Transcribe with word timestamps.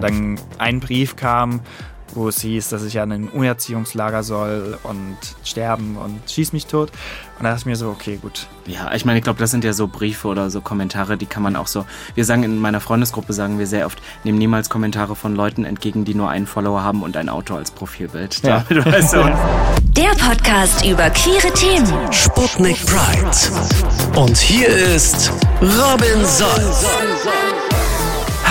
Und 0.00 0.36
dann 0.36 0.40
ein 0.58 0.80
Brief 0.80 1.16
kam, 1.16 1.60
wo 2.14 2.28
es 2.28 2.40
hieß, 2.40 2.70
dass 2.70 2.82
ich 2.84 2.98
an 3.00 3.12
ein 3.12 3.28
Umerziehungslager 3.28 4.22
soll 4.22 4.78
und 4.82 5.16
sterben 5.44 5.96
und 5.96 6.18
schieß 6.28 6.52
mich 6.52 6.66
tot. 6.66 6.90
Und 7.38 7.44
da 7.44 7.50
dachte 7.50 7.60
ich 7.60 7.66
mir 7.66 7.76
so, 7.76 7.88
okay, 7.88 8.18
gut. 8.20 8.46
Ja, 8.66 8.92
ich 8.94 9.04
meine, 9.04 9.18
ich 9.18 9.24
glaube, 9.24 9.38
das 9.38 9.50
sind 9.50 9.62
ja 9.62 9.72
so 9.72 9.88
Briefe 9.88 10.28
oder 10.28 10.50
so 10.50 10.60
Kommentare, 10.60 11.16
die 11.16 11.26
kann 11.26 11.42
man 11.42 11.56
auch 11.56 11.66
so. 11.66 11.86
Wir 12.14 12.24
sagen 12.24 12.42
in 12.42 12.58
meiner 12.58 12.80
Freundesgruppe, 12.80 13.32
sagen 13.32 13.58
wir 13.58 13.66
sehr 13.66 13.86
oft, 13.86 14.00
nehmen 14.24 14.38
niemals 14.38 14.70
Kommentare 14.70 15.16
von 15.16 15.34
Leuten 15.36 15.64
entgegen, 15.64 16.04
die 16.04 16.14
nur 16.14 16.28
einen 16.28 16.46
Follower 16.46 16.82
haben 16.82 17.02
und 17.02 17.16
ein 17.16 17.28
Auto 17.28 17.54
als 17.54 17.70
Profilbild. 17.70 18.42
Ja. 18.42 18.64
Damit, 18.68 18.86
weißt 18.86 19.12
du, 19.14 19.18
Der 19.82 20.10
Podcast 20.10 20.84
über 20.84 21.10
queere 21.10 21.52
Themen. 21.54 22.12
Sputnik 22.12 22.78
Pride. 22.86 24.18
Und 24.18 24.36
hier 24.36 24.68
ist 24.68 25.32
Robin 25.60 26.24
Solf. 26.24 27.49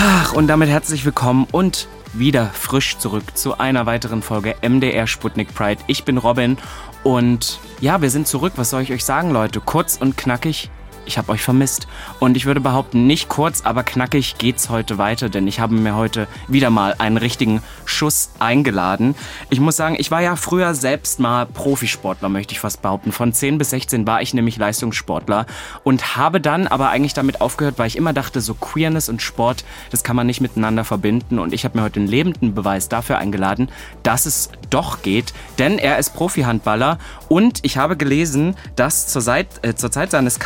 Ach, 0.02 0.32
und 0.32 0.46
damit 0.46 0.70
herzlich 0.70 1.04
willkommen 1.04 1.46
und 1.52 1.86
wieder 2.14 2.46
frisch 2.46 2.96
zurück 2.96 3.36
zu 3.36 3.58
einer 3.58 3.84
weiteren 3.84 4.22
Folge 4.22 4.56
MDR 4.66 5.06
Sputnik 5.06 5.54
Pride. 5.54 5.82
Ich 5.88 6.04
bin 6.04 6.16
Robin 6.16 6.56
und 7.04 7.60
ja, 7.82 8.00
wir 8.00 8.08
sind 8.08 8.26
zurück. 8.26 8.54
Was 8.56 8.70
soll 8.70 8.80
ich 8.80 8.92
euch 8.92 9.04
sagen, 9.04 9.30
Leute? 9.30 9.60
Kurz 9.60 9.98
und 10.00 10.16
knackig. 10.16 10.70
Ich 11.06 11.18
habe 11.18 11.32
euch 11.32 11.42
vermisst. 11.42 11.88
Und 12.18 12.36
ich 12.36 12.46
würde 12.46 12.60
behaupten, 12.60 13.06
nicht 13.06 13.28
kurz, 13.28 13.62
aber 13.62 13.82
knackig 13.82 14.38
geht's 14.38 14.70
heute 14.70 14.98
weiter, 14.98 15.28
denn 15.28 15.46
ich 15.46 15.60
habe 15.60 15.74
mir 15.74 15.96
heute 15.96 16.28
wieder 16.48 16.70
mal 16.70 16.94
einen 16.98 17.16
richtigen 17.16 17.62
Schuss 17.84 18.30
eingeladen. 18.38 19.14
Ich 19.50 19.60
muss 19.60 19.76
sagen, 19.76 19.96
ich 19.98 20.10
war 20.10 20.20
ja 20.20 20.36
früher 20.36 20.74
selbst 20.74 21.20
mal 21.20 21.46
Profisportler, 21.46 22.28
möchte 22.28 22.52
ich 22.52 22.60
fast 22.60 22.82
behaupten. 22.82 23.12
Von 23.12 23.32
10 23.32 23.58
bis 23.58 23.70
16 23.70 24.06
war 24.06 24.22
ich 24.22 24.34
nämlich 24.34 24.56
Leistungssportler 24.56 25.46
und 25.84 26.16
habe 26.16 26.40
dann 26.40 26.66
aber 26.66 26.90
eigentlich 26.90 27.14
damit 27.14 27.40
aufgehört, 27.40 27.78
weil 27.78 27.86
ich 27.86 27.96
immer 27.96 28.12
dachte, 28.12 28.40
so 28.40 28.54
Queerness 28.54 29.08
und 29.08 29.22
Sport, 29.22 29.64
das 29.90 30.04
kann 30.04 30.16
man 30.16 30.26
nicht 30.26 30.40
miteinander 30.40 30.84
verbinden. 30.84 31.38
Und 31.38 31.52
ich 31.52 31.64
habe 31.64 31.78
mir 31.78 31.84
heute 31.84 32.00
einen 32.00 32.08
lebenden 32.08 32.54
Beweis 32.54 32.88
dafür 32.88 33.18
eingeladen, 33.18 33.68
dass 34.02 34.26
es 34.26 34.50
doch 34.70 35.02
geht, 35.02 35.32
denn 35.58 35.78
er 35.78 35.98
ist 35.98 36.14
Profi-Handballer 36.14 36.98
und 37.28 37.60
ich 37.62 37.76
habe 37.76 37.96
gelesen, 37.96 38.56
dass 38.76 39.08
zur 39.08 39.22
Zeit, 39.22 39.48
äh, 39.62 39.74
zur 39.74 39.90
Zeit 39.90 40.10
seines 40.10 40.38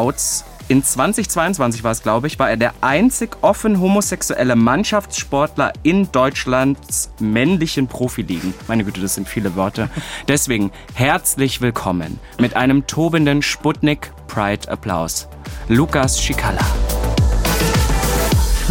Coming-Outs 0.00 0.44
in 0.68 0.84
2022 0.84 1.82
war 1.82 1.90
es, 1.90 2.02
glaube 2.02 2.28
ich, 2.28 2.38
war 2.38 2.48
er 2.48 2.56
der 2.56 2.72
einzig 2.80 3.36
offen 3.40 3.80
homosexuelle 3.80 4.54
Mannschaftssportler 4.54 5.72
in 5.82 6.12
Deutschlands 6.12 7.10
männlichen 7.18 7.88
Profiligen. 7.88 8.54
Meine 8.68 8.84
Güte, 8.84 9.00
das 9.00 9.16
sind 9.16 9.28
viele 9.28 9.56
Worte. 9.56 9.90
Deswegen 10.28 10.70
herzlich 10.94 11.60
willkommen 11.60 12.20
mit 12.38 12.54
einem 12.54 12.86
tobenden 12.86 13.42
Sputnik 13.42 14.12
Pride 14.28 14.70
Applaus. 14.70 15.28
Lukas 15.68 16.22
Schikala. 16.22 16.64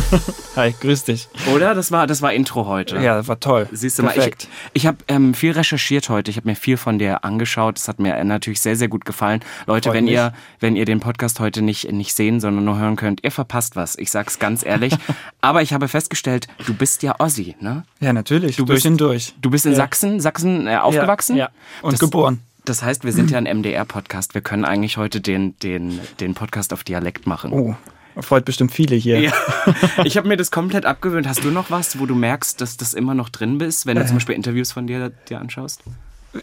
Hi, 0.55 0.73
grüß 0.79 1.03
dich. 1.05 1.27
Oder? 1.53 1.73
Das 1.75 1.91
war, 1.91 2.07
das 2.07 2.21
war 2.21 2.33
Intro 2.33 2.65
heute. 2.65 2.97
Ja, 2.97 3.15
das 3.17 3.27
war 3.27 3.39
toll. 3.39 3.67
Siehst 3.71 3.99
du 3.99 4.03
mal, 4.03 4.09
ich, 4.09 4.15
Perfekt. 4.15 4.47
ich 4.73 4.85
habe 4.85 4.97
ähm, 5.07 5.33
viel 5.33 5.51
recherchiert 5.51 6.09
heute. 6.09 6.31
Ich 6.31 6.37
habe 6.37 6.47
mir 6.47 6.55
viel 6.55 6.77
von 6.77 6.99
dir 6.99 7.23
angeschaut. 7.23 7.77
Das 7.77 7.87
hat 7.87 7.99
mir 7.99 8.15
äh, 8.15 8.23
natürlich 8.23 8.61
sehr, 8.61 8.75
sehr 8.75 8.87
gut 8.87 9.05
gefallen. 9.05 9.41
Leute, 9.67 9.89
Freut 9.89 9.97
wenn 9.97 10.05
mich. 10.05 10.13
ihr, 10.13 10.33
wenn 10.59 10.75
ihr 10.75 10.85
den 10.85 10.99
Podcast 10.99 11.39
heute 11.39 11.61
nicht, 11.61 11.91
nicht 11.91 12.13
sehen, 12.15 12.39
sondern 12.39 12.65
nur 12.65 12.77
hören 12.77 12.95
könnt, 12.95 13.23
ihr 13.23 13.31
verpasst 13.31 13.75
was. 13.75 13.97
Ich 13.97 14.11
sag's 14.11 14.39
ganz 14.39 14.65
ehrlich. 14.65 14.93
Aber 15.41 15.61
ich 15.61 15.73
habe 15.73 15.87
festgestellt, 15.87 16.47
du 16.65 16.73
bist 16.73 17.03
ja 17.03 17.15
Ossi, 17.19 17.55
ne? 17.59 17.83
Ja, 17.99 18.13
natürlich. 18.13 18.55
Du 18.57 18.65
durch 18.65 18.77
bist- 18.77 18.85
und 18.87 18.97
durch. 19.01 19.33
Du 19.41 19.49
bist 19.49 19.65
in 19.65 19.71
Ja. 19.73 19.77
Sachsen, 19.77 20.19
Sachsen 20.19 20.67
äh, 20.67 20.77
aufgewachsen? 20.77 21.35
Ja. 21.37 21.49
Und 21.81 21.93
Das- 21.93 21.99
geboren. 21.99 22.41
Das 22.65 22.83
heißt, 22.83 23.03
wir 23.03 23.13
sind 23.13 23.31
ja 23.31 23.39
ein 23.39 23.45
MDR-Podcast. 23.45 24.35
Wir 24.35 24.41
können 24.41 24.63
eigentlich 24.63 24.97
heute 24.97 25.21
den, 25.21 25.57
den, 25.59 25.99
den 26.19 26.35
Podcast 26.35 26.71
auf 26.71 26.83
Dialekt 26.83 27.25
machen. 27.25 27.51
Oh, 27.51 27.75
freut 28.19 28.45
bestimmt 28.45 28.71
viele 28.71 28.95
hier. 28.95 29.19
Ja, 29.19 29.31
ich 30.03 30.17
habe 30.17 30.27
mir 30.27 30.37
das 30.37 30.51
komplett 30.51 30.85
abgewöhnt. 30.85 31.27
Hast 31.27 31.43
du 31.43 31.51
noch 31.51 31.71
was, 31.71 31.99
wo 31.99 32.05
du 32.05 32.15
merkst, 32.15 32.59
dass 32.61 32.77
das 32.77 32.93
immer 32.93 33.13
noch 33.13 33.29
drin 33.29 33.57
bist, 33.57 33.85
wenn 33.85 33.97
du 33.97 34.05
zum 34.05 34.17
Beispiel 34.17 34.35
Interviews 34.35 34.71
von 34.71 34.87
dir 34.87 35.11
dir 35.29 35.39
anschaust? 35.39 35.83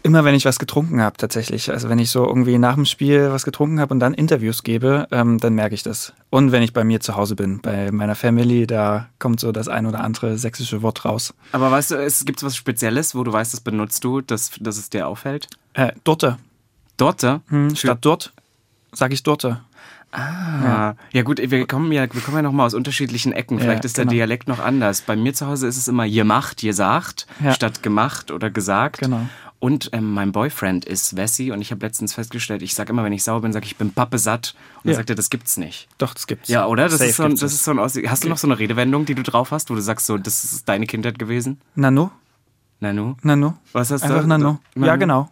Immer 0.03 0.25
wenn 0.25 0.35
ich 0.35 0.43
was 0.43 0.59
getrunken 0.59 1.01
habe, 1.01 1.15
tatsächlich. 1.15 1.71
Also 1.71 1.87
wenn 1.87 1.97
ich 1.97 2.09
so 2.09 2.25
irgendwie 2.25 2.57
nach 2.57 2.75
dem 2.75 2.83
Spiel 2.83 3.31
was 3.31 3.45
getrunken 3.45 3.79
habe 3.79 3.93
und 3.93 4.01
dann 4.01 4.13
Interviews 4.13 4.63
gebe, 4.63 5.07
ähm, 5.11 5.37
dann 5.37 5.53
merke 5.53 5.75
ich 5.75 5.83
das. 5.83 6.11
Und 6.29 6.51
wenn 6.51 6.61
ich 6.61 6.73
bei 6.73 6.83
mir 6.83 6.99
zu 6.99 7.15
Hause 7.15 7.37
bin, 7.37 7.61
bei 7.61 7.89
meiner 7.91 8.15
Family, 8.15 8.67
da 8.67 9.07
kommt 9.17 9.39
so 9.39 9.53
das 9.53 9.69
ein 9.69 9.85
oder 9.85 10.01
andere 10.01 10.37
sächsische 10.37 10.81
Wort 10.81 11.05
raus. 11.05 11.33
Aber 11.53 11.71
weißt 11.71 11.91
du, 11.91 11.95
es 11.95 12.25
gibt 12.25 12.43
was 12.43 12.57
Spezielles, 12.57 13.15
wo 13.15 13.23
du 13.23 13.31
weißt, 13.31 13.53
das 13.53 13.61
benutzt 13.61 14.03
du, 14.03 14.19
dass, 14.19 14.51
dass 14.59 14.77
es 14.77 14.89
dir 14.89 15.07
auffällt? 15.07 15.47
Äh, 15.73 15.93
Dorte. 16.03 16.37
Dorte? 16.97 17.39
Hm, 17.47 17.73
statt 17.75 17.99
dort 18.01 18.33
sage 18.91 19.13
ich 19.13 19.23
Dorte. 19.23 19.61
Ah, 20.11 20.93
ja 21.11 21.21
gut, 21.23 21.39
wir 21.39 21.67
kommen 21.67 21.91
ja, 21.91 22.01
wir 22.11 22.21
kommen 22.21 22.37
ja 22.37 22.41
noch 22.43 22.51
mal 22.53 22.65
aus 22.65 22.73
unterschiedlichen 22.73 23.33
Ecken. 23.33 23.59
Vielleicht 23.59 23.85
ist 23.85 23.97
der 23.97 24.05
genau. 24.05 24.13
Dialekt 24.13 24.47
noch 24.47 24.59
anders. 24.59 25.01
Bei 25.01 25.15
mir 25.15 25.33
zu 25.33 25.47
Hause 25.47 25.67
ist 25.67 25.77
es 25.77 25.87
immer 25.87 26.07
gemacht, 26.07 26.61
gesagt, 26.61 27.27
Ja. 27.43 27.53
statt 27.53 27.83
gemacht 27.83 28.31
oder 28.31 28.49
gesagt. 28.49 28.99
Genau. 28.99 29.21
Und 29.59 29.89
ähm, 29.91 30.13
mein 30.13 30.31
Boyfriend 30.31 30.85
ist 30.85 31.15
Wessi 31.17 31.51
und 31.51 31.61
ich 31.61 31.71
habe 31.71 31.83
letztens 31.85 32.13
festgestellt, 32.13 32.61
ich 32.61 32.75
sage 32.75 32.93
immer, 32.93 33.03
wenn 33.03 33.11
ich 33.11 33.23
sauer 33.23 33.41
bin, 33.41 33.51
sage 33.51 33.65
ich, 33.65 33.71
ich 33.71 33.77
bin 33.77 33.91
pappe 33.91 34.19
satt. 34.19 34.53
Und 34.83 34.89
er 34.89 34.91
Ja. 34.91 34.97
sagt 34.97 35.09
er, 35.09 35.15
das 35.15 35.29
gibt's 35.31 35.57
nicht. 35.57 35.87
Doch, 35.97 36.13
das 36.13 36.27
gibt's. 36.27 36.47
Ja, 36.47 36.67
oder? 36.67 36.83
Das 36.83 36.99
Safe 36.99 37.09
ist 37.09 37.15
so 37.17 37.23
ein, 37.23 37.31
das 37.35 37.53
ist 37.53 37.63
so 37.63 37.71
ein 37.71 37.79
Aussie- 37.79 38.07
Hast 38.07 38.23
du 38.23 38.29
noch 38.29 38.37
so 38.37 38.47
eine 38.47 38.59
Redewendung, 38.59 39.05
die 39.05 39.15
du 39.15 39.23
drauf 39.23 39.49
hast, 39.51 39.69
wo 39.71 39.75
du 39.75 39.81
sagst, 39.81 40.05
so, 40.05 40.17
das 40.19 40.43
ist 40.43 40.69
deine 40.69 40.85
Kindheit 40.85 41.17
gewesen? 41.17 41.59
Nano? 41.75 42.11
Nanu? 42.79 43.15
Nano? 43.23 43.57
Was 43.73 43.89
hast 43.89 44.03
du? 44.03 44.09
Einfach 44.09 44.27
Nano. 44.27 44.59
Ja, 44.75 44.81
Nanu? 44.85 44.99
genau. 44.99 45.29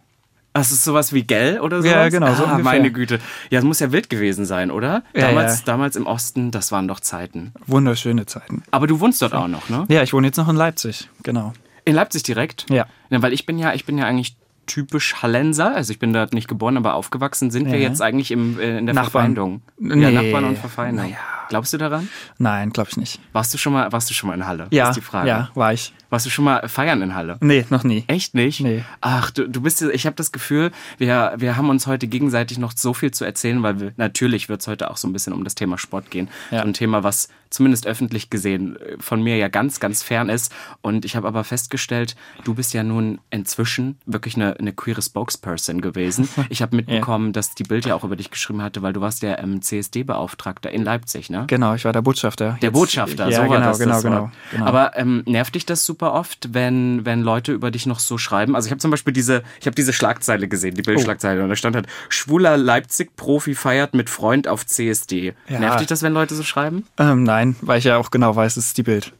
Das 0.56 0.72
ist 0.72 0.84
sowas 0.84 1.12
wie 1.12 1.22
Gell 1.22 1.60
oder 1.60 1.82
so? 1.82 1.88
Ja, 1.88 2.08
genau, 2.08 2.26
so 2.34 2.44
Ah, 2.44 2.52
ungefähr. 2.52 2.64
meine 2.64 2.90
Güte. 2.90 3.20
Ja, 3.50 3.58
es 3.58 3.64
muss 3.64 3.80
ja 3.80 3.92
wild 3.92 4.08
gewesen 4.10 4.44
sein, 4.46 4.70
oder? 4.70 5.02
Ja, 5.14 5.28
damals, 5.28 5.58
ja. 5.60 5.64
damals 5.66 5.96
im 5.96 6.06
Osten, 6.06 6.50
das 6.50 6.72
waren 6.72 6.88
doch 6.88 7.00
Zeiten. 7.00 7.52
Wunderschöne 7.66 8.26
Zeiten. 8.26 8.62
Aber 8.70 8.86
du 8.86 9.00
wohnst 9.00 9.20
dort 9.22 9.34
auch 9.34 9.48
noch, 9.48 9.68
ne? 9.68 9.84
Ja, 9.88 10.02
ich 10.02 10.12
wohne 10.12 10.26
jetzt 10.28 10.36
noch 10.36 10.48
in 10.48 10.56
Leipzig. 10.56 11.08
Genau. 11.22 11.52
In 11.84 11.94
Leipzig 11.94 12.22
direkt? 12.24 12.66
Ja. 12.70 12.86
ja. 13.10 13.22
Weil 13.22 13.32
ich 13.32 13.46
bin 13.46 13.58
ja, 13.58 13.72
ich 13.74 13.84
bin 13.84 13.98
ja 13.98 14.06
eigentlich 14.06 14.36
typisch 14.66 15.22
Hallenser. 15.22 15.74
Also 15.74 15.92
ich 15.92 15.98
bin 15.98 16.12
dort 16.12 16.32
nicht 16.34 16.48
geboren, 16.48 16.76
aber 16.76 16.94
aufgewachsen. 16.94 17.50
Sind 17.50 17.66
wir 17.66 17.78
Ja. 17.78 17.88
jetzt 17.88 18.02
eigentlich 18.02 18.30
im, 18.30 18.58
äh, 18.58 18.78
in 18.78 18.86
der 18.86 18.94
Nachbarn. 18.94 19.34
Verfeindung? 19.34 19.62
Ja, 19.80 19.96
Nee. 19.96 20.10
Nachbarn 20.12 20.44
und 20.44 20.58
Verfeindung. 20.58 21.04
Naja. 21.06 21.16
Glaubst 21.48 21.72
du 21.72 21.78
daran? 21.78 22.08
Nein, 22.38 22.70
glaube 22.70 22.90
ich 22.90 22.96
nicht. 22.96 23.20
Warst 23.32 23.54
du 23.54 23.58
schon 23.58 23.72
mal, 23.72 23.92
warst 23.92 24.10
du 24.10 24.14
schon 24.14 24.26
mal 24.28 24.34
in 24.34 24.48
Halle? 24.48 24.66
Ja, 24.72 24.88
ist 24.88 24.96
die 24.96 25.00
Frage. 25.00 25.28
ja, 25.28 25.48
war 25.54 25.72
ich. 25.72 25.94
Warst 26.10 26.26
du 26.26 26.30
schon 26.30 26.44
mal 26.44 26.68
feiern 26.68 27.02
in 27.02 27.14
Halle? 27.14 27.36
Nee, 27.40 27.64
noch 27.70 27.84
nie. 27.84 28.02
Echt 28.08 28.34
nicht? 28.34 28.60
Nee. 28.60 28.82
Ach, 29.00 29.30
du, 29.30 29.48
du 29.48 29.60
bist, 29.60 29.80
ich 29.82 30.06
habe 30.06 30.16
das 30.16 30.32
Gefühl, 30.32 30.72
wir, 30.98 31.34
wir 31.36 31.56
haben 31.56 31.68
uns 31.70 31.86
heute 31.86 32.08
gegenseitig 32.08 32.58
noch 32.58 32.72
so 32.74 32.94
viel 32.94 33.12
zu 33.12 33.24
erzählen, 33.24 33.62
weil 33.62 33.78
wir, 33.80 33.92
natürlich 33.96 34.48
wird 34.48 34.60
es 34.60 34.66
heute 34.66 34.90
auch 34.90 34.96
so 34.96 35.06
ein 35.06 35.12
bisschen 35.12 35.32
um 35.32 35.44
das 35.44 35.54
Thema 35.54 35.78
Sport 35.78 36.10
gehen. 36.10 36.28
Ja. 36.50 36.62
So 36.62 36.66
ein 36.68 36.74
Thema, 36.74 37.04
was 37.04 37.28
zumindest 37.56 37.86
öffentlich 37.86 38.30
gesehen 38.30 38.76
äh, 38.76 38.96
von 39.00 39.22
mir 39.22 39.36
ja 39.36 39.48
ganz, 39.48 39.80
ganz 39.80 40.02
fern 40.02 40.28
ist. 40.28 40.52
Und 40.82 41.04
ich 41.04 41.16
habe 41.16 41.26
aber 41.26 41.42
festgestellt, 41.44 42.14
du 42.44 42.54
bist 42.54 42.72
ja 42.74 42.82
nun 42.82 43.18
inzwischen 43.30 43.98
wirklich 44.06 44.36
eine, 44.36 44.58
eine 44.58 44.72
queere 44.72 45.02
Spokesperson 45.02 45.80
gewesen. 45.80 46.28
Ich 46.48 46.62
habe 46.62 46.76
mitbekommen, 46.76 47.32
dass 47.32 47.54
die 47.54 47.64
Bild 47.64 47.86
ja 47.86 47.94
auch 47.94 48.04
über 48.04 48.14
dich 48.16 48.30
geschrieben 48.30 48.62
hatte, 48.62 48.80
weil 48.82 48.92
du 48.92 49.00
warst 49.00 49.22
der 49.22 49.40
ähm, 49.40 49.60
CSD-Beauftragter 49.62 50.70
in 50.70 50.84
Leipzig, 50.84 51.28
ne? 51.30 51.44
Genau, 51.48 51.74
ich 51.74 51.84
war 51.84 51.92
der 51.92 52.02
Botschafter. 52.02 52.56
Der 52.62 52.68
Jetzt- 52.68 52.72
Botschafter, 52.78 53.28
ja, 53.28 53.42
so 53.42 53.48
genau, 53.52 53.60
das, 53.66 53.78
genau, 53.78 53.92
das 53.94 54.02
genau, 54.02 54.30
genau. 54.52 54.64
Aber 54.66 54.96
ähm, 54.96 55.22
nervt 55.26 55.54
dich 55.54 55.66
das 55.66 55.84
super 55.84 56.12
oft, 56.12 56.54
wenn, 56.54 57.04
wenn 57.04 57.22
Leute 57.22 57.52
über 57.52 57.70
dich 57.70 57.86
noch 57.86 57.98
so 57.98 58.16
schreiben? 58.18 58.54
Also 58.54 58.66
ich 58.66 58.70
habe 58.70 58.80
zum 58.80 58.90
Beispiel 58.90 59.12
diese, 59.12 59.42
ich 59.60 59.66
habe 59.66 59.74
diese 59.74 59.92
Schlagzeile 59.92 60.46
gesehen, 60.48 60.74
die 60.74 60.82
Bildschlagzeile, 60.82 61.42
und 61.42 61.48
da 61.48 61.56
stand 61.56 61.74
halt, 61.76 61.86
schwuler 62.08 62.56
Leipzig-Profi 62.56 63.54
feiert 63.54 63.94
mit 63.94 64.08
Freund 64.10 64.46
auf 64.48 64.64
CSD. 64.66 65.34
Ja. 65.48 65.58
Nervt 65.58 65.80
dich 65.80 65.86
das, 65.86 66.02
wenn 66.02 66.12
Leute 66.12 66.34
so 66.34 66.42
schreiben? 66.42 66.84
ähm, 66.98 67.22
nein, 67.24 67.45
weil 67.60 67.78
ich 67.78 67.84
ja 67.84 67.98
auch 67.98 68.10
genau 68.10 68.34
weiß, 68.34 68.56
es 68.56 68.68
ist 68.68 68.78
die 68.78 68.82
Bild. 68.82 69.12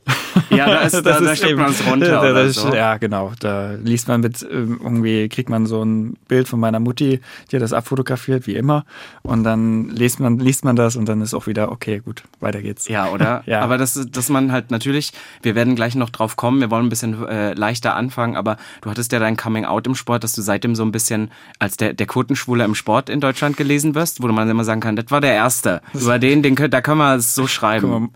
Ja, 0.50 0.66
da, 0.66 0.78
ist, 0.80 0.94
da, 1.06 1.20
da 1.20 1.36
schickt 1.36 1.50
eben- 1.50 1.60
man 1.60 1.70
es 1.70 1.86
runter 1.86 2.06
da, 2.10 2.20
oder 2.20 2.42
ist- 2.44 2.56
so. 2.56 2.74
Ja, 2.74 2.96
genau. 2.96 3.32
Da 3.40 3.72
liest 3.74 4.08
man 4.08 4.20
mit, 4.20 4.42
ähm, 4.50 4.80
irgendwie 4.82 5.28
kriegt 5.28 5.48
man 5.48 5.66
so 5.66 5.82
ein 5.82 6.16
Bild 6.28 6.48
von 6.48 6.60
meiner 6.60 6.80
Mutti, 6.80 7.20
die 7.50 7.56
hat 7.56 7.62
das 7.62 7.72
abfotografiert, 7.72 8.46
wie 8.46 8.54
immer. 8.56 8.84
Und 9.22 9.44
dann 9.44 9.88
liest 9.90 10.20
man, 10.20 10.38
liest 10.38 10.64
man 10.64 10.76
das 10.76 10.96
und 10.96 11.06
dann 11.08 11.20
ist 11.20 11.34
auch 11.34 11.46
wieder, 11.46 11.70
okay, 11.72 12.00
gut, 12.04 12.22
weiter 12.40 12.62
geht's. 12.62 12.88
Ja, 12.88 13.08
oder? 13.08 13.26
Ja. 13.46 13.60
Aber 13.60 13.78
das, 13.78 14.06
dass 14.10 14.28
man 14.28 14.50
halt 14.50 14.70
natürlich, 14.70 15.12
wir 15.42 15.54
werden 15.54 15.76
gleich 15.76 15.94
noch 15.94 16.10
drauf 16.10 16.36
kommen, 16.36 16.60
wir 16.60 16.70
wollen 16.70 16.86
ein 16.86 16.88
bisschen 16.88 17.26
äh, 17.28 17.52
leichter 17.54 17.94
anfangen, 17.94 18.34
aber 18.36 18.56
du 18.80 18.90
hattest 18.90 19.12
ja 19.12 19.18
dein 19.18 19.36
Coming 19.36 19.64
Out 19.64 19.86
im 19.86 19.94
Sport, 19.94 20.24
dass 20.24 20.34
du 20.34 20.42
seitdem 20.42 20.74
so 20.74 20.82
ein 20.84 20.90
bisschen 20.90 21.30
als 21.58 21.76
der, 21.76 21.92
der 21.92 22.06
Quotenschwule 22.06 22.64
im 22.64 22.74
Sport 22.74 23.08
in 23.08 23.20
Deutschland 23.20 23.56
gelesen 23.56 23.94
wirst, 23.94 24.22
wo 24.22 24.26
man 24.28 24.48
immer 24.48 24.64
sagen 24.64 24.80
kann, 24.80 24.96
das 24.96 25.10
war 25.10 25.20
der 25.20 25.34
Erste. 25.34 25.80
Über 25.94 26.18
den, 26.18 26.42
den 26.42 26.54
da 26.56 26.80
können 26.80 26.98
wir 26.98 27.14
es 27.16 27.34
so 27.34 27.46
schreiben. 27.46 28.10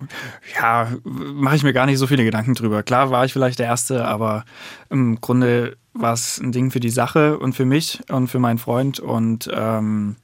Ja, 0.61 0.89
mache 1.05 1.56
ich 1.56 1.62
mir 1.62 1.73
gar 1.73 1.87
nicht 1.87 1.99
so 1.99 2.06
viele 2.11 2.25
Gedanken 2.25 2.55
drüber. 2.55 2.83
Klar 2.83 3.11
war 3.11 3.25
ich 3.25 3.33
vielleicht 3.33 3.59
der 3.59 3.67
Erste, 3.67 4.05
aber 4.05 4.45
im 4.91 5.21
Grunde 5.21 5.77
war 5.93 6.12
es 6.12 6.39
ein 6.39 6.53
Ding 6.53 6.71
für 6.71 6.81
die 6.81 6.91
Sache 6.91 7.39
und 7.39 7.55
für 7.55 7.65
mich 7.65 8.01
und 8.11 8.29
für 8.29 8.39
meinen 8.39 8.59
Freund 8.59 9.01
und 9.01 9.49
ähm, 9.53 10.17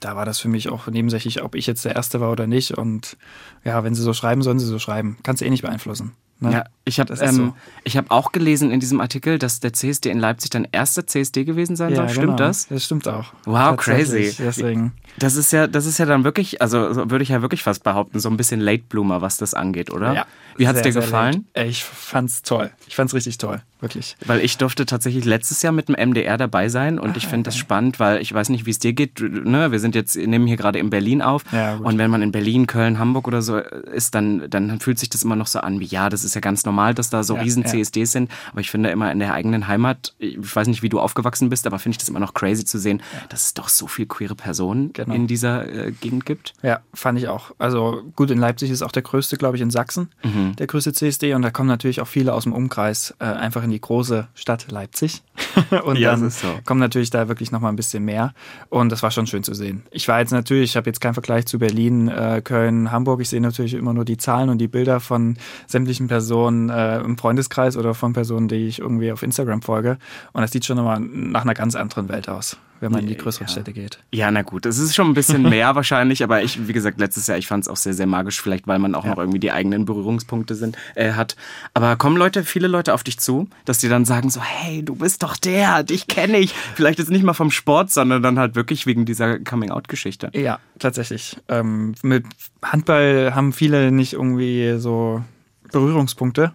da 0.00 0.16
war 0.16 0.24
das 0.24 0.38
für 0.40 0.48
mich 0.48 0.68
auch 0.70 0.86
nebensächlich, 0.86 1.42
ob 1.42 1.54
ich 1.54 1.66
jetzt 1.66 1.84
der 1.84 1.94
Erste 1.94 2.20
war 2.20 2.30
oder 2.30 2.46
nicht. 2.46 2.72
Und 2.72 3.16
ja, 3.64 3.84
wenn 3.84 3.94
sie 3.94 4.02
so 4.02 4.12
schreiben, 4.12 4.42
sollen 4.42 4.58
sie 4.58 4.66
so 4.66 4.78
schreiben. 4.78 5.18
Kannst 5.22 5.40
du 5.40 5.46
eh 5.46 5.50
nicht 5.50 5.62
beeinflussen. 5.62 6.12
Ne? 6.40 6.52
Ja, 6.52 6.64
ich 6.84 7.00
habe 7.00 7.14
ähm, 7.20 7.34
so. 7.34 7.54
ich 7.84 7.96
hab 7.96 8.10
auch 8.10 8.32
gelesen 8.32 8.70
in 8.70 8.80
diesem 8.80 9.00
Artikel, 9.00 9.38
dass 9.38 9.60
der 9.60 9.72
CSD 9.72 10.10
in 10.10 10.18
Leipzig 10.18 10.50
dein 10.50 10.68
erster 10.70 11.06
CSD 11.06 11.44
gewesen 11.44 11.76
sein 11.76 11.94
soll. 11.94 12.08
Stimmt 12.08 12.26
genau. 12.26 12.36
das? 12.36 12.68
Das 12.68 12.84
stimmt 12.84 13.08
auch. 13.08 13.32
Wow, 13.46 13.76
crazy. 13.76 14.34
Deswegen. 14.38 14.92
Das 15.18 15.36
ist 15.36 15.52
ja, 15.52 15.66
das 15.66 15.86
ist 15.86 15.98
ja 15.98 16.06
dann 16.06 16.24
wirklich, 16.24 16.60
also 16.60 16.92
so 16.92 17.10
würde 17.10 17.22
ich 17.22 17.30
ja 17.30 17.40
wirklich 17.40 17.62
fast 17.62 17.84
behaupten, 17.84 18.18
so 18.18 18.28
ein 18.28 18.36
bisschen 18.36 18.60
Late 18.60 18.84
Bloomer, 18.88 19.22
was 19.22 19.36
das 19.36 19.54
angeht, 19.54 19.90
oder? 19.90 20.12
Ja, 20.12 20.26
Wie 20.56 20.66
hat's 20.66 20.82
sehr, 20.82 20.92
dir 20.92 21.00
gefallen? 21.00 21.46
Ich 21.54 21.84
fand's 21.84 22.42
toll. 22.42 22.70
Ich 22.86 22.96
fand's 22.96 23.14
richtig 23.14 23.38
toll. 23.38 23.62
Wirklich. 23.80 24.16
Weil 24.24 24.40
ich 24.40 24.56
durfte 24.56 24.86
tatsächlich 24.86 25.24
letztes 25.24 25.62
Jahr 25.62 25.72
mit 25.72 25.88
dem 25.88 25.94
MDR 25.94 26.36
dabei 26.36 26.68
sein 26.68 26.98
und 26.98 27.16
ich 27.16 27.26
finde 27.26 27.44
das 27.44 27.56
spannend, 27.56 28.00
weil 28.00 28.20
ich 28.22 28.32
weiß 28.32 28.48
nicht, 28.48 28.66
wie 28.66 28.70
es 28.70 28.78
dir 28.78 28.94
geht. 28.94 29.20
Ne? 29.20 29.72
Wir 29.72 29.78
sind 29.78 29.94
jetzt, 29.94 30.16
nehmen 30.16 30.46
hier 30.46 30.56
gerade 30.56 30.78
in 30.78 30.90
Berlin 30.90 31.22
auf 31.22 31.44
Ja, 31.52 31.76
und 31.76 31.98
wenn 31.98 32.10
man 32.10 32.22
in 32.22 32.32
Berlin, 32.32 32.66
Köln, 32.66 32.98
Hamburg 32.98 33.28
oder 33.28 33.42
so 33.42 33.58
ist, 33.58 34.14
dann, 34.14 34.48
dann 34.48 34.80
fühlt 34.80 34.98
sich 34.98 35.10
das 35.10 35.22
immer 35.22 35.36
noch 35.36 35.46
so 35.46 35.60
an 35.60 35.80
wie, 35.80 35.84
ja, 35.84 36.08
das 36.08 36.23
ist 36.24 36.34
ja 36.34 36.40
ganz 36.40 36.64
normal, 36.64 36.94
dass 36.94 37.10
da 37.10 37.22
so 37.22 37.36
Ja, 37.36 37.42
riesen. 37.42 37.64
CSDs 37.64 38.12
sind, 38.12 38.30
aber 38.52 38.60
ich 38.60 38.70
finde 38.70 38.90
immer 38.90 39.10
in 39.12 39.18
der 39.18 39.32
eigenen 39.34 39.68
Heimat, 39.68 40.14
ich 40.18 40.36
weiß 40.54 40.66
nicht, 40.68 40.82
wie 40.82 40.88
du 40.88 41.00
aufgewachsen 41.00 41.48
bist, 41.50 41.66
aber 41.66 41.78
finde 41.78 41.94
ich 41.94 41.98
das 41.98 42.08
immer 42.08 42.20
noch 42.20 42.34
crazy 42.34 42.64
zu 42.64 42.78
sehen, 42.78 43.02
dass 43.28 43.46
es 43.46 43.54
doch 43.54 43.68
so 43.68 43.86
viel 43.86 44.06
queere 44.06 44.34
Personen 44.34 44.92
Genau. 44.92 45.14
in 45.14 45.26
dieser 45.26 45.66
äh, 45.72 45.92
Gegend 45.92 46.26
gibt. 46.26 46.54
Ja, 46.62 46.80
fand 46.92 47.18
ich 47.18 47.28
auch. 47.28 47.52
Also 47.58 48.02
gut, 48.16 48.30
in 48.30 48.38
Leipzig 48.38 48.70
ist 48.70 48.82
auch 48.82 48.92
der 48.92 49.02
größte, 49.02 49.36
glaube 49.36 49.56
ich, 49.56 49.62
in 49.62 49.70
Sachsen, 49.70 50.10
Mhm. 50.22 50.56
der 50.56 50.66
größte 50.66 50.92
CSD. 50.92 51.34
Und 51.34 51.42
da 51.42 51.50
kommen 51.50 51.68
natürlich 51.68 52.00
auch 52.00 52.06
viele 52.08 52.32
aus 52.34 52.44
dem 52.44 52.52
Umkreis 52.52 53.14
äh, 53.18 53.24
einfach 53.24 53.62
in 53.62 53.70
die 53.70 53.80
große 53.80 54.28
Stadt 54.34 54.70
Leipzig. 54.70 55.22
und 55.84 55.98
Ja, 55.98 56.12
dann 56.12 56.22
das 56.22 56.34
ist 56.36 56.40
so. 56.42 56.48
kommen 56.64 56.80
natürlich 56.80 57.10
da 57.10 57.28
wirklich 57.28 57.50
nochmal 57.52 57.72
ein 57.72 57.76
bisschen 57.76 58.04
mehr. 58.04 58.34
Und 58.70 58.90
das 58.90 59.02
war 59.02 59.10
schon 59.10 59.26
schön 59.26 59.42
zu 59.42 59.54
sehen. 59.54 59.82
Ich 59.90 60.06
war 60.08 60.20
jetzt 60.20 60.30
natürlich, 60.32 60.70
ich 60.70 60.76
habe 60.76 60.88
jetzt 60.88 61.00
keinen 61.00 61.14
Vergleich 61.14 61.46
zu 61.46 61.58
Berlin, 61.58 62.08
äh, 62.08 62.40
Köln, 62.44 62.90
Hamburg. 62.90 63.20
Ich 63.20 63.28
sehe 63.28 63.40
natürlich 63.40 63.74
immer 63.74 63.92
nur 63.92 64.04
die 64.04 64.16
Zahlen 64.16 64.48
und 64.48 64.58
die 64.58 64.68
Bilder 64.68 65.00
von 65.00 65.36
sämtlichen 65.66 66.06
Personen 66.14 66.70
äh, 66.70 67.00
im 67.00 67.18
Freundeskreis 67.18 67.76
oder 67.76 67.92
von 67.92 68.12
Personen, 68.12 68.46
die 68.46 68.68
ich 68.68 68.78
irgendwie 68.78 69.10
auf 69.10 69.24
Instagram 69.24 69.62
folge. 69.62 69.98
Und 70.32 70.42
das 70.42 70.52
sieht 70.52 70.64
schon 70.64 70.78
immer 70.78 71.00
nach 71.00 71.42
einer 71.42 71.54
ganz 71.54 71.74
anderen 71.74 72.08
Welt 72.08 72.28
aus, 72.28 72.56
wenn 72.78 72.92
man 72.92 73.00
in 73.00 73.08
die 73.08 73.16
größeren 73.16 73.48
Ja. 73.48 73.52
Städte 73.52 73.72
geht. 73.72 73.98
Ja, 74.12 74.30
na 74.30 74.42
gut, 74.42 74.64
es 74.64 74.78
ist 74.78 74.94
schon 74.94 75.08
ein 75.08 75.14
bisschen 75.14 75.42
mehr 75.42 75.74
wahrscheinlich, 75.74 76.22
aber 76.22 76.40
ich, 76.44 76.68
wie 76.68 76.72
gesagt, 76.72 77.00
letztes 77.00 77.26
Jahr, 77.26 77.36
ich 77.36 77.48
fand 77.48 77.64
es 77.64 77.68
auch 77.68 77.76
sehr, 77.76 77.94
sehr 77.94 78.06
magisch, 78.06 78.40
vielleicht 78.40 78.68
weil 78.68 78.78
man 78.78 78.94
auch 78.94 79.04
noch 79.04 79.18
irgendwie 79.18 79.40
die 79.40 79.50
eigenen 79.50 79.86
Berührungspunkte 79.86 80.54
sind, 80.54 80.76
äh, 80.94 81.14
hat. 81.14 81.34
Aber 81.72 81.96
kommen 81.96 82.16
Leute, 82.16 82.44
viele 82.44 82.68
Leute 82.68 82.94
auf 82.94 83.02
dich 83.02 83.18
zu, 83.18 83.48
dass 83.64 83.78
die 83.78 83.88
dann 83.88 84.04
sagen 84.04 84.30
so, 84.30 84.40
hey, 84.40 84.84
du 84.84 84.94
bist 84.94 85.24
doch 85.24 85.36
der, 85.36 85.82
dich 85.82 86.06
kenne 86.06 86.38
ich. 86.38 86.54
Vielleicht 86.76 87.00
jetzt 87.00 87.10
nicht 87.10 87.24
mal 87.24 87.34
vom 87.34 87.50
Sport, 87.50 87.90
sondern 87.90 88.22
dann 88.22 88.38
halt 88.38 88.54
wirklich 88.54 88.86
wegen 88.86 89.04
dieser 89.04 89.40
Coming-out-Geschichte. 89.40 90.30
Ja, 90.32 90.60
tatsächlich. 90.78 91.36
Ähm, 91.48 91.96
mit 92.02 92.24
Handball 92.62 93.32
haben 93.34 93.52
viele 93.52 93.90
nicht 93.90 94.12
irgendwie 94.12 94.76
so 94.78 95.24
Berührungspunkte. 95.74 96.52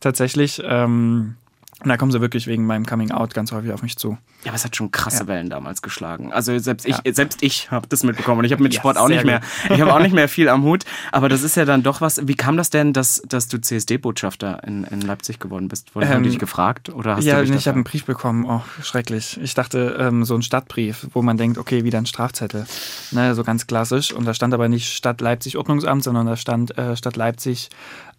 Tatsächlich. 0.00 0.62
Ähm, 0.64 1.36
und 1.82 1.88
da 1.88 1.96
kommen 1.96 2.12
sie 2.12 2.20
wirklich 2.20 2.46
wegen 2.46 2.66
meinem 2.66 2.86
Coming 2.86 3.10
Out 3.10 3.34
ganz 3.34 3.52
häufig 3.52 3.72
auf 3.72 3.82
mich 3.82 3.96
zu. 3.96 4.18
Ja, 4.44 4.50
aber 4.50 4.54
es 4.56 4.64
hat 4.64 4.76
schon 4.76 4.92
krasse 4.92 5.24
Ja. 5.24 5.26
Wellen 5.26 5.50
damals 5.50 5.82
geschlagen. 5.82 6.32
Also 6.32 6.56
selbst 6.58 6.86
ich, 6.86 6.96
Ja. 7.04 7.12
selbst 7.12 7.42
ich 7.42 7.70
habe 7.72 7.88
das 7.88 8.04
mitbekommen 8.04 8.38
und 8.38 8.44
ich 8.44 8.52
habe 8.52 8.62
mit 8.62 8.72
Ja, 8.72 8.80
Sport 8.80 8.96
auch 8.96 9.08
nicht 9.08 9.24
mehr. 9.24 9.40
Ich 9.68 9.80
habe 9.80 9.92
auch 9.92 9.98
nicht 9.98 10.14
mehr 10.14 10.28
viel 10.28 10.48
am 10.48 10.62
Hut. 10.62 10.84
Aber 11.10 11.28
das 11.28 11.42
ist 11.42 11.56
ja 11.56 11.64
dann 11.64 11.82
doch 11.82 12.00
was. 12.00 12.26
Wie 12.28 12.36
kam 12.36 12.56
das 12.56 12.70
denn, 12.70 12.92
dass, 12.92 13.20
dass 13.26 13.48
du 13.48 13.58
CSD-Botschafter 13.60 14.62
in, 14.64 14.84
in 14.84 15.00
Leipzig 15.00 15.40
geworden 15.40 15.66
bist? 15.68 15.94
Wurde 15.94 16.06
Ähm, 16.06 16.22
dich 16.22 16.38
gefragt 16.38 16.88
oder 16.88 17.16
hast 17.16 17.24
ja, 17.24 17.40
du 17.40 17.46
dich 17.46 17.56
ich 17.56 17.66
habe 17.66 17.74
einen 17.76 17.84
Brief 17.84 18.04
bekommen. 18.04 18.44
Oh, 18.46 18.62
schrecklich. 18.82 19.40
Ich 19.42 19.54
dachte, 19.54 19.96
ähm, 19.98 20.24
so 20.24 20.34
ein 20.36 20.42
Stadtbrief, 20.42 21.08
wo 21.12 21.22
man 21.22 21.36
denkt, 21.36 21.58
okay, 21.58 21.82
wieder 21.84 21.98
ein 21.98 22.06
Strafzettel. 22.06 22.66
Ne, 23.10 23.34
so 23.34 23.42
ganz 23.42 23.66
klassisch. 23.66 24.12
Und 24.12 24.24
da 24.24 24.34
stand 24.34 24.54
aber 24.54 24.68
nicht 24.68 24.92
Stadt 24.94 25.20
Leipzig 25.20 25.56
Ordnungsamt, 25.58 26.04
sondern 26.04 26.26
da 26.26 26.36
stand 26.36 26.78
äh, 26.78 26.96
Stadt 26.96 27.16
Leipzig 27.16 27.70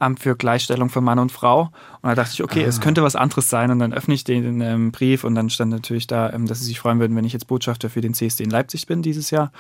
Amt 0.01 0.21
für 0.21 0.35
Gleichstellung 0.37 0.89
von 0.89 1.03
Mann 1.03 1.19
und 1.19 1.31
Frau. 1.31 1.71
Und 2.01 2.09
da 2.09 2.15
dachte 2.15 2.31
ich, 2.33 2.43
okay, 2.43 2.63
Ah. 2.63 2.67
es 2.67 2.79
könnte 2.79 3.03
was 3.03 3.17
anderes 3.17 3.49
sein. 3.49 3.69
Und 3.69 3.79
dann 3.79 3.91
öffne 3.93 4.13
ich 4.13 4.23
den 4.23 4.61
ähm, 4.61 4.91
Brief 4.93 5.23
und 5.25 5.35
dann 5.35 5.49
stand 5.49 5.71
natürlich 5.71 6.07
da, 6.11 6.31
ähm, 6.33 6.45
dass 6.47 6.59
sie 6.59 6.65
sich 6.65 6.79
freuen 6.79 6.99
würden, 6.99 7.15
wenn 7.15 7.25
ich 7.25 7.33
jetzt 7.33 7.47
Botschafter 7.47 7.89
für 7.89 8.01
den 8.01 8.13
CSD 8.13 8.43
in 8.43 8.49
Leipzig 8.49 8.87
bin 8.87 9.01
dieses 9.01 9.31
Jahr. 9.31 9.51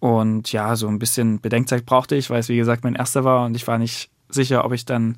Und 0.00 0.52
ja, 0.52 0.76
so 0.76 0.88
ein 0.88 0.98
bisschen 0.98 1.40
Bedenkzeit 1.40 1.84
brauchte 1.86 2.14
ich, 2.16 2.30
weil 2.30 2.40
es 2.40 2.48
wie 2.48 2.56
gesagt 2.56 2.84
mein 2.84 2.94
erster 2.94 3.24
war 3.24 3.44
und 3.46 3.54
ich 3.56 3.66
war 3.66 3.78
nicht 3.78 4.10
sicher, 4.28 4.64
ob 4.64 4.72
ich 4.72 4.84
dann 4.84 5.16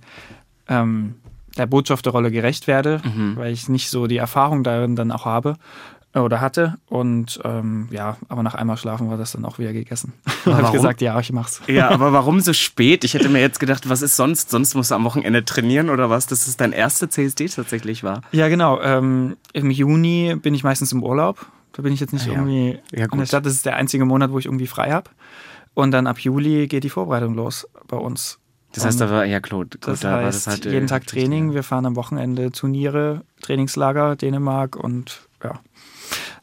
ähm, 0.68 1.14
der 1.56 1.66
Botschafterrolle 1.66 2.30
gerecht 2.30 2.66
werde, 2.66 3.00
Mhm. 3.04 3.36
weil 3.36 3.52
ich 3.52 3.68
nicht 3.68 3.88
so 3.90 4.06
die 4.06 4.18
Erfahrung 4.18 4.62
darin 4.62 4.94
dann 4.96 5.10
auch 5.10 5.24
habe 5.24 5.54
oder 6.22 6.40
hatte. 6.40 6.76
Und 6.88 7.40
ähm, 7.44 7.88
ja, 7.90 8.16
aber 8.28 8.42
nach 8.42 8.54
einmal 8.54 8.76
schlafen 8.76 9.08
war 9.10 9.16
das 9.16 9.32
dann 9.32 9.44
auch 9.44 9.58
wieder 9.58 9.72
gegessen. 9.72 10.12
Dann 10.44 10.54
habe 10.56 10.66
ich 10.68 10.72
gesagt, 10.72 11.00
ja, 11.00 11.18
ich 11.20 11.32
mach's. 11.32 11.60
Ja, 11.66 11.88
aber 11.90 12.12
warum 12.12 12.40
so 12.40 12.52
spät? 12.52 13.04
Ich 13.04 13.14
hätte 13.14 13.28
mir 13.28 13.40
jetzt 13.40 13.60
gedacht, 13.60 13.88
was 13.88 14.02
ist 14.02 14.16
sonst? 14.16 14.50
Sonst 14.50 14.74
musst 14.74 14.90
du 14.90 14.94
am 14.94 15.04
Wochenende 15.04 15.44
trainieren 15.44 15.90
oder 15.90 16.08
was? 16.10 16.26
Dass 16.26 16.46
es 16.46 16.56
dein 16.56 16.72
erster 16.72 17.10
CSD 17.10 17.46
tatsächlich 17.48 18.02
war. 18.04 18.22
Ja, 18.32 18.48
genau. 18.48 18.80
Ähm, 18.80 19.36
Im 19.52 19.70
Juni 19.70 20.36
bin 20.40 20.54
ich 20.54 20.64
meistens 20.64 20.92
im 20.92 21.02
Urlaub. 21.02 21.46
Da 21.72 21.82
bin 21.82 21.92
ich 21.92 22.00
jetzt 22.00 22.12
nicht 22.12 22.26
Ah, 22.28 22.32
ja. 22.32 22.38
irgendwie 22.38 22.70
Ja, 22.70 22.78
in 22.90 22.96
der 22.98 23.08
gut. 23.08 23.28
Stadt. 23.28 23.44
Das 23.46 23.52
ist 23.52 23.66
der 23.66 23.76
einzige 23.76 24.04
Monat, 24.04 24.30
wo 24.32 24.38
ich 24.38 24.46
irgendwie 24.46 24.66
frei 24.66 24.92
habe. 24.92 25.10
Und 25.74 25.90
dann 25.90 26.06
ab 26.06 26.18
Juli 26.20 26.68
geht 26.68 26.84
die 26.84 26.90
Vorbereitung 26.90 27.34
los 27.34 27.68
bei 27.86 27.98
uns. 27.98 28.38
Das 28.72 28.84
heißt, 28.84 29.00
da 29.00 29.10
war 29.10 29.24
ja 29.24 29.38
gut, 29.38 29.78
Das 29.80 30.00
da 30.00 30.12
war 30.12 30.24
heißt, 30.24 30.46
halt 30.48 30.66
äh, 30.66 30.70
jeden 30.72 30.86
Tag 30.86 31.06
Training. 31.06 31.54
Wir 31.54 31.62
fahren 31.62 31.86
am 31.86 31.96
Wochenende 31.96 32.50
Turniere, 32.52 33.22
Trainingslager, 33.42 34.16
Dänemark 34.16 34.76
und 34.76 35.28
ja, 35.42 35.60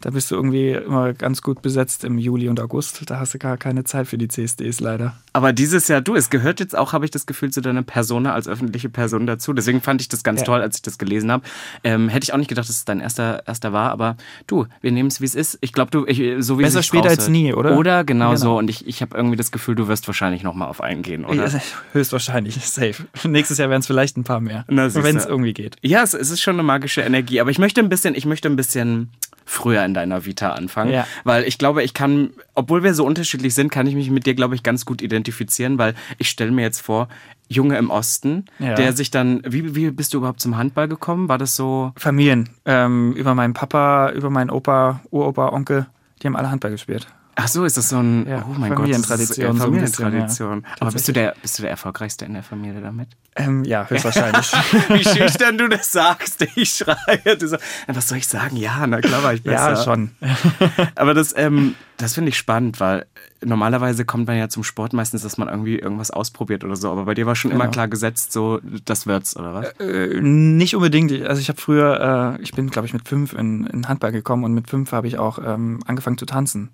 da 0.03 0.09
bist 0.09 0.29
du 0.31 0.35
irgendwie 0.35 0.71
immer 0.71 1.13
ganz 1.13 1.41
gut 1.41 1.61
besetzt 1.61 2.03
im 2.03 2.17
Juli 2.17 2.49
und 2.49 2.59
August. 2.59 3.09
Da 3.09 3.19
hast 3.19 3.33
du 3.33 3.37
gar 3.39 3.55
keine 3.55 3.85
Zeit 3.85 4.05
für 4.05 4.17
die 4.17 4.27
CSDs 4.27 4.81
leider. 4.81 5.15
Aber 5.31 5.53
dieses 5.53 5.87
Jahr, 5.87 6.01
du, 6.01 6.13
es 6.15 6.29
gehört 6.29 6.59
jetzt 6.59 6.77
auch, 6.77 6.91
habe 6.91 7.05
ich 7.05 7.11
das 7.11 7.25
Gefühl, 7.25 7.51
zu 7.51 7.61
deiner 7.61 7.83
Persona 7.83 8.33
als 8.33 8.49
öffentliche 8.49 8.89
Person 8.89 9.25
dazu. 9.27 9.53
Deswegen 9.53 9.79
fand 9.79 10.01
ich 10.01 10.09
das 10.09 10.21
ganz 10.23 10.41
Ja. 10.41 10.45
toll, 10.45 10.61
als 10.61 10.75
ich 10.75 10.81
das 10.81 10.97
gelesen 10.97 11.31
habe. 11.31 11.45
Ähm, 11.85 12.09
hätte 12.09 12.25
ich 12.25 12.33
auch 12.33 12.37
nicht 12.37 12.49
gedacht, 12.49 12.67
dass 12.67 12.75
es 12.75 12.83
dein 12.83 12.99
erster, 12.99 13.47
erster 13.47 13.71
war, 13.71 13.91
aber 13.91 14.17
du, 14.45 14.65
wir 14.81 14.91
nehmen 14.91 15.07
es, 15.07 15.21
wie 15.21 15.25
es 15.25 15.35
ist. 15.35 15.57
Ich 15.61 15.71
glaube, 15.71 15.89
du, 15.91 16.05
ich, 16.05 16.17
so 16.43 16.59
wie 16.59 16.63
es 16.63 16.67
Besser 16.73 16.79
sich 16.79 16.87
später 16.87 17.07
als 17.09 17.29
nie, 17.29 17.53
oder? 17.53 17.77
Oder 17.77 18.03
genau, 18.03 18.31
Genau. 18.31 18.35
so. 18.35 18.57
Und 18.57 18.69
ich, 18.69 18.85
ich 18.85 19.01
habe 19.01 19.15
irgendwie 19.15 19.37
das 19.37 19.53
Gefühl, 19.53 19.75
du 19.75 19.87
wirst 19.87 20.05
wahrscheinlich 20.07 20.43
nochmal 20.43 20.67
auf 20.67 20.81
eingehen, 20.81 21.23
oder? 21.23 21.47
Ja, 21.47 21.61
höchstwahrscheinlich, 21.93 22.55
safe. 22.67 23.05
Nächstes 23.25 23.57
Jahr 23.57 23.69
werden 23.69 23.79
es 23.79 23.87
vielleicht 23.87 24.17
ein 24.17 24.25
paar 24.25 24.41
mehr. 24.41 24.65
Wenn 24.67 25.15
es 25.17 25.25
irgendwie 25.25 25.53
geht. 25.53 25.77
Ja, 25.81 26.03
es, 26.03 26.13
es 26.13 26.29
ist 26.29 26.41
schon 26.41 26.55
eine 26.55 26.63
magische 26.63 27.01
Energie, 27.01 27.39
aber 27.39 27.51
ich 27.51 27.57
möchte 27.59 27.79
ein 27.79 27.87
bisschen, 27.89 28.15
ich 28.15 28.25
möchte 28.25 28.49
ein 28.49 28.55
bisschen 28.57 29.11
früher 29.45 29.83
in 29.85 29.93
deiner 29.93 30.25
Vita 30.25 30.51
anfangen, 30.51 30.91
Ja. 30.91 31.07
weil 31.23 31.43
ich 31.43 31.57
glaube, 31.57 31.83
ich 31.83 31.93
kann, 31.93 32.31
obwohl 32.53 32.83
wir 32.83 32.93
so 32.93 33.05
unterschiedlich 33.05 33.53
sind, 33.53 33.71
kann 33.71 33.87
ich 33.87 33.95
mich 33.95 34.09
mit 34.09 34.25
dir, 34.25 34.33
glaube 34.35 34.55
ich, 34.55 34.63
ganz 34.63 34.85
gut 34.85 35.01
identifizieren, 35.01 35.77
weil 35.77 35.93
ich 36.17 36.29
stelle 36.29 36.51
mir 36.51 36.61
jetzt 36.63 36.81
vor, 36.81 37.07
Junge 37.49 37.77
im 37.77 37.89
Osten, 37.89 38.45
Ja. 38.59 38.73
der 38.75 38.93
sich 38.93 39.11
dann, 39.11 39.41
wie, 39.45 39.75
wie 39.75 39.91
bist 39.91 40.13
du 40.13 40.17
überhaupt 40.19 40.39
zum 40.39 40.57
Handball 40.57 40.87
gekommen? 40.87 41.27
War 41.29 41.37
das 41.37 41.55
so? 41.55 41.91
Familien. 41.97 42.49
Ähm, 42.65 43.13
über 43.13 43.35
meinen 43.35 43.53
Papa, 43.53 44.11
über 44.11 44.29
meinen 44.29 44.49
Opa, 44.49 45.01
Uropa, 45.11 45.49
Onkel, 45.49 45.85
die 46.21 46.27
haben 46.27 46.35
alle 46.35 46.49
Handball 46.49 46.71
gespielt. 46.71 47.07
Ach 47.35 47.47
so, 47.47 47.65
ist 47.65 47.77
das 47.77 47.89
so 47.89 47.97
ein, 47.97 48.27
Ja, 48.27 48.45
oh 48.47 48.53
mein 48.59 48.75
Gott, 48.75 48.87
ist, 48.89 49.05
Familientradition 49.07 49.55
äh, 49.55 49.59
so 49.59 49.65
ein 49.65 49.71
bisschen, 49.71 49.93
Familientradition. 50.05 50.61
ja. 50.65 50.75
Aber 50.79 50.91
bist 50.91 51.07
du 51.07 51.13
der, 51.13 51.33
bist 51.41 51.57
du 51.57 51.63
der 51.63 51.71
erfolgreichste 51.71 52.25
in 52.25 52.33
der 52.33 52.43
Familie 52.43 52.81
damit? 52.81 53.09
Ähm, 53.35 53.63
ja, 53.63 53.87
höchstwahrscheinlich. 53.89 54.51
Wie 54.89 55.03
schüchtern 55.03 55.57
du 55.57 55.67
das 55.67 55.91
sagst, 55.91 56.45
ich 56.55 56.69
schreie. 56.69 57.35
Du 57.37 57.47
so, 57.47 57.57
was 57.87 58.07
soll 58.07 58.19
ich 58.19 58.27
sagen? 58.27 58.55
Ja, 58.57 58.85
na 58.85 59.01
klar 59.01 59.23
war 59.23 59.33
ich 59.33 59.41
besser. 59.41 59.71
ja, 59.71 59.83
schon. 59.83 60.11
Aber 60.95 61.15
das, 61.15 61.33
ähm, 61.35 61.73
das 61.97 62.13
finde 62.13 62.29
ich 62.29 62.37
spannend, 62.37 62.79
weil 62.79 63.05
normalerweise 63.43 64.05
kommt 64.05 64.27
man 64.27 64.37
ja 64.37 64.49
zum 64.49 64.63
Sport 64.63 64.93
meistens, 64.93 65.23
dass 65.23 65.37
man 65.39 65.47
irgendwie 65.49 65.79
irgendwas 65.79 66.11
ausprobiert 66.11 66.63
oder 66.63 66.75
so. 66.75 66.91
Aber 66.91 67.05
bei 67.05 67.15
dir 67.15 67.25
war 67.25 67.35
schon 67.35 67.49
immer 67.49 67.63
Genau. 67.63 67.71
klar 67.71 67.87
gesetzt, 67.87 68.31
so 68.31 68.59
das 68.85 69.07
wird's, 69.07 69.35
oder 69.35 69.53
was? 69.55 69.71
Äh, 69.79 70.21
nicht 70.21 70.75
unbedingt. 70.75 71.11
Also 71.25 71.41
ich 71.41 71.49
habe 71.49 71.59
früher, 71.59 72.37
äh, 72.39 72.41
ich 72.43 72.51
bin, 72.53 72.69
glaube 72.69 72.85
ich, 72.87 72.93
mit 72.93 73.07
fünf 73.07 73.33
in, 73.33 73.65
in 73.65 73.87
Handball 73.89 74.11
gekommen 74.11 74.43
und 74.43 74.53
mit 74.53 74.69
fünf 74.69 74.91
habe 74.91 75.07
ich 75.07 75.17
auch 75.17 75.39
ähm, 75.43 75.79
angefangen 75.87 76.19
zu 76.19 76.25
tanzen. 76.27 76.69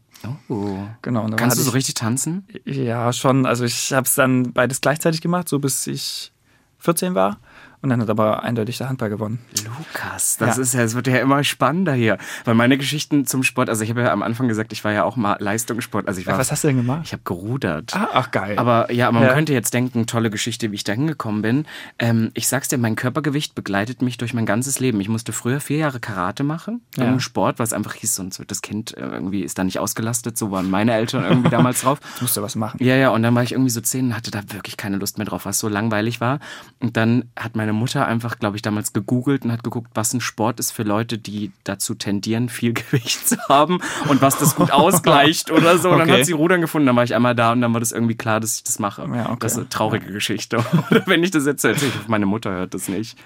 Oh. 0.50 0.78
Genau. 1.02 1.28
Kannst 1.36 1.58
du 1.58 1.64
so 1.64 1.72
richtig 1.72 1.96
tanzen? 1.96 2.46
ich, 2.66 2.78
Ja, 2.78 3.12
schon. 3.14 3.46
Also 3.46 3.66
ich 3.66 3.94
habe 3.94 4.06
es 4.06 4.16
dann 4.16 4.54
beides 4.54 4.82
gleichzeitig 4.82 5.22
gemacht, 5.22 5.48
so 5.50 5.60
bis 5.60 5.88
ich 5.88 6.32
14 6.80 7.16
war. 7.16 7.40
Und 7.82 7.90
dann 7.90 8.02
hat 8.02 8.10
aber 8.10 8.44
eindeutig 8.44 8.78
der 8.78 8.90
Handball 8.90 9.10
gewonnen. 9.10 9.40
Lukas, 9.64 10.36
das 10.38 10.58
Ja. 10.58 10.62
ist 10.64 10.74
ja, 10.74 10.82
es 10.84 10.96
wird 10.96 11.08
ja 11.08 11.18
immer 11.18 11.44
spannender 11.44 11.94
hier. 11.94 12.18
Weil 12.44 12.56
meine 12.56 12.78
Geschichten 12.78 13.26
zum 13.26 13.44
Sport, 13.44 13.70
also 13.70 13.84
ich 13.84 13.90
habe 13.90 14.02
ja 14.02 14.12
am 14.12 14.22
Anfang 14.22 14.48
gesagt, 14.50 14.74
ich 14.74 14.84
war 14.84 14.92
ja 14.92 15.04
auch 15.06 15.16
mal 15.16 15.38
Leistungssport. 15.40 16.08
Also 16.08 16.20
ich 16.20 16.28
war, 16.28 16.38
Was 16.38 16.52
hast 16.52 16.64
du 16.64 16.68
denn 16.68 16.78
gemacht? 16.78 17.02
ich 17.06 17.14
habe 17.14 17.22
gerudert. 17.24 17.96
Ah, 17.96 18.10
ach 18.14 18.32
geil. 18.32 18.58
Aber 18.60 18.92
ja, 18.92 19.12
man 19.12 19.24
Ja. 19.24 19.34
könnte 19.34 19.54
jetzt 19.54 19.74
denken, 19.74 20.06
tolle 20.08 20.30
Geschichte, 20.30 20.72
wie 20.72 20.76
ich 20.76 20.84
da 20.84 20.94
hingekommen 20.94 21.42
bin. 21.42 21.66
Ähm, 22.00 22.32
ich 22.34 22.48
sag's 22.50 22.68
dir, 22.68 22.78
mein 22.78 22.96
Körpergewicht 22.98 23.56
begleitet 23.56 24.02
mich 24.02 24.18
durch 24.18 24.34
mein 24.34 24.46
ganzes 24.46 24.80
Leben. 24.80 25.00
Ich 25.00 25.08
musste 25.10 25.32
früher 25.32 25.62
vier 25.62 25.78
Jahre 25.78 26.00
Karate 26.02 26.44
machen, 26.44 26.82
Ja. 26.98 27.06
im 27.06 27.20
Sport, 27.22 27.60
weil 27.60 27.64
es 27.66 27.74
einfach 27.74 27.94
hieß, 27.94 28.16
sonst 28.16 28.40
wird 28.40 28.52
das 28.52 28.62
Kind 28.62 28.96
äh, 28.98 29.02
irgendwie 29.02 29.42
ist 29.44 29.58
da 29.58 29.64
nicht 29.64 29.80
ausgelastet. 29.80 30.38
So 30.38 30.52
waren 30.52 30.70
meine 30.70 30.94
Eltern 30.94 31.24
irgendwie 31.24 31.50
damals 31.50 31.82
drauf. 31.82 32.00
Jetzt 32.12 32.22
musst 32.22 32.36
du 32.38 32.42
was 32.42 32.56
machen. 32.56 32.84
Ja, 32.84 32.96
ja, 32.96 33.10
und 33.10 33.24
dann 33.24 33.34
war 33.36 33.44
ich 33.44 33.54
irgendwie 33.54 33.70
so 33.72 33.80
zehn 33.82 34.08
und 34.08 34.16
hatte 34.18 34.32
da 34.32 34.42
wirklich 34.52 34.76
keine 34.76 34.98
Lust 34.98 35.18
mehr 35.18 35.26
drauf, 35.26 35.46
was 35.46 35.60
so 35.60 35.70
langweilig 35.70 36.20
war. 36.20 36.40
Und 36.80 36.98
dann 36.98 37.26
hat 37.38 37.56
meine 37.56 37.69
meine 37.70 37.80
Mutter 37.80 38.08
einfach, 38.08 38.40
glaube 38.40 38.56
ich, 38.56 38.62
damals 38.64 38.94
gegoogelt 38.94 39.46
und 39.46 39.52
hat 39.52 39.64
geguckt, 39.64 39.92
was 39.94 40.14
ein 40.14 40.22
Sport 40.22 40.60
ist 40.60 40.72
für 40.72 40.84
Leute, 40.84 41.18
die 41.20 41.52
dazu 41.64 41.94
tendieren, 41.94 42.50
viel 42.50 42.74
Gewicht 42.74 43.28
zu 43.28 43.38
haben 43.48 43.80
und 44.08 44.22
was 44.22 44.38
das 44.40 44.56
gut 44.56 44.72
ausgleicht 44.72 45.52
oder 45.52 45.78
so. 45.78 45.92
Und 45.92 46.00
dann 46.00 46.10
Okay. 46.10 46.20
hat 46.22 46.26
sie 46.26 46.32
Rudern 46.34 46.62
gefunden, 46.62 46.88
dann 46.88 46.96
war 46.96 47.04
ich 47.04 47.14
einmal 47.14 47.36
da 47.36 47.52
und 47.52 47.62
dann 47.62 47.72
war 47.74 47.80
das 47.80 47.92
irgendwie 47.92 48.16
klar, 48.16 48.40
dass 48.40 48.56
ich 48.58 48.64
das 48.64 48.80
mache. 48.80 49.08
Ja, 49.14 49.28
okay. 49.30 49.38
Das 49.42 49.52
ist 49.54 49.58
eine 49.60 49.70
traurige 49.70 50.12
Geschichte. 50.12 50.58
Oder 50.90 51.04
wenn 51.06 51.24
ich 51.24 51.30
das 51.32 51.46
jetzt 51.46 51.64
erzähle, 51.64 51.92
meine 52.08 52.26
Mutter 52.26 52.50
hört 52.52 52.74
das 52.74 52.88
nicht. 52.88 53.18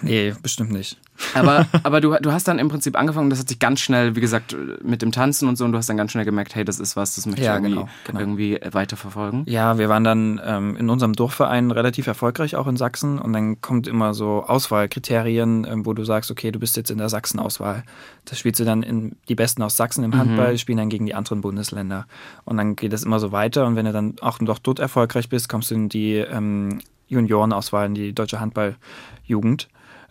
Nee, 0.00 0.34
bestimmt 0.42 0.70
nicht. 0.72 0.96
Aber, 1.34 1.66
aber 1.82 2.00
du, 2.00 2.16
du 2.20 2.32
hast 2.32 2.48
dann 2.48 2.58
im 2.58 2.68
Prinzip 2.68 2.98
angefangen, 2.98 3.30
das 3.30 3.38
hat 3.38 3.48
sich 3.48 3.58
ganz 3.58 3.80
schnell, 3.80 4.16
wie 4.16 4.20
gesagt, 4.20 4.56
mit 4.82 5.02
dem 5.02 5.12
Tanzen 5.12 5.48
und 5.48 5.56
so, 5.56 5.64
und 5.64 5.72
du 5.72 5.78
hast 5.78 5.88
dann 5.88 5.96
ganz 5.96 6.12
schnell 6.12 6.24
gemerkt, 6.24 6.54
hey, 6.54 6.64
das 6.64 6.80
ist 6.80 6.96
was, 6.96 7.14
das 7.16 7.26
möchte 7.26 7.42
Ja, 7.42 7.56
ich 7.56 7.62
irgendwie, 7.64 7.74
genau, 7.74 7.88
genau. 8.06 8.20
irgendwie 8.20 8.60
weiterverfolgen. 8.70 9.44
Ja, 9.46 9.78
wir 9.78 9.88
waren 9.88 10.04
dann 10.04 10.40
ähm, 10.44 10.76
in 10.76 10.90
unserem 10.90 11.12
Dorfverein 11.12 11.70
relativ 11.70 12.06
erfolgreich, 12.06 12.56
auch 12.56 12.66
in 12.66 12.76
Sachsen. 12.76 13.18
Und 13.18 13.32
dann 13.32 13.60
kommt 13.60 13.86
immer 13.86 14.14
so 14.14 14.44
Auswahlkriterien, 14.46 15.66
ähm, 15.68 15.86
wo 15.86 15.94
du 15.94 16.04
sagst, 16.04 16.30
okay, 16.30 16.50
du 16.50 16.58
bist 16.58 16.76
jetzt 16.76 16.90
in 16.90 16.98
der 16.98 17.08
Sachsen-Auswahl. 17.08 17.84
Da 18.24 18.36
spielst 18.36 18.60
du 18.60 18.64
dann 18.64 18.82
in 18.82 19.16
die 19.28 19.34
Besten 19.34 19.62
aus 19.62 19.76
Sachsen 19.76 20.04
im 20.04 20.16
Handball, 20.16 20.56
spielen 20.58 20.78
dann 20.78 20.88
gegen 20.88 21.06
die 21.06 21.14
anderen 21.14 21.40
Bundesländer. 21.40 22.06
Und 22.44 22.56
dann 22.56 22.76
geht 22.76 22.92
es 22.92 23.02
immer 23.02 23.18
so 23.18 23.32
weiter. 23.32 23.66
Und 23.66 23.76
wenn 23.76 23.86
du 23.86 23.92
dann 23.92 24.16
auch 24.20 24.40
noch 24.40 24.58
dort 24.58 24.78
erfolgreich 24.78 25.28
bist, 25.28 25.48
kommst 25.48 25.70
du 25.70 25.74
in 25.74 25.88
die 25.88 26.16
ähm, 26.16 26.80
Juniorenauswahl, 27.08 27.86
in 27.86 27.94
die 27.94 28.12
deutsche 28.12 28.40
Handballjugend. 28.40 29.68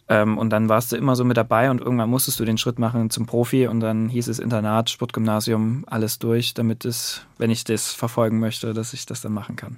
Ähm, 0.10 0.39
und 0.39 0.50
dann 0.50 0.70
warst 0.70 0.92
du 0.92 0.98
immer 0.98 1.16
so 1.16 1.24
mit 1.24 1.38
dabei 1.38 1.70
und 1.70 1.82
irgendwann 1.82 2.10
musstest 2.10 2.39
du 2.39 2.46
den 2.46 2.58
Schritt 2.58 2.80
machen 2.80 3.12
zum 3.12 3.28
Profi 3.28 3.68
und 3.68 3.80
dann 3.80 4.10
hieß 4.10 4.28
es 4.28 4.39
Internat, 4.39 4.89
Sportgymnasium, 4.89 5.86
alles 5.88 6.18
durch, 6.18 6.56
damit 6.56 6.84
es, 6.84 7.22
wenn 7.38 7.51
ich 7.51 7.63
das 7.63 7.94
verfolgen 7.94 8.39
möchte, 8.39 8.74
dass 8.74 8.94
ich 8.94 9.06
das 9.06 9.22
dann 9.22 9.34
machen 9.34 9.56
kann. 9.56 9.78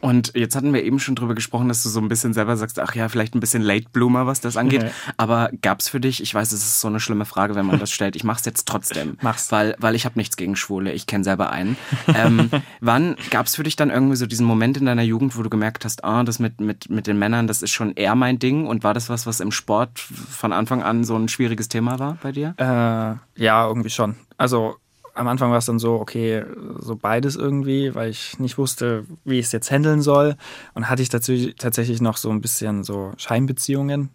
Und 0.00 0.32
jetzt 0.34 0.54
hatten 0.54 0.72
wir 0.72 0.84
eben 0.84 0.98
schon 0.98 1.14
drüber 1.14 1.34
gesprochen, 1.34 1.68
dass 1.68 1.82
du 1.82 1.88
so 1.88 2.00
ein 2.00 2.08
bisschen 2.08 2.32
selber 2.32 2.56
sagst, 2.56 2.78
ach 2.78 2.94
ja, 2.94 3.08
vielleicht 3.08 3.34
ein 3.34 3.40
bisschen 3.40 3.62
Late 3.62 3.86
Bloomer, 3.92 4.26
was 4.26 4.40
das 4.40 4.56
angeht. 4.56 4.82
Ja. 4.82 4.90
Aber 5.16 5.50
gab's 5.62 5.88
für 5.88 6.00
dich, 6.00 6.22
ich 6.22 6.34
weiß, 6.34 6.52
es 6.52 6.62
ist 6.62 6.80
so 6.80 6.88
eine 6.88 7.00
schlimme 7.00 7.24
Frage, 7.24 7.54
wenn 7.54 7.66
man 7.66 7.78
das 7.78 7.90
stellt, 7.96 8.16
ich 8.16 8.24
mach's 8.24 8.44
jetzt 8.44 8.68
trotzdem. 8.68 9.16
Mach's. 9.22 9.50
Weil, 9.52 9.74
weil 9.78 9.94
ich 9.94 10.04
habe 10.04 10.18
nichts 10.18 10.36
gegen 10.36 10.54
Schwule, 10.56 10.92
ich 10.92 11.06
kenne 11.06 11.24
selber 11.24 11.50
einen. 11.50 11.76
ähm, 12.14 12.50
wann 12.80 13.16
gab's 13.30 13.56
für 13.56 13.62
dich 13.62 13.76
dann 13.76 13.90
irgendwie 13.90 14.16
so 14.16 14.26
diesen 14.26 14.46
Moment 14.46 14.76
in 14.76 14.86
deiner 14.86 15.02
Jugend, 15.02 15.36
wo 15.36 15.42
du 15.42 15.50
gemerkt 15.50 15.84
hast, 15.84 16.04
ah, 16.04 16.24
das 16.24 16.38
mit, 16.38 16.60
mit, 16.60 16.90
mit 16.90 17.06
den 17.06 17.18
Männern, 17.18 17.46
das 17.46 17.62
ist 17.62 17.70
schon 17.70 17.92
eher 17.94 18.14
mein 18.14 18.38
Ding? 18.38 18.66
Und 18.66 18.84
war 18.84 18.94
das 18.94 19.08
was, 19.08 19.26
was 19.26 19.40
im 19.40 19.50
Sport 19.50 19.98
von 19.98 20.52
Anfang 20.52 20.82
an 20.82 21.04
so 21.04 21.16
ein 21.16 21.28
schwieriges 21.28 21.68
Thema 21.68 21.98
war 21.98 22.18
bei 22.22 22.32
dir? 22.32 22.54
Äh, 22.58 23.42
ja, 23.42 23.66
irgendwie 23.66 23.90
schon. 23.90 24.16
Also 24.36 24.76
am 25.16 25.28
Anfang 25.28 25.50
war 25.50 25.58
es 25.58 25.66
dann 25.66 25.78
so, 25.78 25.94
okay, 25.94 26.44
so 26.78 26.94
beides 26.94 27.36
irgendwie, 27.36 27.94
weil 27.94 28.10
ich 28.10 28.38
nicht 28.38 28.58
wusste, 28.58 29.04
wie 29.24 29.38
ich 29.38 29.46
es 29.46 29.52
jetzt 29.52 29.70
handeln 29.70 30.02
soll. 30.02 30.36
Und 30.74 30.88
hatte 30.88 31.02
ich 31.02 31.08
dazu 31.08 31.32
tatsächlich 31.58 32.00
noch 32.00 32.16
so 32.16 32.30
ein 32.30 32.40
bisschen 32.40 32.84
so 32.84 33.12
Scheinbeziehungen. 33.16 34.10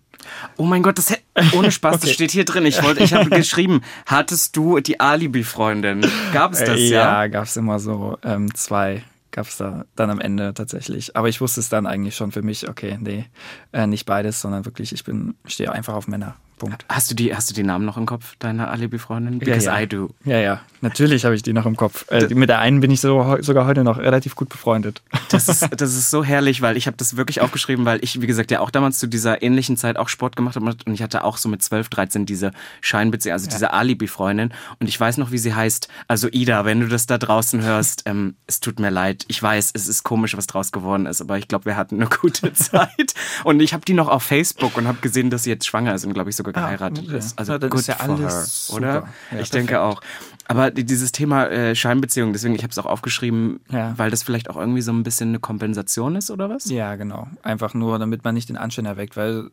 Oh 0.57 0.63
mein 0.63 0.83
Gott, 0.83 0.97
das 0.99 1.13
ohne 1.53 1.71
Spaß, 1.71 2.01
das 2.01 2.11
steht 2.11 2.31
hier 2.31 2.45
drin. 2.45 2.65
Ich 2.65 2.83
wollte, 2.83 3.03
ich 3.03 3.13
habe 3.13 3.29
geschrieben, 3.35 3.81
hattest 4.05 4.55
du 4.55 4.79
die 4.79 4.99
Alibi-Freundin? 4.99 6.05
Gab 6.33 6.53
es 6.53 6.59
das 6.59 6.77
Äh, 6.77 6.89
ja? 6.89 7.23
ja, 7.23 7.27
gab 7.27 7.45
es 7.45 7.57
immer 7.57 7.79
so 7.79 8.17
ähm, 8.23 8.53
zwei, 8.53 9.03
gab 9.31 9.47
es 9.47 9.57
da 9.57 9.85
dann 9.95 10.11
am 10.11 10.19
Ende 10.19 10.53
tatsächlich. 10.53 11.15
Aber 11.15 11.29
ich 11.29 11.41
wusste 11.41 11.59
es 11.59 11.69
dann 11.69 11.87
eigentlich 11.87 12.15
schon 12.15 12.31
für 12.31 12.43
mich, 12.43 12.69
okay, 12.69 12.99
nee, 13.01 13.25
äh, 13.73 13.87
nicht 13.87 14.05
beides, 14.05 14.39
sondern 14.39 14.65
wirklich, 14.65 14.93
ich 14.93 15.03
bin, 15.03 15.33
stehe 15.45 15.71
einfach 15.71 15.95
auf 15.95 16.07
Männer. 16.07 16.35
Punkt. 16.61 16.85
Hast 16.89 17.09
du 17.09 17.15
die, 17.15 17.35
hast 17.35 17.49
du 17.49 17.55
die 17.55 17.63
Namen 17.63 17.85
noch 17.85 17.97
im 17.97 18.05
Kopf 18.05 18.35
deiner 18.37 18.69
Alibi-Freundin? 18.69 19.33
Ja, 19.33 19.39
Because 19.39 19.65
ja. 19.65 19.79
I 19.79 19.87
do. 19.87 20.11
Ja, 20.25 20.37
ja, 20.37 20.61
natürlich 20.81 21.25
habe 21.25 21.33
ich 21.33 21.41
die 21.41 21.53
noch 21.53 21.65
im 21.65 21.75
Kopf. 21.75 22.05
Äh, 22.11 22.31
mit 22.35 22.49
der 22.49 22.59
einen 22.59 22.81
bin 22.81 22.91
ich 22.91 23.01
so, 23.01 23.35
sogar 23.41 23.65
heute 23.65 23.83
noch 23.83 23.97
relativ 23.97 24.35
gut 24.35 24.49
befreundet. 24.49 25.01
Das 25.29 25.49
ist, 25.49 25.67
das 25.75 25.95
ist 25.95 26.11
so 26.11 26.23
herrlich, 26.23 26.61
weil 26.61 26.77
ich 26.77 26.85
habe 26.85 26.97
das 26.97 27.17
wirklich 27.17 27.41
aufgeschrieben, 27.41 27.85
weil 27.85 27.97
ich, 28.03 28.21
wie 28.21 28.27
gesagt, 28.27 28.51
ja 28.51 28.59
auch 28.59 28.69
damals 28.69 28.99
zu 28.99 29.07
dieser 29.07 29.41
ähnlichen 29.41 29.75
Zeit 29.75 29.97
auch 29.97 30.07
Sport 30.07 30.35
gemacht 30.35 30.55
habe 30.55 30.63
und 30.85 30.93
ich 30.93 31.01
hatte 31.01 31.23
auch 31.23 31.37
so 31.37 31.49
mit 31.49 31.63
12, 31.63 31.89
13 31.89 32.25
diese 32.27 32.51
Scheinbeziehung, 32.81 33.33
also 33.33 33.49
diese 33.49 33.73
Alibi-Freundin 33.73 34.53
und 34.79 34.87
ich 34.87 34.99
weiß 34.99 35.17
noch, 35.17 35.31
wie 35.31 35.39
sie 35.39 35.55
heißt. 35.55 35.87
Also 36.07 36.27
Ida, 36.31 36.63
wenn 36.63 36.81
du 36.81 36.87
das 36.87 37.07
da 37.07 37.17
draußen 37.17 37.63
hörst, 37.63 38.03
ähm, 38.05 38.35
es 38.45 38.59
tut 38.59 38.79
mir 38.79 38.91
leid. 38.91 39.25
Ich 39.29 39.41
weiß, 39.41 39.71
es 39.73 39.87
ist 39.87 40.03
komisch, 40.03 40.37
was 40.37 40.45
draus 40.45 40.71
geworden 40.71 41.07
ist, 41.07 41.21
aber 41.21 41.39
ich 41.39 41.47
glaube, 41.47 41.65
wir 41.65 41.75
hatten 41.75 41.95
eine 41.95 42.07
gute 42.07 42.53
Zeit 42.53 43.15
und 43.45 43.61
ich 43.61 43.73
habe 43.73 43.83
die 43.83 43.95
noch 43.95 44.09
auf 44.09 44.21
Facebook 44.21 44.77
und 44.77 44.87
habe 44.87 44.99
gesehen, 45.01 45.31
dass 45.31 45.45
sie 45.45 45.49
jetzt 45.49 45.65
schwanger 45.65 45.95
ist 45.95 46.05
und 46.05 46.13
glaube 46.13 46.29
ich 46.29 46.35
sogar 46.35 46.50
geheiratet 46.53 47.05
okay. 47.07 47.17
ist. 47.17 47.37
Also 47.39 47.53
Ja, 47.53 47.57
good 47.59 47.73
ist 47.79 47.87
ja 47.87 47.95
for 47.95 48.15
alles 48.15 48.67
her, 48.69 48.75
oder? 48.77 48.93
super. 48.93 49.07
Ja, 49.31 49.39
ich 49.39 49.49
denke 49.49 49.73
perfekt. 49.75 49.97
auch. 49.97 50.01
Aber 50.47 50.71
die- 50.71 50.83
dieses 50.83 51.11
Thema 51.11 51.47
äh, 51.47 51.75
Scheinbeziehung, 51.75 52.33
deswegen, 52.33 52.55
ich 52.55 52.63
habe 52.63 52.71
es 52.71 52.77
auch 52.77 52.85
aufgeschrieben, 52.85 53.59
Ja. 53.69 53.93
weil 53.97 54.09
das 54.11 54.23
vielleicht 54.23 54.49
auch 54.49 54.57
irgendwie 54.57 54.81
so 54.81 54.91
ein 54.91 55.03
bisschen 55.03 55.29
eine 55.29 55.39
Kompensation 55.39 56.15
ist, 56.15 56.29
oder 56.31 56.49
was? 56.49 56.65
Ja, 56.69 56.95
genau. 56.95 57.27
Einfach 57.43 57.73
nur, 57.73 57.97
damit 57.99 58.23
man 58.23 58.33
nicht 58.35 58.49
den 58.49 58.57
Anschein 58.57 58.85
erweckt, 58.85 59.15
weil 59.17 59.49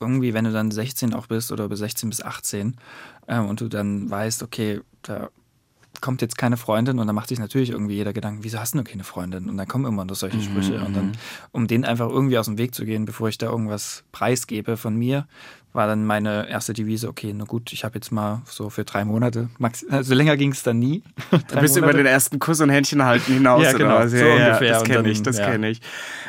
irgendwie, 0.00 0.32
wenn 0.34 0.44
du 0.44 0.52
dann 0.52 0.70
16 0.70 1.12
auch 1.14 1.26
bist 1.26 1.50
oder 1.50 1.68
bis 1.68 1.80
16 1.80 2.08
bis 2.08 2.22
18 2.22 2.76
ähm, 3.26 3.46
und 3.46 3.60
du 3.60 3.68
dann 3.68 4.08
weißt, 4.08 4.44
okay, 4.44 4.80
da 5.02 5.28
kommt 6.00 6.22
jetzt 6.22 6.38
keine 6.38 6.56
Freundin 6.56 6.98
und 6.98 7.06
dann 7.06 7.16
macht 7.16 7.28
sich 7.28 7.38
natürlich 7.38 7.70
irgendwie 7.70 7.94
jeder 7.94 8.12
Gedanken, 8.12 8.44
wieso 8.44 8.58
hast 8.58 8.74
du 8.74 8.82
keine 8.82 9.04
Freundin? 9.04 9.48
Und 9.48 9.56
dann 9.56 9.68
kommen 9.68 9.84
immer 9.84 10.04
nur 10.04 10.16
solche 10.16 10.40
Sprüche. 10.40 10.80
Und 10.84 10.96
dann, 10.96 11.12
um 11.52 11.66
den 11.66 11.84
einfach 11.84 12.08
irgendwie 12.08 12.38
aus 12.38 12.46
dem 12.46 12.58
Weg 12.58 12.74
zu 12.74 12.84
gehen, 12.84 13.04
bevor 13.04 13.28
ich 13.28 13.38
da 13.38 13.46
irgendwas 13.46 14.04
preisgebe 14.12 14.76
von 14.76 14.96
mir, 14.96 15.26
war 15.72 15.86
dann 15.86 16.04
meine 16.04 16.48
erste 16.48 16.72
Devise, 16.72 17.08
okay, 17.08 17.32
na 17.34 17.44
gut, 17.44 17.72
ich 17.72 17.84
habe 17.84 17.96
jetzt 17.96 18.10
mal 18.10 18.42
so 18.46 18.70
für 18.70 18.84
drei 18.84 19.04
Monate, 19.04 19.48
also 19.90 20.14
länger 20.14 20.36
ging 20.36 20.52
es 20.52 20.62
dann 20.62 20.78
nie. 20.78 21.02
Drei 21.48 21.60
Bis 21.60 21.76
über 21.76 21.86
Monate. 21.86 21.98
den 21.98 22.06
ersten 22.06 22.38
Kuss 22.38 22.60
und 22.60 22.70
Händchen 22.70 23.04
halten 23.04 23.34
hinaus. 23.34 23.62
Ja, 23.62 23.70
oder 23.70 23.78
genau, 23.78 23.94
was? 23.98 24.10
so 24.10 24.16
Ja, 24.16 24.26
ja, 24.26 24.46
ungefähr. 24.46 24.72
Das 24.72 24.84
kenne 24.84 25.02
dann, 25.02 25.06
ich, 25.12 25.22
das 25.22 25.38
ja. 25.38 25.50
kenne 25.50 25.70
ich. 25.70 25.80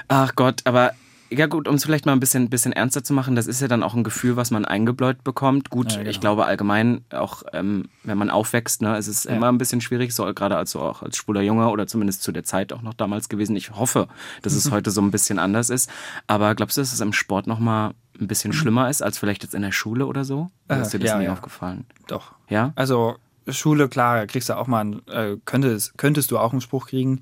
Ach 0.07 0.35
Gott, 0.35 0.61
aber 0.65 0.91
ja 1.31 1.47
gut, 1.47 1.67
um 1.67 1.75
es 1.75 1.83
vielleicht 1.83 2.05
mal 2.05 2.13
ein 2.13 2.19
bisschen, 2.19 2.49
bisschen 2.49 2.73
ernster 2.73 3.03
zu 3.03 3.13
machen, 3.13 3.35
das 3.35 3.47
ist 3.47 3.61
ja 3.61 3.67
dann 3.67 3.83
auch 3.83 3.93
ein 3.93 4.03
Gefühl, 4.03 4.35
was 4.35 4.51
man 4.51 4.65
eingebläut 4.65 5.23
bekommt. 5.23 5.69
Gut, 5.69 5.91
Ja, 5.91 5.99
genau. 5.99 6.09
ich 6.09 6.19
glaube 6.19 6.45
allgemein, 6.45 7.03
auch 7.11 7.43
ähm, 7.53 7.89
wenn 8.03 8.17
man 8.17 8.29
aufwächst, 8.29 8.81
ne, 8.81 8.97
es 8.97 9.07
ist 9.07 9.25
immer 9.25 9.51
ein 9.51 9.57
bisschen 9.57 9.81
schwierig, 9.81 10.13
so 10.13 10.25
gerade 10.33 10.57
als 10.57 10.71
so 10.71 10.79
auch 10.79 11.01
als 11.03 11.17
schwuler 11.17 11.41
Junge 11.41 11.69
oder 11.69 11.87
zumindest 11.87 12.23
zu 12.23 12.31
der 12.31 12.43
Zeit 12.43 12.73
auch 12.73 12.81
noch 12.81 12.93
damals 12.93 13.29
gewesen. 13.29 13.55
Ich 13.55 13.71
hoffe, 13.71 14.07
dass 14.41 14.53
es 14.53 14.71
heute 14.71 14.91
so 14.91 15.01
ein 15.01 15.11
bisschen 15.11 15.39
anders 15.39 15.69
ist. 15.69 15.89
Aber 16.27 16.55
glaubst 16.55 16.77
du, 16.77 16.81
dass 16.81 16.93
es 16.93 16.99
im 16.99 17.13
Sport 17.13 17.47
nochmal 17.47 17.93
ein 18.19 18.27
bisschen 18.27 18.53
schlimmer 18.53 18.89
ist 18.89 19.01
als 19.01 19.17
vielleicht 19.17 19.43
jetzt 19.43 19.55
in 19.55 19.61
der 19.61 19.71
Schule 19.71 20.05
oder 20.05 20.25
so? 20.25 20.49
Äh, 20.67 20.81
ist 20.81 20.93
dir 20.93 20.99
das 20.99 21.09
ja, 21.09 21.17
nie 21.17 21.25
ja. 21.25 21.33
aufgefallen? 21.33 21.85
Doch. 22.07 22.33
Ja? 22.49 22.73
Also 22.75 23.17
Schule, 23.47 23.89
klar, 23.89 24.27
kriegst 24.27 24.49
du 24.49 24.57
auch 24.57 24.67
mal, 24.67 24.81
einen, 24.81 25.07
äh, 25.07 25.37
könntest, 25.45 25.97
könntest 25.97 26.31
du 26.31 26.37
auch 26.37 26.51
einen 26.51 26.61
Spruch 26.61 26.87
kriegen. 26.87 27.19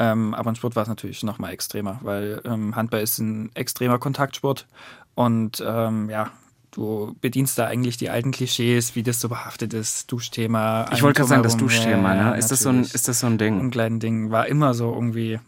Ähm, 0.00 0.32
aber 0.32 0.50
im 0.50 0.54
Sport 0.56 0.76
war 0.76 0.84
es 0.84 0.88
natürlich 0.88 1.24
noch 1.24 1.38
mal 1.38 1.50
extremer, 1.50 1.98
weil 2.02 2.40
ähm, 2.44 2.76
Handball 2.76 3.00
ist 3.00 3.18
ein 3.18 3.50
extremer 3.54 3.98
Kontaktsport 3.98 4.68
und 5.16 5.62
ähm, 5.66 6.08
ja, 6.08 6.30
du 6.70 7.16
bedienst 7.20 7.58
da 7.58 7.66
eigentlich 7.66 7.96
die 7.96 8.08
alten 8.08 8.30
Klischees, 8.30 8.94
wie 8.94 9.02
das 9.02 9.20
so 9.20 9.28
behaftet 9.28 9.74
ist, 9.74 10.10
Duschthema. 10.12 10.88
Ich 10.92 11.02
wollte 11.02 11.18
gerade 11.18 11.28
sagen, 11.28 11.42
das. 11.42 11.56
Duschthema, 11.56 12.14
Ja, 12.14 12.30
ne? 12.30 12.38
Ist 12.38 12.52
das, 12.52 12.60
so 12.60 12.68
ein, 12.68 12.82
ist 12.82 13.08
das 13.08 13.18
so 13.18 13.26
ein 13.26 13.38
Ding? 13.38 13.58
ein 13.58 13.70
kleines 13.72 13.98
Ding, 13.98 14.30
war 14.30 14.46
immer 14.46 14.74
so 14.74 14.94
irgendwie. 14.94 15.40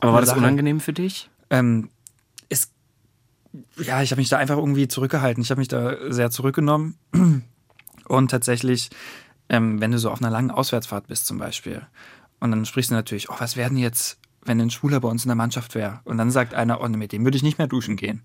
Aber 0.00 0.12
war 0.12 0.20
das 0.20 0.30
Sache. 0.30 0.40
unangenehm 0.40 0.80
für 0.80 0.92
dich? 0.92 1.30
Ähm, 1.48 1.88
es, 2.50 2.70
ja, 3.78 4.02
ich 4.02 4.10
habe 4.10 4.20
mich 4.20 4.28
da 4.28 4.36
einfach 4.36 4.58
irgendwie 4.58 4.86
zurückgehalten. 4.88 5.42
Ich 5.42 5.50
habe 5.50 5.60
mich 5.60 5.68
da 5.68 5.96
sehr 6.12 6.30
zurückgenommen. 6.30 6.98
Und 8.06 8.30
tatsächlich, 8.30 8.90
ähm, 9.48 9.80
wenn 9.80 9.92
du 9.92 9.98
so 9.98 10.10
auf 10.10 10.20
einer 10.20 10.30
langen 10.30 10.50
Auswärtsfahrt 10.50 11.06
bist 11.06 11.26
zum 11.26 11.38
Beispiel, 11.38 11.86
und 12.40 12.50
dann 12.50 12.64
sprichst 12.64 12.90
du 12.90 12.94
natürlich, 12.94 13.30
oh, 13.30 13.34
was 13.38 13.56
werden 13.56 13.78
jetzt, 13.78 14.18
wenn 14.44 14.60
ein 14.60 14.70
Schwuler 14.70 15.00
bei 15.00 15.08
uns 15.08 15.24
in 15.24 15.28
der 15.28 15.36
Mannschaft 15.36 15.74
wäre? 15.74 16.00
Und 16.04 16.18
dann 16.18 16.30
sagt 16.30 16.54
einer, 16.54 16.80
oh, 16.82 16.88
mit 16.88 17.12
dem 17.12 17.24
würde 17.24 17.36
ich 17.36 17.42
nicht 17.42 17.58
mehr 17.58 17.66
duschen 17.66 17.96
gehen. 17.96 18.22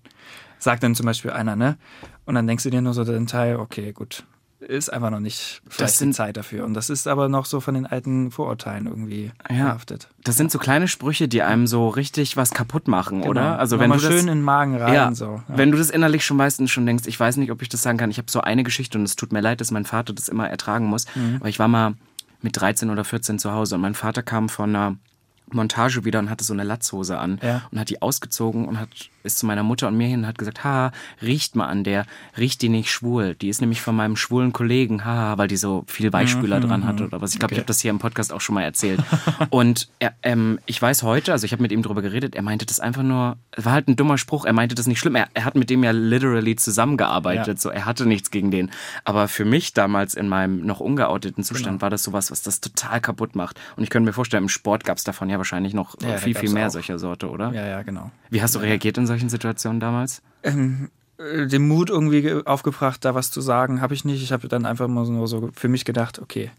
Sagt 0.58 0.82
dann 0.82 0.94
zum 0.94 1.06
Beispiel 1.06 1.30
einer, 1.32 1.56
ne? 1.56 1.76
Und 2.24 2.34
dann 2.36 2.46
denkst 2.46 2.64
du 2.64 2.70
dir 2.70 2.80
nur 2.80 2.94
so 2.94 3.04
den 3.04 3.26
Teil, 3.26 3.56
okay, 3.56 3.92
gut, 3.92 4.24
ist 4.60 4.90
einfach 4.90 5.10
noch 5.10 5.20
nicht 5.20 5.60
vielleicht 5.68 5.96
sind- 5.96 6.10
die 6.10 6.16
Zeit 6.16 6.38
dafür. 6.38 6.64
Und 6.64 6.72
das 6.72 6.88
ist 6.88 7.06
aber 7.06 7.28
noch 7.28 7.44
so 7.44 7.60
von 7.60 7.74
den 7.74 7.84
alten 7.84 8.30
Vorurteilen 8.30 8.86
irgendwie 8.86 9.30
Ja. 9.50 9.76
Das 10.22 10.36
sind 10.36 10.50
so 10.50 10.58
kleine 10.58 10.88
Sprüche, 10.88 11.28
die 11.28 11.42
einem 11.42 11.66
so 11.66 11.88
richtig 11.90 12.38
was 12.38 12.50
kaputt 12.52 12.88
machen, 12.88 13.24
oder? 13.24 13.58
Also 13.58 13.78
wenn 13.78 13.90
Nochmal 13.90 13.98
du 13.98 14.08
das, 14.08 14.20
schön 14.20 14.28
in 14.28 14.38
den 14.38 14.42
Magen 14.42 14.76
rein, 14.76 14.94
ja, 14.94 15.14
so. 15.14 15.42
Ja. 15.48 15.58
wenn 15.58 15.70
du 15.70 15.76
das 15.76 15.90
innerlich 15.90 16.24
schon 16.24 16.38
weißt 16.38 16.60
und 16.60 16.68
schon 16.68 16.86
denkst, 16.86 17.04
ich 17.06 17.20
weiß 17.20 17.36
nicht, 17.36 17.50
ob 17.50 17.60
ich 17.60 17.68
das 17.68 17.82
sagen 17.82 17.98
kann. 17.98 18.10
Ich 18.10 18.16
habe 18.16 18.30
so 18.30 18.40
eine 18.40 18.62
Geschichte 18.62 18.96
und 18.96 19.04
es 19.04 19.16
tut 19.16 19.34
mir 19.34 19.40
leid, 19.42 19.60
dass 19.60 19.70
mein 19.70 19.84
Vater 19.84 20.14
das 20.14 20.28
immer 20.30 20.48
ertragen 20.48 20.86
muss. 20.86 21.04
Mhm. 21.14 21.36
Aber 21.40 21.48
ich 21.50 21.58
war 21.58 21.68
mal 21.68 21.94
mit 22.44 22.60
13 22.60 22.90
oder 22.90 23.04
14 23.04 23.38
zu 23.40 23.50
Hause 23.52 23.74
und 23.74 23.80
mein 23.80 23.94
Vater 23.94 24.22
kam 24.22 24.48
von 24.48 24.76
einer 24.76 24.96
Montage 25.50 26.04
wieder 26.04 26.18
und 26.20 26.30
hatte 26.30 26.44
so 26.44 26.52
eine 26.52 26.62
Latzhose 26.62 27.18
an 27.18 27.40
Ja. 27.42 27.62
und 27.72 27.78
hat 27.80 27.88
die 27.90 28.00
ausgezogen 28.02 28.66
und 28.68 28.78
hat 28.78 28.88
ist 29.24 29.38
zu 29.38 29.46
meiner 29.46 29.62
Mutter 29.62 29.88
und 29.88 29.96
mir 29.96 30.06
hin 30.06 30.20
und 30.20 30.26
hat 30.26 30.38
gesagt, 30.38 30.64
ha, 30.64 30.92
riecht 31.22 31.56
mal 31.56 31.66
an 31.66 31.82
der, 31.82 32.04
riecht 32.36 32.60
die 32.62 32.68
nicht 32.68 32.90
schwul. 32.90 33.34
Die 33.34 33.48
ist 33.48 33.60
nämlich 33.60 33.80
von 33.80 33.96
meinem 33.96 34.16
schwulen 34.16 34.52
Kollegen, 34.52 35.04
ha, 35.04 35.36
weil 35.38 35.48
die 35.48 35.56
so 35.56 35.84
viel 35.86 36.12
Weichspüler 36.12 36.60
dran 36.60 36.86
hat 36.86 37.00
oder 37.00 37.20
was. 37.20 37.32
Ich 37.32 37.38
glaube, 37.38 37.54
ich 37.54 37.58
habe 37.58 37.66
das 37.66 37.80
hier 37.80 37.90
im 37.90 37.98
Podcast 37.98 38.32
auch 38.32 38.40
schon 38.42 38.54
mal 38.54 38.62
erzählt. 38.62 39.00
und 39.50 39.88
er, 39.98 40.14
ähm, 40.22 40.58
ich 40.66 40.80
weiß 40.80 41.02
heute, 41.02 41.32
also 41.32 41.44
ich 41.46 41.52
habe 41.52 41.62
mit 41.62 41.72
ihm 41.72 41.82
drüber 41.82 42.02
geredet, 42.02 42.34
er 42.36 42.42
meinte 42.42 42.66
das 42.66 42.80
einfach 42.80 43.02
nur, 43.02 43.36
es 43.52 43.64
war 43.64 43.72
halt 43.72 43.88
ein 43.88 43.96
dummer 43.96 44.18
Spruch, 44.18 44.44
er 44.44 44.52
meinte 44.52 44.74
das 44.74 44.86
nicht 44.86 44.98
schlimm. 45.00 45.14
Er, 45.14 45.28
er 45.32 45.44
hat 45.46 45.54
mit 45.54 45.70
dem 45.70 45.82
ja 45.82 45.90
literally 45.90 46.54
zusammengearbeitet, 46.56 47.46
Ja. 47.46 47.56
so 47.56 47.70
er 47.70 47.86
hatte 47.86 48.06
nichts 48.06 48.30
gegen 48.30 48.50
den. 48.50 48.70
Aber 49.04 49.28
für 49.28 49.44
mich 49.46 49.72
damals 49.72 50.14
in 50.14 50.28
meinem 50.28 50.64
noch 50.66 50.80
ungeouteten 50.80 51.42
Zustand 51.44 51.64
Genau. 51.74 51.82
war 51.82 51.90
das 51.90 52.02
sowas, 52.02 52.30
was 52.30 52.42
das 52.42 52.60
total 52.60 53.00
kaputt 53.00 53.34
macht. 53.36 53.58
Und 53.76 53.84
ich 53.84 53.90
könnte 53.90 54.06
mir 54.06 54.12
vorstellen, 54.12 54.42
im 54.44 54.48
Sport 54.50 54.84
gab 54.84 54.98
es 54.98 55.04
davon 55.04 55.30
ja 55.30 55.38
wahrscheinlich 55.38 55.72
noch 55.72 55.94
Ja, 56.02 56.18
viel, 56.18 56.34
viel 56.34 56.50
mehr 56.50 56.66
auch. 56.66 56.72
solcher 56.72 56.98
Sorte, 56.98 57.30
oder? 57.30 57.52
Ja, 57.52 57.66
ja, 57.66 57.82
genau. 57.82 58.10
Wie 58.28 58.42
hast 58.42 58.54
du 58.54 58.58
reagiert 58.58 58.98
in 58.98 59.06
solchen 59.06 59.13
solchen 59.14 59.28
Situationen 59.28 59.80
damals? 59.80 60.22
Ähm, 60.42 60.90
äh, 61.18 61.46
den 61.46 61.66
Mut 61.68 61.88
irgendwie 61.90 62.22
ge- 62.22 62.42
aufgebracht, 62.44 63.04
da 63.04 63.14
was 63.14 63.30
zu 63.30 63.40
sagen, 63.40 63.80
habe 63.80 63.94
ich 63.94 64.04
nicht. 64.04 64.22
Ich 64.22 64.32
habe 64.32 64.48
dann 64.48 64.66
einfach 64.66 64.88
mal 64.88 65.06
nur 65.06 65.28
so 65.28 65.50
für 65.54 65.68
mich 65.68 65.84
gedacht, 65.84 66.18
okay, 66.18 66.50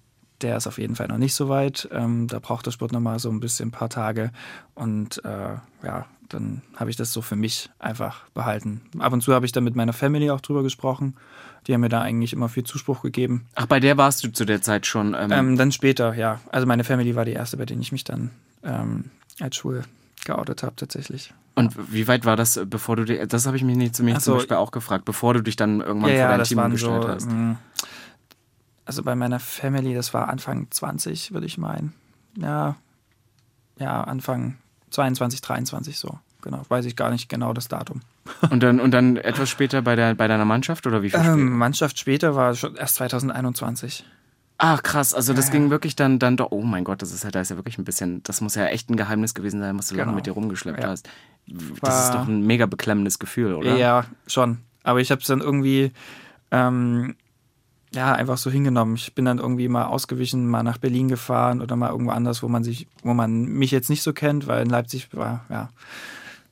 der 0.41 0.57
ist 0.57 0.67
auf 0.67 0.77
jeden 0.77 0.95
Fall 0.95 1.07
noch 1.07 1.17
nicht 1.17 1.33
so 1.33 1.49
weit. 1.49 1.87
Ähm, 1.91 2.27
da 2.27 2.39
braucht 2.39 2.65
der 2.65 2.71
Sport 2.71 2.91
noch 2.91 2.99
mal 2.99 3.19
so 3.19 3.29
ein 3.29 3.39
bisschen 3.39 3.69
ein 3.69 3.71
paar 3.71 3.89
Tage. 3.89 4.31
Und 4.73 5.23
äh, 5.25 5.55
ja, 5.85 6.05
dann 6.29 6.61
habe 6.75 6.89
ich 6.89 6.95
das 6.95 7.13
so 7.13 7.21
für 7.21 7.35
mich 7.35 7.69
einfach 7.79 8.27
behalten. 8.33 8.81
Ab 8.99 9.13
und 9.13 9.21
zu 9.21 9.33
habe 9.33 9.45
ich 9.45 9.51
dann 9.51 9.63
mit 9.63 9.75
meiner 9.75 9.93
Family 9.93 10.29
auch 10.31 10.41
drüber 10.41 10.63
gesprochen. 10.63 11.15
Die 11.67 11.73
haben 11.73 11.81
mir 11.81 11.89
da 11.89 12.01
eigentlich 12.01 12.33
immer 12.33 12.49
viel 12.49 12.63
Zuspruch 12.63 13.01
gegeben. 13.01 13.45
Ach, 13.55 13.65
bei 13.65 13.79
der 13.79 13.97
warst 13.97 14.23
du 14.23 14.31
zu 14.31 14.45
der 14.45 14.61
Zeit 14.61 14.85
schon. 14.85 15.13
Ähm, 15.13 15.31
Ähm, 15.31 15.57
dann 15.57 15.71
später, 15.71 16.13
ja. 16.15 16.39
Also 16.51 16.67
meine 16.67 16.83
Family 16.83 17.15
war 17.15 17.25
die 17.25 17.33
erste, 17.33 17.57
bei 17.57 17.65
denen 17.65 17.81
ich 17.81 17.91
mich 17.91 18.03
dann 18.03 18.29
ähm, 18.63 19.05
als 19.39 19.55
schwul 19.55 19.83
geoutet 20.25 20.63
habe 20.63 20.75
tatsächlich. 20.75 21.33
Und 21.55 21.93
wie 21.93 22.07
weit 22.07 22.25
war 22.25 22.35
das, 22.35 22.57
äh, 22.57 22.65
bevor 22.65 22.95
du 22.97 23.05
dir, 23.05 23.25
das 23.27 23.47
habe 23.47 23.57
ich 23.57 23.63
mich 23.63 23.77
nicht 23.77 23.95
zu 23.95 24.03
mir 24.03 24.15
Ach 24.17 24.21
zum 24.21 24.33
so. 24.33 24.37
Beispiel 24.37 24.57
auch 24.57 24.71
gefragt, 24.71 25.05
bevor 25.05 25.33
du 25.33 25.41
dich 25.41 25.55
dann 25.55 25.81
irgendwann 25.81 26.11
ja, 26.11 26.15
vor 26.15 26.23
ja, 26.23 26.29
dein 26.29 26.39
das 26.39 26.49
Team 26.49 26.71
gestellt 26.71 27.01
so, 27.03 27.07
hast? 27.09 27.31
mh, 27.31 27.57
also 28.85 29.03
bei 29.03 29.15
meiner 29.15 29.39
Family, 29.39 29.95
das 29.95 30.13
war 30.13 30.29
Anfang 30.29 30.67
20, 30.69 31.33
würde 31.33 31.47
ich 31.47 31.57
meinen. 31.57 31.93
Ja, 32.37 32.75
ja, 33.79 34.03
Anfang 34.03 34.57
22, 34.91 35.41
23 35.41 35.97
so. 35.97 36.19
Genau, 36.41 36.61
weiß 36.67 36.85
ich 36.85 36.95
gar 36.95 37.09
nicht 37.09 37.27
genau 37.27 37.53
das 37.53 37.67
Datum. 37.67 38.01
Und 38.51 38.61
dann, 38.61 38.79
und 38.79 38.91
dann 38.91 39.17
etwas 39.17 39.49
später 39.49 39.81
bei, 39.81 39.95
der, 39.95 40.15
bei 40.15 40.27
deiner 40.27 40.45
Mannschaft 40.45 40.87
oder 40.87 41.03
wie 41.03 41.09
viel? 41.11 41.19
Ähm, 41.19 41.57
Mannschaft 41.57 41.99
später 41.99 42.35
war 42.35 42.55
schon 42.55 42.75
erst 42.75 42.95
2021. 42.95 44.03
Ach 44.57 44.81
krass, 44.83 45.13
also 45.13 45.33
das 45.33 45.47
Ja, 45.47 45.51
ging 45.53 45.63
ja. 45.65 45.69
wirklich 45.69 45.95
dann, 45.95 46.17
dann 46.17 46.37
doch, 46.37 46.51
oh 46.51 46.61
mein 46.61 46.83
Gott, 46.85 47.01
das 47.01 47.11
ist 47.11 47.23
ja, 47.25 47.31
da 47.31 47.41
ist 47.41 47.49
ja 47.49 47.57
wirklich 47.57 47.77
ein 47.77 47.83
bisschen, 47.83 48.23
das 48.23 48.39
muss 48.41 48.55
ja 48.55 48.65
echt 48.67 48.89
ein 48.89 48.95
Geheimnis 48.95 49.33
gewesen 49.33 49.59
sein, 49.59 49.77
was 49.77 49.87
du 49.89 49.95
lange 49.95 50.05
Genau. 50.07 50.15
mit 50.15 50.25
dir 50.25 50.31
rumgeschleppt 50.31 50.81
Ja. 50.81 50.89
hast. 50.89 51.09
Das 51.81 52.05
ist 52.05 52.13
doch 52.13 52.27
ein 52.27 52.41
mega 52.45 52.65
beklemmendes 52.65 53.19
Gefühl, 53.19 53.53
oder? 53.53 53.75
Ja, 53.75 54.05
schon. 54.27 54.59
Aber 54.83 55.01
ich 55.01 55.11
habe 55.11 55.21
es 55.21 55.27
dann 55.27 55.41
irgendwie 55.41 55.91
ähm, 56.51 57.15
ja 57.93 58.13
einfach 58.13 58.37
so 58.37 58.49
hingenommen. 58.49 58.95
Ich 58.95 59.13
bin 59.13 59.25
dann 59.25 59.39
irgendwie 59.39 59.67
mal 59.67 59.85
ausgewichen, 59.85 60.47
mal 60.47 60.63
nach 60.63 60.77
Berlin 60.77 61.07
gefahren 61.09 61.61
oder 61.61 61.75
mal 61.75 61.89
irgendwo 61.89 62.11
anders, 62.11 62.41
wo 62.41 62.47
man 62.47 62.63
sich, 62.63 62.87
wo 63.03 63.13
man 63.13 63.43
mich 63.45 63.71
jetzt 63.71 63.89
nicht 63.89 64.03
so 64.03 64.13
kennt, 64.13 64.47
weil 64.47 64.63
in 64.63 64.69
Leipzig 64.69 65.09
war, 65.13 65.45
ja, 65.49 65.69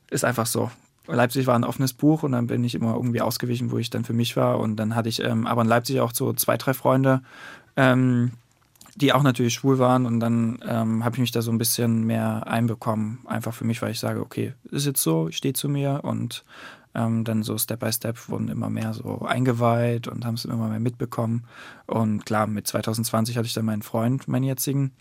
ist 0.09 0.25
einfach 0.25 0.45
so. 0.45 0.69
Leipzig 1.07 1.47
war 1.47 1.55
ein 1.55 1.63
offenes 1.63 1.93
Buch 1.93 2.23
und 2.23 2.31
dann 2.31 2.47
bin 2.47 2.63
ich 2.63 2.75
immer 2.75 2.95
irgendwie 2.95 3.21
ausgewichen, 3.21 3.71
wo 3.71 3.77
ich 3.77 3.89
dann 3.89 4.05
für 4.05 4.13
mich 4.13 4.37
war. 4.37 4.59
Und 4.59 4.77
dann 4.77 4.95
hatte 4.95 5.09
ich 5.09 5.21
ähm, 5.21 5.47
aber 5.47 5.61
in 5.61 5.67
Leipzig 5.67 5.99
auch 5.99 6.13
so 6.13 6.33
zwei, 6.33 6.57
drei 6.57 6.73
Freunde, 6.73 7.21
ähm, 7.75 8.31
die 8.95 9.11
auch 9.11 9.23
natürlich 9.23 9.55
schwul 9.55 9.79
waren. 9.79 10.05
Und 10.05 10.19
dann 10.19 10.59
ähm, 10.65 11.03
habe 11.03 11.15
ich 11.15 11.21
mich 11.21 11.31
da 11.31 11.41
so 11.41 11.51
ein 11.51 11.57
bisschen 11.57 12.05
mehr 12.05 12.47
einbekommen. 12.47 13.19
Einfach 13.25 13.53
für 13.53 13.65
mich, 13.65 13.81
weil 13.81 13.91
ich 13.91 13.99
sage, 13.99 14.21
okay, 14.21 14.53
ist 14.71 14.85
jetzt 14.85 15.01
so, 15.01 15.27
ich 15.27 15.37
stehe 15.37 15.53
zu 15.53 15.67
mir. 15.67 16.01
Und 16.03 16.45
ähm, 16.95 17.23
dann 17.23 17.43
so 17.43 17.57
Step 17.57 17.81
by 17.81 17.91
Step 17.91 18.29
wurden 18.29 18.47
immer 18.47 18.69
mehr 18.69 18.93
so 18.93 19.23
eingeweiht 19.23 20.07
und 20.07 20.25
haben 20.25 20.35
es 20.35 20.45
immer 20.45 20.69
mehr 20.69 20.79
mitbekommen. 20.79 21.45
Und 21.85 22.25
klar, 22.25 22.47
mit 22.47 22.67
2020 22.67 23.35
hatte 23.35 23.47
ich 23.47 23.53
dann 23.53 23.65
meinen 23.65 23.81
Freund, 23.81 24.27
meinen 24.27 24.43
jetzigen. 24.43 24.91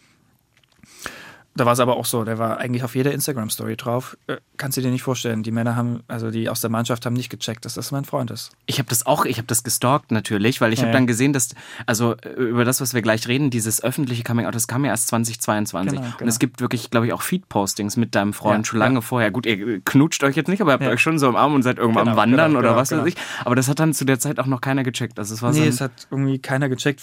Da 1.55 1.67
war 1.67 1.75
es 1.75 1.81
aber 1.81 1.97
auch 1.99 2.07
so, 2.07 2.25
der 2.25 2.39
war 2.39 2.57
eigentlich 2.59 2.83
auf 2.83 2.95
jeder 2.95 3.13
Instagram-Story 3.13 3.77
drauf. 3.77 4.17
Äh, 4.27 4.39
kannst 4.57 4.79
du 4.79 4.81
dir 4.81 4.91
nicht 4.91 5.03
vorstellen, 5.03 5.43
die 5.43 5.51
Männer 5.51 5.77
haben, 5.77 6.03
also 6.09 6.31
die 6.31 6.49
aus 6.49 6.63
der 6.63 6.71
Mannschaft 6.71 7.05
haben 7.05 7.13
nicht 7.13 7.29
gecheckt, 7.29 7.67
dass 7.67 7.75
das 7.75 7.91
mein 7.91 8.07
Freund 8.07 8.31
ist. 8.31 8.53
Ich 8.65 8.79
habe 8.79 8.89
das 8.89 9.05
auch, 9.05 9.27
ich 9.27 9.37
habe 9.37 9.47
das 9.47 9.63
gestalkt 9.63 10.13
natürlich, 10.13 10.63
weil 10.63 10.73
ich 10.73 10.79
Ja, 10.79 10.85
habe 10.85 10.93
ja. 10.93 10.99
dann 10.99 11.07
gesehen, 11.07 11.35
dass, 11.35 11.51
also 11.85 12.17
äh, 12.23 12.31
über 12.31 12.65
das, 12.65 12.81
was 12.81 12.95
wir 12.95 13.03
gleich 13.03 13.29
reden, 13.29 13.51
dieses 13.51 13.85
öffentliche 13.85 14.23
Coming 14.23 14.47
Out, 14.47 14.55
das 14.55 14.67
kam 14.67 14.85
ja 14.87 14.93
erst 14.93 15.09
2022. 15.09 15.93
Genau, 15.99 16.07
Und 16.07 16.19
genau. 16.19 16.29
es 16.29 16.39
gibt 16.39 16.63
wirklich, 16.63 16.91
glaube 16.91 17.07
ich, 17.07 17.13
auch 17.13 17.21
Feed-Postings 17.23 17.99
mit 17.99 18.15
deinem 18.15 18.33
Freund 18.33 18.67
Ja, 18.67 18.71
schon 18.71 18.79
lange 18.79 19.03
vorher. 19.03 19.31
Gut, 19.31 19.45
ihr 19.45 19.81
knutscht 19.83 20.25
euch 20.25 20.37
jetzt 20.37 20.49
nicht, 20.49 20.63
aber 20.63 20.71
ihr 20.71 20.75
habt 20.75 20.87
euch 20.87 21.01
schon 21.01 21.19
so 21.19 21.29
im 21.29 21.37
Arm 21.37 21.55
und 21.55 21.63
seid 21.63 21.77
irgendwann 21.77 22.09
am 22.09 22.15
Genau, 22.15 22.23
Wandern 22.23 22.47
genau, 22.53 22.59
oder 22.61 22.69
genau, 22.71 22.81
was 22.81 22.91
weiß 22.93 22.99
genau. 22.99 23.07
ich. 23.09 23.17
Aber 23.45 23.57
das 23.57 23.69
hat 23.69 23.79
dann 23.79 23.93
zu 23.93 24.07
der 24.07 24.19
Zeit 24.19 24.39
auch 24.39 24.47
noch 24.47 24.63
keiner 24.63 24.85
gecheckt. 24.85 25.19
Also 25.19 25.35
es 25.35 25.43
war 25.43 25.53
nee, 25.53 25.59
so 25.59 25.65
es 25.67 25.81
hat 25.83 25.93
irgendwie 26.11 26.39
keiner 26.39 26.71
gecheckt. 26.71 27.03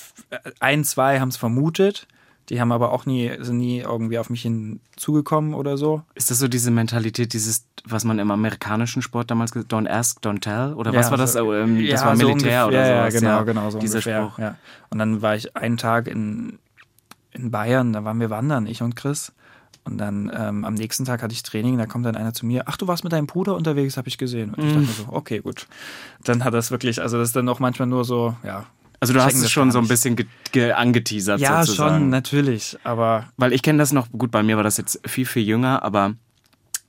Ein, 0.59 0.83
zwei 0.83 1.19
haben 1.19 1.29
es 1.29 1.37
vermutet. 1.37 2.07
Die 2.49 2.59
haben 2.59 2.71
aber 2.71 2.91
auch 2.91 3.05
nie, 3.05 3.31
sind 3.39 3.57
nie 3.57 3.79
irgendwie 3.79 4.17
auf 4.17 4.29
mich 4.31 4.41
hinzugekommen 4.41 5.53
oder 5.53 5.77
so. 5.77 6.01
Ist 6.15 6.31
das 6.31 6.39
so 6.39 6.47
diese 6.47 6.71
Mentalität, 6.71 7.33
dieses, 7.33 7.65
was 7.85 8.05
man 8.05 8.17
im 8.19 8.31
amerikanischen 8.31 9.01
Sport 9.03 9.29
damals 9.29 9.51
gesagt 9.51 9.71
Don't 9.71 9.87
ask, 9.87 10.19
don't 10.21 10.39
tell? 10.41 10.73
Oder 10.73 10.93
was 10.93 11.05
Ja, 11.07 11.11
war 11.11 11.17
das? 11.19 11.33
so- 11.33 11.43
Oh, 11.45 11.53
ähm, 11.53 11.85
das 11.89 12.03
war 12.03 12.15
so 12.15 12.27
Militär 12.27 12.65
ungefähr, 12.65 12.67
oder 12.67 12.85
sowas. 12.85 13.13
Ja, 13.13 13.19
genau, 13.19 13.31
ja. 13.37 13.43
genau, 13.43 13.69
so 13.69 13.79
Dieser 13.79 13.93
ungefähr. 13.97 14.23
Spruch. 14.23 14.39
Ja. 14.39 14.55
Und 14.89 14.97
dann 14.99 15.21
war 15.21 15.35
ich 15.35 15.55
einen 15.55 15.77
Tag 15.77 16.07
in, 16.07 16.57
in 17.31 17.51
Bayern, 17.51 17.93
da 17.93 18.03
waren 18.03 18.19
wir 18.19 18.29
wandern, 18.31 18.65
ich 18.65 18.81
und 18.81 18.95
Chris. 18.95 19.31
Und 19.85 19.97
dann 19.97 20.31
ähm, 20.35 20.65
am 20.65 20.73
nächsten 20.73 21.05
Tag 21.05 21.21
hatte 21.23 21.33
ich 21.33 21.41
Training, 21.43 21.77
da 21.77 21.85
kommt 21.85 22.05
dann 22.05 22.15
einer 22.15 22.33
zu 22.33 22.45
mir, 22.45 22.63
ach, 22.67 22.77
du 22.77 22.87
warst 22.87 23.03
mit 23.03 23.13
deinem 23.13 23.27
Bruder 23.27 23.55
unterwegs, 23.55 23.95
habe 23.97 24.07
ich 24.07 24.17
gesehen. 24.17 24.53
Und 24.53 24.59
ich 24.59 24.65
Mhm. 24.65 24.69
dachte 24.69 24.79
mir 24.87 24.93
so, 24.93 25.05
okay, 25.09 25.39
gut. 25.39 25.67
Dann 26.23 26.43
hat 26.43 26.53
das 26.53 26.69
wirklich, 26.71 27.01
also 27.01 27.17
das 27.17 27.29
ist 27.29 27.35
dann 27.35 27.47
auch 27.49 27.59
manchmal 27.59 27.87
nur 27.87 28.05
so, 28.05 28.35
ja. 28.43 28.65
Also 28.99 29.13
du 29.13 29.23
hast 29.23 29.35
es 29.35 29.49
schon 29.49 29.71
so 29.71 29.79
ein 29.79 29.87
bisschen 29.87 30.15
ge 30.15 30.25
ge 30.51 30.71
angeteasert 30.71 31.39
Ja, 31.39 31.63
sozusagen. 31.63 31.95
schon, 31.99 32.09
natürlich, 32.09 32.77
aber 32.83 33.29
Weil 33.37 33.53
ich 33.53 33.61
kenne 33.61 33.79
das 33.79 33.93
noch, 33.93 34.09
gut, 34.11 34.31
bei 34.31 34.43
mir 34.43 34.57
war 34.57 34.63
das 34.63 34.77
jetzt 34.77 34.99
viel, 35.07 35.25
viel 35.25 35.43
jünger, 35.43 35.83
aber 35.83 36.15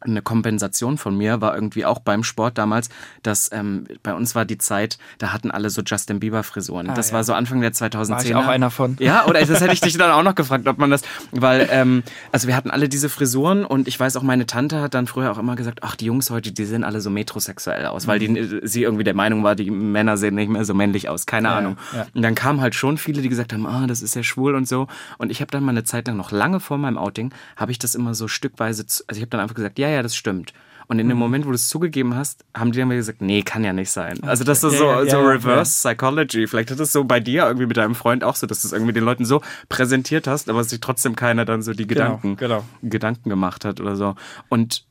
eine 0.01 0.23
Kompensation 0.23 0.99
von 0.99 1.17
mir 1.17 1.41
war 1.41 1.55
irgendwie 1.55 1.85
auch 1.85 1.99
beim 2.01 2.25
Sport 2.25 2.59
damals, 2.59 2.89
dass 3.23 3.51
ähm, 3.53 3.87
bei 4.03 4.15
uns 4.15 4.35
war 4.35 4.45
die 4.45 4.59
Zeit, 4.59 4.99
da 5.19 5.33
hatten 5.33 5.51
alle 5.51 5.71
so 5.71 5.83
Justin 5.83 6.21
Bieber 6.21 6.43
Frisuren. 6.43 6.89
Ah, 6.91 6.95
das 6.95 7.11
ja. 7.11 7.17
war 7.17 7.25
so 7.25 7.35
Anfang 7.35 7.61
der 7.61 7.73
2010er. 7.73 8.09
war 8.11 8.25
ich 8.25 8.35
auch 8.35 8.47
einer 8.47 8.71
von. 8.71 8.97
Ja, 9.01 9.27
oder 9.27 9.41
das 9.45 9.61
hätte 9.61 9.73
ich 9.75 9.81
dich 9.81 9.97
dann 9.99 10.11
auch 10.11 10.23
noch 10.23 10.35
gefragt, 10.35 10.67
ob 10.69 10.79
man 10.79 10.91
das, 10.91 11.03
weil, 11.33 11.69
ähm, 11.71 12.03
also 12.33 12.49
wir 12.49 12.57
hatten 12.57 12.71
alle 12.71 12.89
diese 12.89 13.09
Frisuren 13.09 13.65
und 13.65 13.89
ich 13.89 14.01
weiß 14.01 14.17
auch, 14.17 14.23
meine 14.23 14.47
Tante 14.47 14.81
hat 14.81 14.95
dann 14.95 15.07
früher 15.07 15.31
auch 15.33 15.39
immer 15.39 15.57
gesagt, 15.57 15.81
ach, 15.83 15.97
die 15.97 16.07
Jungs 16.07 16.31
heute, 16.31 16.53
die 16.53 16.65
sehen 16.65 16.83
alle 16.85 17.01
so 17.01 17.11
metrosexuell 17.11 17.87
aus, 17.87 18.07
weil 18.07 18.19
Mhm. 18.21 18.35
die, 18.35 18.61
sie 18.63 18.83
irgendwie 18.83 19.05
der 19.05 19.15
Meinung 19.15 19.45
war, 19.45 19.55
die 19.55 19.71
Männer 19.71 20.17
sehen 20.17 20.35
nicht 20.35 20.49
mehr 20.51 20.65
so 20.65 20.75
männlich 20.75 21.09
aus, 21.09 21.27
keine 21.27 21.49
Ja, 21.49 21.59
Ahnung. 21.59 21.77
ja. 21.95 22.07
Und 22.15 22.23
dann 22.23 22.35
kamen 22.35 22.61
halt 22.61 22.75
schon 22.75 22.99
viele, 22.99 23.23
die 23.23 23.29
gesagt 23.29 23.53
haben, 23.53 23.67
ah, 23.67 23.87
das 23.87 24.03
ist 24.03 24.15
ja 24.15 24.23
schwul 24.23 24.55
und 24.55 24.67
so. 24.67 24.87
Und 25.19 25.31
ich 25.31 25.41
habe 25.41 25.51
dann 25.51 25.63
mal 25.63 25.71
eine 25.73 25.85
Zeit 25.85 26.07
lang, 26.07 26.17
noch 26.17 26.31
lange 26.33 26.61
vor 26.61 26.79
meinem 26.79 26.97
Outing, 26.99 27.33
habe 27.57 27.71
ich 27.73 27.79
das 27.79 27.95
immer 27.95 28.15
so 28.15 28.29
stückweise, 28.29 28.87
zu- 28.87 29.05
also 29.09 29.19
ich 29.19 29.23
habe 29.23 29.31
dann 29.31 29.41
einfach 29.41 29.55
gesagt, 29.55 29.79
ja, 29.79 29.89
ja, 29.91 30.03
das 30.03 30.17
stimmt. 30.17 30.53
Und 30.87 30.99
in 30.99 31.07
dem 31.09 31.19
Mhm. 31.19 31.21
Moment, 31.21 31.45
wo 31.47 31.51
du 31.51 31.55
es 31.55 31.69
zugegeben 31.69 32.17
hast, 32.17 32.45
haben 32.53 32.73
die 32.73 32.79
dann 32.81 32.89
wieder 32.89 32.97
gesagt, 32.97 33.21
nee, 33.23 33.43
kann 33.43 33.63
ja 33.63 33.73
nicht 33.73 33.91
sein. 33.93 34.19
Also 34.25 34.43
das 34.43 34.65
ist 34.65 34.73
Ja, 34.73 34.79
so, 34.79 34.85
ja, 34.87 35.01
so 35.05 35.17
ja, 35.19 35.29
Reverse 35.29 35.89
Psychology. 35.89 36.49
Vielleicht 36.49 36.73
hat 36.73 36.81
es 36.81 36.91
so 36.93 37.05
bei 37.05 37.21
dir 37.21 37.45
irgendwie 37.47 37.67
mit 37.67 37.77
deinem 37.77 37.95
Freund 37.95 38.25
auch 38.25 38.35
so, 38.35 38.49
dass 38.49 38.63
du 38.63 38.67
es 38.69 38.73
irgendwie 38.73 38.93
den 38.93 39.05
Leuten 39.05 39.25
so 39.25 39.41
präsentiert 39.69 40.27
hast, 40.27 40.49
aber 40.51 40.65
sich 40.65 40.81
trotzdem 40.81 41.15
keiner 41.15 41.45
dann 41.45 41.63
so 41.63 41.75
die 41.75 41.87
Gedanken, 41.87 42.35
genau. 42.37 42.65
Gedanken 42.83 43.29
gemacht 43.31 43.65
hat 43.65 43.81
oder 43.81 43.95
so. 43.95 44.17
Und 44.49 44.85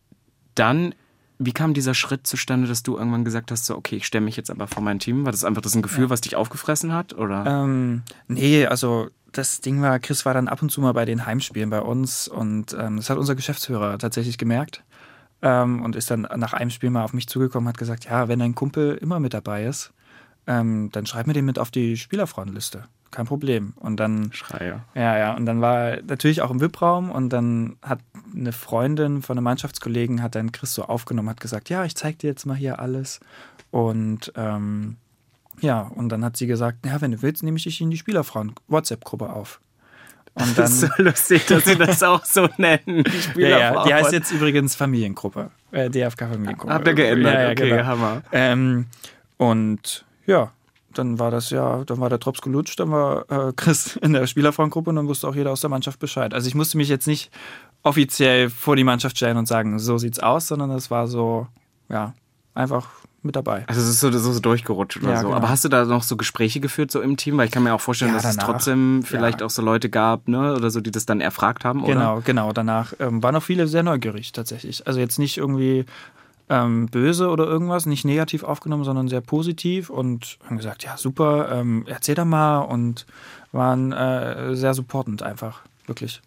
dann, 0.56 0.96
wie 1.38 1.52
kam 1.52 1.74
dieser 1.74 1.94
Schritt 1.94 2.26
zustande, 2.26 2.70
dass 2.70 2.82
du 2.82 2.98
irgendwann 2.98 3.26
gesagt 3.26 3.52
hast, 3.52 3.66
so, 3.66 3.76
okay, 3.76 3.98
ich 3.98 4.06
stelle 4.06 4.24
mich 4.24 4.38
jetzt 4.38 4.50
aber 4.52 4.68
vor 4.68 4.82
mein 4.82 5.00
Team? 5.00 5.26
War 5.26 5.34
das 5.34 5.44
einfach 5.44 5.62
das 5.62 5.76
ein 5.76 5.82
Gefühl, 5.82 6.10
was 6.10 6.22
dich 6.22 6.38
aufgefressen 6.38 6.94
hat? 6.94 7.14
Oder? 7.14 7.46
Ähm, 7.46 8.04
nee, 8.30 8.66
also 8.66 9.10
das 9.32 9.62
Ding 9.62 9.82
war, 9.82 10.00
Chris 10.00 10.26
war 10.26 10.34
dann 10.34 10.48
ab 10.48 10.62
und 10.62 10.70
zu 10.70 10.82
mal 10.82 10.94
bei 10.94 11.06
den 11.06 11.26
Heimspielen 11.26 11.70
bei 11.70 11.82
uns 11.82 12.28
und 12.28 12.74
ähm, 12.74 12.98
das 12.98 13.10
hat 13.10 13.18
unser 13.18 13.36
Geschäftsführer 13.36 13.98
tatsächlich 13.98 14.38
gemerkt 14.38 14.84
ähm, 15.42 15.82
und 15.82 15.96
ist 15.96 16.12
dann 16.12 16.28
nach 16.36 16.54
einem 16.54 16.70
Spiel 16.70 16.90
mal 16.90 17.04
auf 17.04 17.14
mich 17.14 17.28
zugekommen 17.28 17.68
hat 17.68 17.78
gesagt, 17.78 18.06
ja, 18.06 18.28
wenn 18.28 18.40
dein 18.40 18.56
Kumpel 18.56 18.96
immer 18.96 19.20
mit 19.20 19.34
dabei 19.34 19.66
ist, 19.66 19.94
ähm, 20.48 20.90
dann 20.92 21.06
schreib 21.06 21.28
mir 21.28 21.34
den 21.34 21.46
mit 21.46 21.60
auf 21.60 21.72
die 21.72 21.98
Spielerfrauenliste. 21.98 22.86
Kein 23.12 23.26
Problem. 23.26 23.74
Und 23.78 24.00
dann 24.00 24.32
Schreier. 24.34 24.86
ja, 24.94 25.18
ja. 25.18 25.36
Und 25.36 25.46
dann 25.48 25.62
war 25.62 25.78
er 25.78 26.04
natürlich 26.04 26.42
auch 26.42 26.52
im 26.52 26.62
VIP-Raum 26.62 27.10
und 27.10 27.30
dann 27.30 27.78
hat 27.82 28.00
eine 28.36 28.52
Freundin 28.52 29.24
von 29.24 29.38
einem 29.38 29.46
Mannschaftskollegen 29.46 30.22
hat 30.22 30.36
dann 30.36 30.52
Chris 30.52 30.76
so 30.76 30.84
aufgenommen, 30.84 31.30
hat 31.30 31.40
gesagt, 31.40 31.70
ja, 31.70 31.84
ich 31.86 31.96
zeig 31.96 32.20
dir 32.20 32.28
jetzt 32.28 32.46
mal 32.46 32.56
hier 32.56 32.80
alles. 32.80 33.20
Und 33.72 34.32
ähm, 34.36 34.98
ja, 35.62 35.82
und 35.82 36.10
dann 36.10 36.24
hat 36.24 36.38
sie 36.38 36.48
gesagt, 36.48 36.86
ja, 36.86 37.02
wenn 37.02 37.12
du 37.12 37.22
willst, 37.22 37.44
nehme 37.44 37.58
ich 37.58 37.64
dich 37.64 37.82
in 37.82 37.90
die 37.90 37.98
Spielerfrauen-WhatsApp-Gruppe 37.98 39.30
auf. 39.30 39.60
Und 40.34 40.46
Das 40.58 40.72
ist 40.72 40.84
dann, 40.84 40.92
so 40.98 41.04
lustig, 41.04 41.46
dass 41.48 41.66
sie 41.66 41.76
das 41.76 42.04
auch 42.04 42.26
so 42.26 42.48
nennen. 42.58 43.04
Die 43.36 43.42
ja, 43.42 43.60
ja, 43.60 43.84
die 43.84 43.94
heißt 43.94 44.12
jetzt 44.12 44.32
übrigens 44.32 44.76
Familiengruppe. 44.76 45.52
Äh, 45.72 45.90
DFK-Familiengruppe. 45.90 46.74
Habt 46.74 46.88
ihr 46.88 46.94
geändert? 46.94 47.34
Ja, 47.34 47.42
ja, 47.42 47.52
okay, 47.52 47.70
genau. 47.70 47.86
Hammer. 47.86 48.22
Ähm, 48.32 48.86
und 49.38 50.06
ja, 50.26 50.52
dann 50.94 51.20
war 51.20 51.32
das 51.32 51.50
ja, 51.50 51.84
dann 51.86 52.00
war 52.00 52.10
der 52.10 52.18
Drops 52.18 52.42
gelutscht, 52.42 52.80
dann 52.80 52.92
war 52.92 53.30
äh, 53.30 53.54
Chris 53.56 53.96
in 54.02 54.14
der 54.14 54.28
Spielerfrauengruppe 54.28 54.90
und 54.90 54.96
dann 54.96 55.08
wusste 55.08 55.28
auch 55.28 55.36
jeder 55.36 55.52
aus 55.52 55.62
der 55.62 55.70
Mannschaft 55.70 56.00
Bescheid. 56.00 56.34
Also 56.34 56.48
ich 56.48 56.56
musste 56.56 56.78
mich 56.78 56.90
jetzt 56.90 57.08
nicht 57.08 57.32
offiziell 57.84 58.50
vor 58.50 58.76
die 58.76 58.84
Mannschaft 58.84 59.18
stellen 59.18 59.38
und 59.38 59.48
sagen, 59.48 59.80
so 59.80 59.98
sieht's 59.98 60.20
aus, 60.20 60.48
sondern 60.48 60.70
das 60.70 60.92
war 60.92 61.08
so, 61.08 61.48
ja, 61.90 62.14
einfach 62.54 62.90
mit 63.24 63.36
dabei. 63.36 63.64
Also 63.68 63.82
es 63.82 63.88
ist 63.90 64.00
so, 64.00 64.12
so, 64.12 64.32
so 64.32 64.40
durchgerutscht 64.40 64.98
oder 65.04 65.12
Ja, 65.12 65.18
so. 65.22 65.28
genau. 65.28 65.38
Aber 65.38 65.50
hast 65.50 65.64
du 65.66 65.70
da 65.70 65.86
noch 65.86 66.04
so 66.04 66.16
Gespräche 66.18 66.60
geführt 66.60 66.92
so 66.92 67.02
im 67.02 67.18
Team? 67.18 67.38
Weil 67.38 67.46
ich 67.46 67.52
kann 67.52 67.64
mir 67.64 67.74
auch 67.74 67.82
vorstellen, 67.82 68.12
Ja, 68.12 68.18
dass 68.18 68.26
es 68.30 68.38
danach. 68.38 68.54
trotzdem 68.54 69.04
vielleicht 69.04 69.40
Ja. 69.42 69.46
auch 69.46 69.50
so 69.50 69.62
Leute 69.62 69.90
gab, 69.90 70.28
ne, 70.28 70.54
oder 70.56 70.70
so, 70.70 70.82
die 70.82 70.92
das 70.92 71.06
dann 71.06 71.22
erfragt 71.22 71.66
haben, 71.66 71.84
oder? 71.84 71.94
Genau, 71.94 72.22
genau. 72.24 72.52
Danach 72.54 72.94
ähm, 73.00 73.22
waren 73.24 73.36
auch 73.36 73.44
viele 73.44 73.68
sehr 73.68 73.84
neugierig 73.84 74.32
tatsächlich. 74.32 74.88
Also 74.88 75.00
jetzt 75.00 75.20
nicht 75.20 75.38
irgendwie 75.38 75.86
ähm, 76.50 76.88
böse 76.88 77.30
oder 77.30 77.46
irgendwas, 77.46 77.86
nicht 77.86 78.06
negativ 78.06 78.44
aufgenommen, 78.44 78.84
sondern 78.84 79.08
sehr 79.08 79.22
positiv 79.22 79.90
und 79.90 80.38
haben 80.46 80.58
gesagt, 80.58 80.84
ja 80.84 80.98
super, 80.98 81.50
ähm, 81.52 81.84
erzähl 81.88 82.16
doch 82.16 82.26
mal 82.26 82.60
und 82.60 83.06
waren 83.52 83.92
äh, 83.92 84.56
sehr 84.56 84.74
supportend 84.74 85.22
einfach, 85.24 85.62
wirklich. 85.86 86.22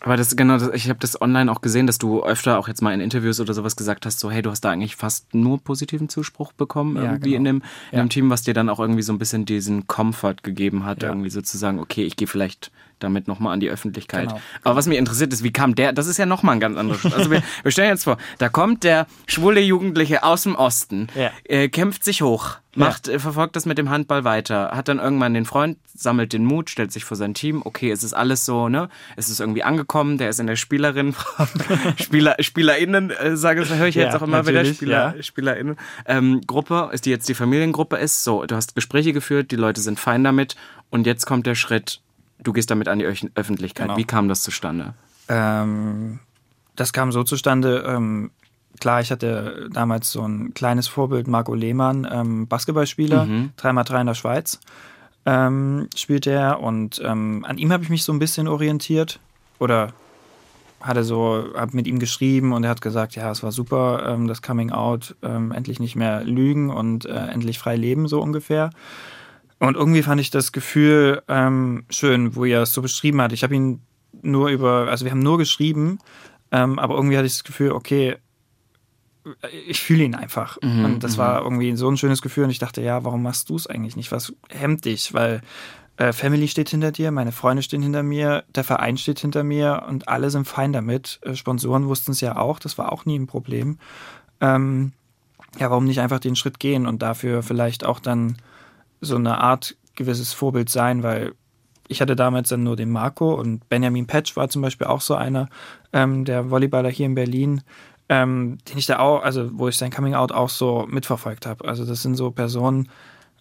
Aber 0.00 0.16
das 0.16 0.36
genau, 0.36 0.58
das, 0.58 0.70
ich 0.74 0.88
habe 0.88 0.98
das 1.00 1.20
online 1.20 1.50
auch 1.50 1.60
gesehen, 1.60 1.86
dass 1.86 1.98
du 1.98 2.22
öfter 2.22 2.58
auch 2.58 2.68
jetzt 2.68 2.82
mal 2.82 2.92
in 2.94 3.00
Interviews 3.00 3.40
oder 3.40 3.52
sowas 3.54 3.74
gesagt 3.76 4.06
hast, 4.06 4.20
so 4.20 4.30
hey, 4.30 4.42
du 4.42 4.50
hast 4.50 4.60
da 4.62 4.70
eigentlich 4.70 4.96
fast 4.96 5.34
nur 5.34 5.58
positiven 5.62 6.08
Zuspruch 6.08 6.52
bekommen 6.52 6.96
Ja, 6.96 7.02
irgendwie 7.04 7.30
genau. 7.32 7.38
in 7.38 7.44
dem 7.44 7.56
in 7.92 7.98
Ja. 7.98 8.04
dem 8.04 8.08
Team, 8.10 8.30
was 8.30 8.42
dir 8.42 8.54
dann 8.54 8.68
auch 8.68 8.78
irgendwie 8.80 9.02
so 9.02 9.12
ein 9.12 9.18
bisschen 9.18 9.44
diesen 9.44 9.86
Comfort 9.86 10.36
gegeben 10.42 10.84
hat, 10.84 11.02
Ja. 11.02 11.08
irgendwie 11.08 11.30
sozusagen, 11.30 11.78
okay, 11.80 12.04
ich 12.04 12.16
gehe 12.16 12.28
vielleicht 12.28 12.70
damit 13.00 13.28
nochmal 13.28 13.52
an 13.52 13.60
die 13.60 13.70
Öffentlichkeit. 13.70 14.28
Genau. 14.28 14.40
Aber 14.64 14.74
was 14.74 14.86
mich 14.88 14.98
interessiert 14.98 15.32
ist, 15.32 15.44
wie 15.44 15.52
kam 15.52 15.76
der, 15.76 15.92
das 15.92 16.08
ist 16.08 16.16
ja 16.16 16.26
nochmal 16.26 16.54
ein 16.56 16.60
ganz 16.60 16.76
anderes. 16.76 17.04
Also 17.12 17.30
wir, 17.30 17.42
wir 17.62 17.70
stellen 17.70 17.90
jetzt 17.90 18.04
vor, 18.04 18.16
da 18.38 18.48
kommt 18.48 18.82
der 18.82 19.06
schwule 19.26 19.60
Jugendliche 19.60 20.24
aus 20.24 20.42
dem 20.42 20.56
Osten, 20.56 21.06
äh, 21.44 21.68
kämpft 21.68 22.02
sich 22.04 22.22
hoch, 22.22 22.56
macht, 22.76 23.08
äh, 23.08 23.18
verfolgt 23.18 23.56
das 23.56 23.66
mit 23.66 23.78
dem 23.78 23.90
Handball 23.90 24.24
weiter, 24.24 24.70
hat 24.72 24.88
dann 24.88 24.98
irgendwann 24.98 25.34
den 25.34 25.44
Freund, 25.46 25.78
sammelt 25.94 26.32
den 26.32 26.44
Mut, 26.44 26.70
stellt 26.70 26.92
sich 26.92 27.04
vor 27.04 27.16
sein 27.16 27.34
Team, 27.34 27.62
okay, 27.64 27.90
es 27.90 28.02
ist 28.04 28.12
alles 28.14 28.44
so, 28.44 28.68
ne? 28.68 28.88
Es 29.16 29.28
ist 29.28 29.40
irgendwie 29.40 29.62
angekommen, 29.64 30.18
der 30.18 30.28
ist 30.28 30.38
in 30.38 30.46
der 30.46 30.56
Spielerin, 30.56 31.14
Spieler, 32.00 32.36
SpielerInnen, 32.40 33.10
äh, 33.10 33.36
sage 33.36 33.62
ich, 33.62 33.70
höre 33.70 33.86
ich 33.88 33.94
Ja, 33.94 34.04
jetzt 34.04 34.16
auch 34.16 34.22
immer 34.22 34.46
wieder, 34.46 34.64
Spieler, 34.64 35.14
ja. 35.16 35.22
SpielerInnen, 35.22 35.76
ähm, 36.06 36.40
Gruppe, 36.46 36.90
ist 36.92 37.06
die 37.06 37.10
jetzt 37.10 37.28
die 37.28 37.34
Familiengruppe 37.34 37.96
ist, 37.96 38.22
so, 38.24 38.44
du 38.44 38.54
hast 38.54 38.74
Gespräche 38.74 39.12
geführt, 39.12 39.50
die 39.50 39.56
Leute 39.56 39.80
sind 39.80 39.98
fein 39.98 40.22
damit 40.22 40.54
und 40.90 41.06
jetzt 41.06 41.26
kommt 41.26 41.46
der 41.46 41.54
Schritt, 41.54 42.00
du 42.42 42.52
gehst 42.52 42.70
damit 42.70 42.88
an 42.88 42.98
die 42.98 43.06
Öch- 43.06 43.30
Öffentlichkeit. 43.34 43.86
Genau. 43.88 43.96
Wie 43.98 44.04
kam 44.04 44.28
das 44.28 44.42
zustande? 44.42 44.94
Ähm, 45.28 46.20
das 46.76 46.92
kam 46.92 47.12
so 47.12 47.24
zustande. 47.24 47.84
Ähm, 47.86 48.30
klar, 48.80 49.00
ich 49.00 49.10
hatte 49.10 49.68
damals 49.72 50.10
so 50.10 50.22
ein 50.22 50.54
kleines 50.54 50.88
Vorbild, 50.88 51.26
Marco 51.28 51.54
Lehmann, 51.54 52.06
ähm, 52.10 52.46
Basketballspieler, 52.46 53.26
3x3 53.58 54.00
in 54.00 54.06
der 54.06 54.14
Schweiz 54.14 54.60
ähm, 55.28 55.88
spielt 55.94 56.26
er. 56.26 56.60
Und 56.60 57.02
ähm, 57.04 57.44
an 57.46 57.58
ihm 57.58 57.70
habe 57.70 57.82
ich 57.82 57.90
mich 57.90 58.02
so 58.02 58.12
ein 58.12 58.18
bisschen 58.18 58.48
orientiert. 58.48 59.20
Oder 59.58 59.92
hatte 60.80 61.04
so, 61.04 61.44
habe 61.54 61.76
mit 61.76 61.86
ihm 61.86 61.98
geschrieben 61.98 62.52
und 62.52 62.64
er 62.64 62.70
hat 62.70 62.80
gesagt, 62.80 63.16
ja, 63.16 63.30
es 63.30 63.42
war 63.42 63.52
super, 63.52 64.04
ähm, 64.06 64.28
das 64.28 64.42
Coming 64.42 64.70
Out, 64.70 65.16
ähm, 65.22 65.52
endlich 65.52 65.80
nicht 65.80 65.96
mehr 65.96 66.22
lügen 66.22 66.70
und 66.70 67.04
äh, 67.04 67.14
endlich 67.14 67.58
frei 67.58 67.76
leben, 67.76 68.06
so 68.06 68.20
ungefähr. 68.22 68.70
Und 69.58 69.76
irgendwie 69.76 70.02
fand 70.02 70.20
ich 70.20 70.30
das 70.30 70.52
Gefühl 70.52 71.22
ähm, 71.26 71.84
schön, 71.90 72.36
wo 72.36 72.44
er 72.44 72.62
es 72.62 72.72
so 72.72 72.80
beschrieben 72.80 73.20
hat. 73.20 73.32
Ich 73.32 73.42
habe 73.42 73.56
ihn 73.56 73.82
nur 74.22 74.50
über, 74.50 74.86
also 74.88 75.04
wir 75.04 75.10
haben 75.10 75.22
nur 75.22 75.36
geschrieben, 75.36 75.98
ähm, 76.52 76.78
aber 76.78 76.94
irgendwie 76.94 77.16
hatte 77.16 77.26
ich 77.26 77.34
das 77.34 77.44
Gefühl, 77.44 77.72
okay, 77.72 78.16
ich 79.66 79.80
fühle 79.80 80.04
ihn 80.04 80.14
einfach. 80.14 80.58
und 80.62 81.00
das 81.00 81.18
war 81.18 81.42
irgendwie 81.42 81.74
so 81.76 81.88
ein 81.90 81.96
schönes 81.96 82.22
Gefühl 82.22 82.44
und 82.44 82.50
ich 82.50 82.58
dachte, 82.58 82.82
ja, 82.82 83.04
warum 83.04 83.22
machst 83.22 83.50
du 83.50 83.56
es 83.56 83.66
eigentlich 83.66 83.96
nicht? 83.96 84.12
Was 84.12 84.32
hemmt 84.50 84.84
dich? 84.84 85.14
Weil 85.14 85.42
äh, 85.98 86.12
Family 86.12 86.46
steht 86.46 86.68
hinter 86.68 86.92
dir, 86.92 87.10
meine 87.10 87.32
Freunde 87.32 87.62
stehen 87.62 87.82
hinter 87.82 88.04
mir, 88.04 88.44
der 88.54 88.64
Verein 88.64 88.96
steht 88.96 89.18
hinter 89.18 89.42
mir 89.42 89.84
und 89.88 90.08
alle 90.08 90.30
sind 90.30 90.46
fein 90.46 90.72
damit. 90.72 91.18
Äh, 91.22 91.34
Sponsoren 91.34 91.88
wussten 91.88 92.12
es 92.12 92.20
ja 92.20 92.36
auch, 92.36 92.60
das 92.60 92.78
war 92.78 92.92
auch 92.92 93.04
nie 93.04 93.18
ein 93.18 93.26
Problem. 93.26 93.78
Ähm, 94.40 94.92
ja, 95.58 95.70
warum 95.70 95.84
nicht 95.84 96.00
einfach 96.00 96.20
den 96.20 96.36
Schritt 96.36 96.60
gehen 96.60 96.86
und 96.86 97.02
dafür 97.02 97.42
vielleicht 97.42 97.84
auch 97.84 97.98
dann 97.98 98.36
so 99.00 99.16
eine 99.16 99.38
Art 99.38 99.76
gewisses 99.96 100.32
Vorbild 100.32 100.68
sein, 100.68 101.02
weil 101.02 101.32
ich 101.88 102.00
hatte 102.00 102.14
damals 102.14 102.50
dann 102.50 102.62
nur 102.62 102.76
den 102.76 102.90
Marco 102.90 103.34
und 103.34 103.68
Benjamin 103.68 104.06
Petsch 104.06 104.36
war 104.36 104.48
zum 104.48 104.62
Beispiel 104.62 104.86
auch 104.86 105.00
so 105.00 105.14
einer, 105.14 105.48
ähm, 105.92 106.24
der 106.24 106.50
Volleyballer 106.50 106.90
hier 106.90 107.06
in 107.06 107.14
Berlin, 107.14 107.62
ähm, 108.08 108.58
den 108.68 108.78
ich 108.78 108.86
da 108.86 108.98
auch, 108.98 109.22
also 109.22 109.50
wo 109.52 109.68
ich 109.68 109.76
sein 109.76 109.90
Coming 109.90 110.14
Out 110.14 110.32
auch 110.32 110.48
so 110.48 110.86
mitverfolgt 110.88 111.46
habe. 111.46 111.66
Also 111.66 111.84
das 111.84 112.02
sind 112.02 112.16
so 112.16 112.30
Personen, 112.30 112.88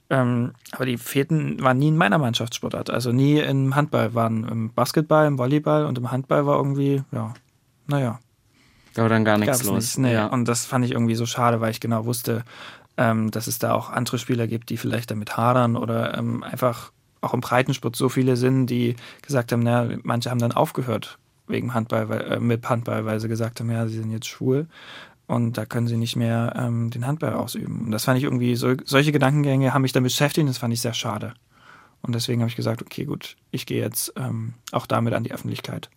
ähm, 0.10 0.54
aber 0.72 0.86
die 0.86 0.98
fehlten, 0.98 1.62
waren 1.62 1.78
nie 1.80 1.90
in 1.90 1.98
meiner 1.98 2.18
Mannschaftssportart, 2.18 2.90
also 2.90 3.12
nie 3.12 3.40
im 3.40 3.76
Handball, 3.76 4.14
waren 4.14 4.48
im 4.48 4.74
Basketball, 4.74 5.28
im 5.28 5.38
Volleyball 5.38 5.86
und 5.86 5.98
im 5.98 6.12
Handball 6.12 6.46
war 6.46 6.58
irgendwie, 6.58 7.04
ja, 7.12 7.34
naja, 7.88 8.20
Da 8.94 9.04
war 9.04 9.10
dann 9.10 9.26
gar 9.26 9.38
nichts 9.38 9.64
los. 9.64 9.76
nichts. 9.76 9.98
Nee. 9.98 10.14
Ja. 10.14 10.28
Und 10.28 10.46
das 10.48 10.66
fand 10.66 10.86
ich 10.86 10.92
irgendwie 10.92 11.16
so 11.16 11.26
schade, 11.26 11.62
weil 11.62 11.72
ich 11.72 11.80
genau 11.80 12.06
wusste, 12.06 12.44
ähm, 12.98 13.32
dass 13.32 13.48
es 13.48 13.60
da 13.60 13.74
auch 13.74 13.90
andere 13.90 14.18
Spieler 14.18 14.48
gibt, 14.48 14.70
die 14.70 14.78
vielleicht 14.78 15.12
damit 15.12 15.38
hadern 15.38 15.76
oder 15.76 16.18
ähm, 16.18 16.44
einfach 16.44 16.92
auch 17.22 17.34
im 17.34 17.42
Breitensport 17.42 17.96
so 17.96 18.10
viele 18.10 18.38
sind, 18.38 18.68
die 18.68 18.96
gesagt 19.22 19.52
haben, 19.52 19.62
naja, 19.62 19.98
manche 20.04 20.30
haben 20.30 20.40
dann 20.40 20.52
aufgehört 20.52 21.18
wegen 21.48 21.74
Handball, 21.74 22.12
äh, 22.12 22.40
mit 22.40 22.68
Handball, 22.70 23.06
weil 23.06 23.20
sie 23.20 23.28
gesagt 23.28 23.60
haben, 23.60 23.72
ja, 23.72 23.88
sie 23.88 23.98
sind 23.98 24.12
jetzt 24.12 24.28
schwul 24.28 24.68
und 25.28 25.58
da 25.58 25.66
können 25.66 25.88
sie 25.88 25.98
nicht 25.98 26.16
mehr 26.16 26.54
ähm, 26.58 26.90
den 26.90 27.06
Handball 27.06 27.34
ausüben. 27.34 27.86
Und 27.86 27.92
das 27.92 28.06
fand 28.06 28.18
ich 28.18 28.24
irgendwie, 28.24 28.56
so, 28.56 28.76
solche 28.86 29.12
Gedankengänge 29.12 29.74
haben 29.74 29.82
mich 29.82 29.94
dann 29.94 30.04
beschäftigt 30.04 30.44
und 30.44 30.48
das 30.48 30.58
fand 30.58 30.74
ich 30.74 30.82
sehr 30.82 30.94
schade. 30.94 31.34
Und 32.02 32.16
deswegen 32.16 32.42
habe 32.42 32.50
ich 32.50 32.56
gesagt, 32.56 32.82
okay, 32.82 33.06
gut, 33.06 33.36
ich 33.52 33.66
gehe 33.66 33.82
jetzt 33.82 34.14
ähm, 34.16 34.54
auch 34.72 34.86
damit 34.86 35.14
an 35.14 35.24
die 35.24 35.34
Öffentlichkeit. 35.34 35.90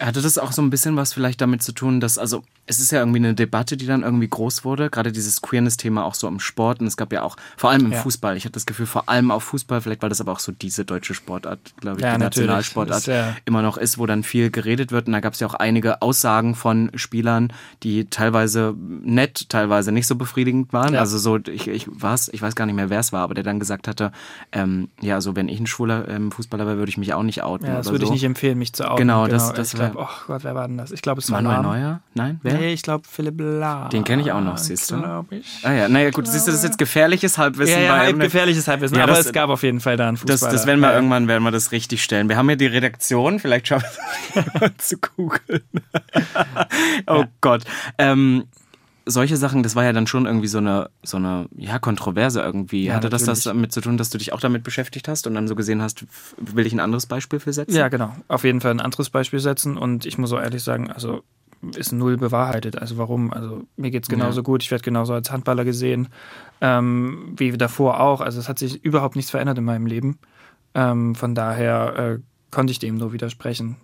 Hatte 0.00 0.20
das 0.20 0.36
auch 0.38 0.52
so 0.52 0.62
ein 0.62 0.70
bisschen 0.70 0.96
was 0.96 1.12
vielleicht 1.12 1.40
damit 1.40 1.62
zu 1.62 1.72
tun, 1.72 2.00
dass, 2.00 2.18
also 2.18 2.42
es 2.66 2.78
ist 2.80 2.92
ja 2.92 3.00
irgendwie 3.00 3.18
eine 3.18 3.34
Debatte, 3.34 3.76
die 3.76 3.86
dann 3.86 4.02
irgendwie 4.02 4.28
groß 4.28 4.64
wurde, 4.64 4.88
gerade 4.90 5.10
dieses 5.12 5.42
Queerness-Thema 5.42 6.04
auch 6.04 6.14
so 6.14 6.28
im 6.28 6.38
Sport 6.40 6.80
und 6.80 6.86
es 6.86 6.96
gab 6.96 7.12
ja 7.12 7.22
auch, 7.22 7.36
vor 7.56 7.70
allem 7.70 7.86
im 7.86 7.92
Ja. 7.92 7.98
Fußball, 8.00 8.36
ich 8.36 8.44
hatte 8.44 8.52
das 8.54 8.66
Gefühl, 8.66 8.86
vor 8.86 9.08
allem 9.08 9.30
auf 9.32 9.42
Fußball, 9.44 9.80
vielleicht 9.80 10.02
weil 10.02 10.08
das 10.08 10.20
aber 10.20 10.32
auch 10.32 10.38
so 10.38 10.52
diese 10.52 10.84
deutsche 10.84 11.14
Sportart, 11.14 11.58
glaube 11.80 11.98
ich, 11.98 12.04
Ja, 12.04 12.12
die 12.14 12.18
natürlich. 12.20 12.46
Nationalsportart 12.48 12.98
Ist 13.00 13.06
ja- 13.06 13.36
immer 13.44 13.62
noch 13.62 13.76
ist, 13.78 13.98
wo 13.98 14.06
dann 14.06 14.22
viel 14.22 14.50
geredet 14.50 14.92
wird 14.92 15.06
und 15.08 15.12
da 15.12 15.20
gab 15.20 15.34
es 15.34 15.40
ja 15.40 15.46
auch 15.48 15.54
einige 15.54 16.02
Aussagen 16.02 16.54
von 16.54 16.90
Spielern, 16.94 17.52
die 17.82 18.06
teilweise 18.06 18.74
nett, 19.02 19.48
teilweise 19.48 19.90
nicht 19.92 20.06
so 20.06 20.14
befriedigend 20.16 20.72
waren, 20.72 20.94
also 20.96 21.18
so, 21.18 21.38
ich, 21.38 21.66
ich, 21.68 21.86
was, 21.90 22.28
ich 22.28 22.42
weiß 22.42 22.54
gar 22.54 22.66
nicht 22.66 22.76
mehr, 22.76 22.90
wer 22.90 23.00
es 23.00 23.12
war, 23.12 23.22
aber 23.22 23.34
der 23.34 23.44
dann 23.44 23.58
gesagt 23.60 23.88
hatte, 23.88 24.12
ähm, 24.52 24.88
ja, 25.00 25.16
also 25.16 25.34
wenn 25.36 25.48
ich 25.48 25.58
ein 25.60 25.66
schwuler 25.66 26.08
ähm, 26.08 26.30
Fußballer 26.32 26.66
wäre, 26.66 26.76
würde 26.78 26.90
ich 26.90 26.96
mich 26.98 27.12
auch 27.14 27.22
nicht 27.24 27.42
outen 27.42 27.66
Ja, 27.66 27.76
das 27.78 27.86
würde 27.90 28.06
so. 28.06 28.12
ich 28.12 28.14
nicht 28.14 28.24
empfehlen, 28.24 28.56
mich 28.58 28.72
zu 28.72 28.84
outen. 28.88 28.98
Genau, 28.98 29.26
das- 29.26 29.52
das 29.52 29.74
ich 29.74 29.80
glaube, 29.92 30.08
oh 30.10 30.24
Gott, 30.26 30.44
wer 30.44 30.54
war 30.54 30.66
denn 30.68 30.78
das? 30.78 30.90
Ich 30.92 31.02
glaube, 31.02 31.20
es 31.20 31.30
war 31.30 31.40
Manuel. 31.42 31.62
Neuer? 31.80 32.00
Nein? 32.14 32.40
Wer? 32.42 32.54
Nee, 32.54 32.72
ich 32.72 32.82
glaube 32.82 33.06
Philipp 33.08 33.34
Lahm. 33.38 33.90
Den 33.90 34.04
kenn 34.04 34.20
ich 34.20 34.32
auch 34.32 34.40
noch, 34.40 34.58
siehst 34.58 34.90
du? 34.90 34.98
Glaub 34.98 35.30
ich. 35.32 35.46
Ah 35.62 35.72
ja, 35.72 35.88
naja 35.88 36.10
gut, 36.10 36.26
siehst 36.26 36.46
du, 36.46 36.50
das 36.50 36.58
ist 36.60 36.64
jetzt 36.64 36.78
gefährliches 36.78 37.38
Halbwissen. 37.38 37.74
Ja, 37.74 37.80
ja, 37.80 37.92
bei 37.92 37.98
halt 38.00 38.08
einem- 38.10 38.20
gefährliches 38.20 38.66
Halbwissen. 38.68 38.96
Ja, 38.96 39.04
aber 39.04 39.12
das- 39.14 39.26
es 39.26 39.32
gab 39.32 39.50
auf 39.50 39.62
jeden 39.62 39.80
Fall 39.80 39.96
da 39.96 40.08
einen 40.08 40.16
das, 40.16 40.22
Fußballer. 40.40 40.52
das 40.52 40.66
werden 40.66 40.80
wir 40.80 40.88
Ja. 40.90 40.94
irgendwann 40.96 41.28
werden 41.28 41.44
wir 41.44 41.50
das 41.50 41.72
richtig 41.72 42.02
stellen. 42.02 42.28
Wir 42.28 42.36
haben 42.36 42.48
hier 42.48 42.56
die 42.56 42.66
Redaktion, 42.66 43.38
vielleicht 43.38 43.68
schaffen 43.68 43.86
wir 44.34 44.70
es 44.78 44.88
zu 44.88 44.96
googeln. 44.98 45.62
oh 47.06 47.24
Gott. 47.40 47.64
Ähm, 47.98 48.44
solche 49.06 49.36
Sachen, 49.36 49.62
das 49.62 49.74
war 49.76 49.84
ja 49.84 49.92
dann 49.92 50.06
schon 50.06 50.26
irgendwie 50.26 50.46
so 50.48 50.58
eine, 50.58 50.90
so 51.02 51.16
eine 51.16 51.46
ja, 51.56 51.78
Kontroverse 51.78 52.40
irgendwie. 52.40 52.84
Ja, 52.84 52.94
Hatte 52.94 53.08
das 53.08 53.22
das 53.24 53.44
natürlich. 53.44 53.44
damit 53.56 53.72
zu 53.72 53.80
tun, 53.80 53.96
dass 53.98 54.10
du 54.10 54.18
dich 54.18 54.32
auch 54.32 54.40
damit 54.40 54.62
beschäftigt 54.64 55.08
hast 55.08 55.26
und 55.26 55.34
dann 55.34 55.48
so 55.48 55.54
gesehen 55.54 55.82
hast, 55.82 56.04
will 56.38 56.66
ich 56.66 56.72
ein 56.72 56.80
anderes 56.80 57.06
Beispiel 57.06 57.40
für 57.40 57.52
setzen? 57.52 57.74
Ja, 57.74 57.88
genau. 57.88 58.14
Auf 58.28 58.44
jeden 58.44 58.60
Fall 58.60 58.70
ein 58.70 58.80
anderes 58.80 59.10
Beispiel 59.10 59.40
setzen. 59.40 59.76
Und 59.76 60.06
ich 60.06 60.18
muss 60.18 60.32
auch 60.32 60.40
ehrlich 60.40 60.62
sagen, 60.62 60.90
also 60.90 61.22
ist 61.76 61.92
null 61.92 62.16
bewahrheitet. 62.16 62.76
Also 62.78 62.98
warum? 62.98 63.32
Also 63.32 63.62
mir 63.76 63.90
geht's 63.90 64.08
genauso 64.08 64.40
Ja. 64.40 64.42
gut. 64.44 64.62
Ich 64.62 64.70
werde 64.70 64.82
genauso 64.82 65.12
als 65.14 65.30
Handballer 65.30 65.64
gesehen, 65.64 66.08
ähm, 66.60 67.34
wie 67.36 67.52
davor 67.52 68.00
auch. 68.00 68.20
Also 68.20 68.40
es 68.40 68.48
hat 68.48 68.58
sich 68.58 68.84
überhaupt 68.84 69.16
nichts 69.16 69.30
verändert 69.30 69.58
in 69.58 69.64
meinem 69.64 69.86
Leben. 69.86 70.18
Ähm, 70.74 71.14
von 71.14 71.34
daher 71.34 71.96
äh, 71.96 72.18
konnte 72.50 72.72
ich 72.72 72.78
dem 72.78 72.96
nur 72.96 73.12
widersprechen. 73.12 73.76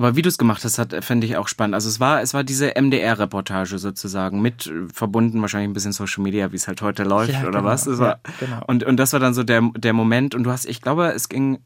Aber 0.00 0.16
wie 0.16 0.22
du 0.22 0.30
es 0.30 0.38
gemacht 0.38 0.64
hast, 0.64 0.78
hat, 0.78 1.04
fände 1.04 1.26
ich 1.26 1.36
auch 1.36 1.46
spannend. 1.46 1.74
Also 1.74 1.86
es 1.90 2.00
war, 2.00 2.22
es 2.22 2.32
war 2.32 2.42
diese 2.42 2.72
MDR-Reportage 2.74 3.78
sozusagen 3.78 4.40
mit 4.40 4.66
äh, 4.66 4.88
verbunden 4.90 5.42
wahrscheinlich 5.42 5.68
ein 5.68 5.74
bisschen 5.74 5.92
Social 5.92 6.22
Media, 6.22 6.52
wie 6.52 6.56
es 6.56 6.68
halt 6.68 6.80
heute 6.80 7.04
läuft 7.04 7.34
Ja, 7.34 7.42
oder 7.42 7.58
genau. 7.58 7.64
was. 7.64 7.86
War, 7.98 8.08
Ja, 8.08 8.32
genau. 8.40 8.64
und, 8.66 8.82
und 8.82 8.96
das 8.96 9.12
war 9.12 9.20
dann 9.20 9.34
so 9.34 9.42
der, 9.42 9.60
der 9.76 9.92
Moment. 9.92 10.34
Und 10.34 10.44
du 10.44 10.50
hast, 10.50 10.64
ich 10.64 10.80
glaube, 10.80 11.08
es 11.08 11.28
ging, 11.28 11.58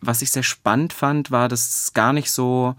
was 0.00 0.20
ich 0.20 0.32
sehr 0.32 0.42
spannend 0.42 0.92
fand, 0.92 1.30
war, 1.30 1.48
dass 1.48 1.82
es 1.82 1.92
gar 1.94 2.12
nicht 2.12 2.32
so 2.32 2.74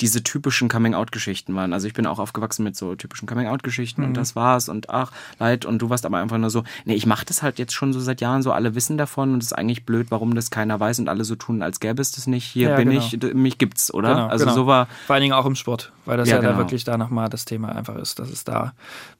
diese 0.00 0.22
typischen 0.22 0.68
Coming-out-Geschichten 0.68 1.54
waren. 1.54 1.72
Also 1.72 1.86
ich 1.86 1.92
bin 1.94 2.06
auch 2.06 2.18
aufgewachsen 2.18 2.64
mit 2.64 2.76
so 2.76 2.94
typischen 2.94 3.28
Coming-out-Geschichten 3.28 4.02
Mhm. 4.02 4.08
und 4.08 4.16
das 4.16 4.34
war's 4.36 4.68
und 4.68 4.90
ach, 4.90 5.12
leid 5.38 5.64
und 5.64 5.80
du 5.80 5.90
warst 5.90 6.06
aber 6.06 6.18
einfach 6.18 6.38
nur 6.38 6.50
so, 6.50 6.64
nee, 6.84 6.94
ich 6.94 7.06
mache 7.06 7.24
das 7.26 7.42
halt 7.42 7.58
jetzt 7.58 7.72
schon 7.72 7.92
so 7.92 8.00
seit 8.00 8.20
Jahren 8.20 8.42
so, 8.42 8.52
alle 8.52 8.74
wissen 8.74 8.96
davon 8.98 9.32
und 9.34 9.40
es 9.42 9.46
ist 9.48 9.52
eigentlich 9.52 9.84
blöd, 9.84 10.06
warum 10.10 10.34
das 10.34 10.50
keiner 10.50 10.78
weiß 10.80 10.98
und 11.00 11.08
alle 11.08 11.24
so 11.24 11.34
tun, 11.36 11.62
als 11.62 11.80
gäbe 11.80 12.00
es 12.00 12.12
das 12.12 12.26
nicht. 12.26 12.44
Hier 12.46 12.70
Ja, 12.70 12.76
bin 12.76 12.88
genau. 12.90 13.00
ich, 13.04 13.34
mich 13.34 13.58
gibt's, 13.58 13.92
oder? 13.92 14.14
Genau, 14.14 14.26
also 14.28 14.44
genau. 14.44 14.54
so 14.54 14.66
war, 14.66 14.86
Vor 15.06 15.14
allen 15.14 15.22
Dingen 15.22 15.34
auch 15.34 15.46
im 15.46 15.54
Sport, 15.54 15.92
weil 16.06 16.16
das 16.16 16.28
Ja, 16.28 16.36
ja, 16.36 16.42
da 16.42 16.48
genau. 16.48 16.58
wirklich 16.60 16.84
da 16.84 16.96
nochmal 16.98 17.28
das 17.28 17.44
Thema 17.44 17.70
einfach 17.74 17.96
ist, 17.96 18.18
dass 18.18 18.30
es 18.30 18.44
da 18.44 18.72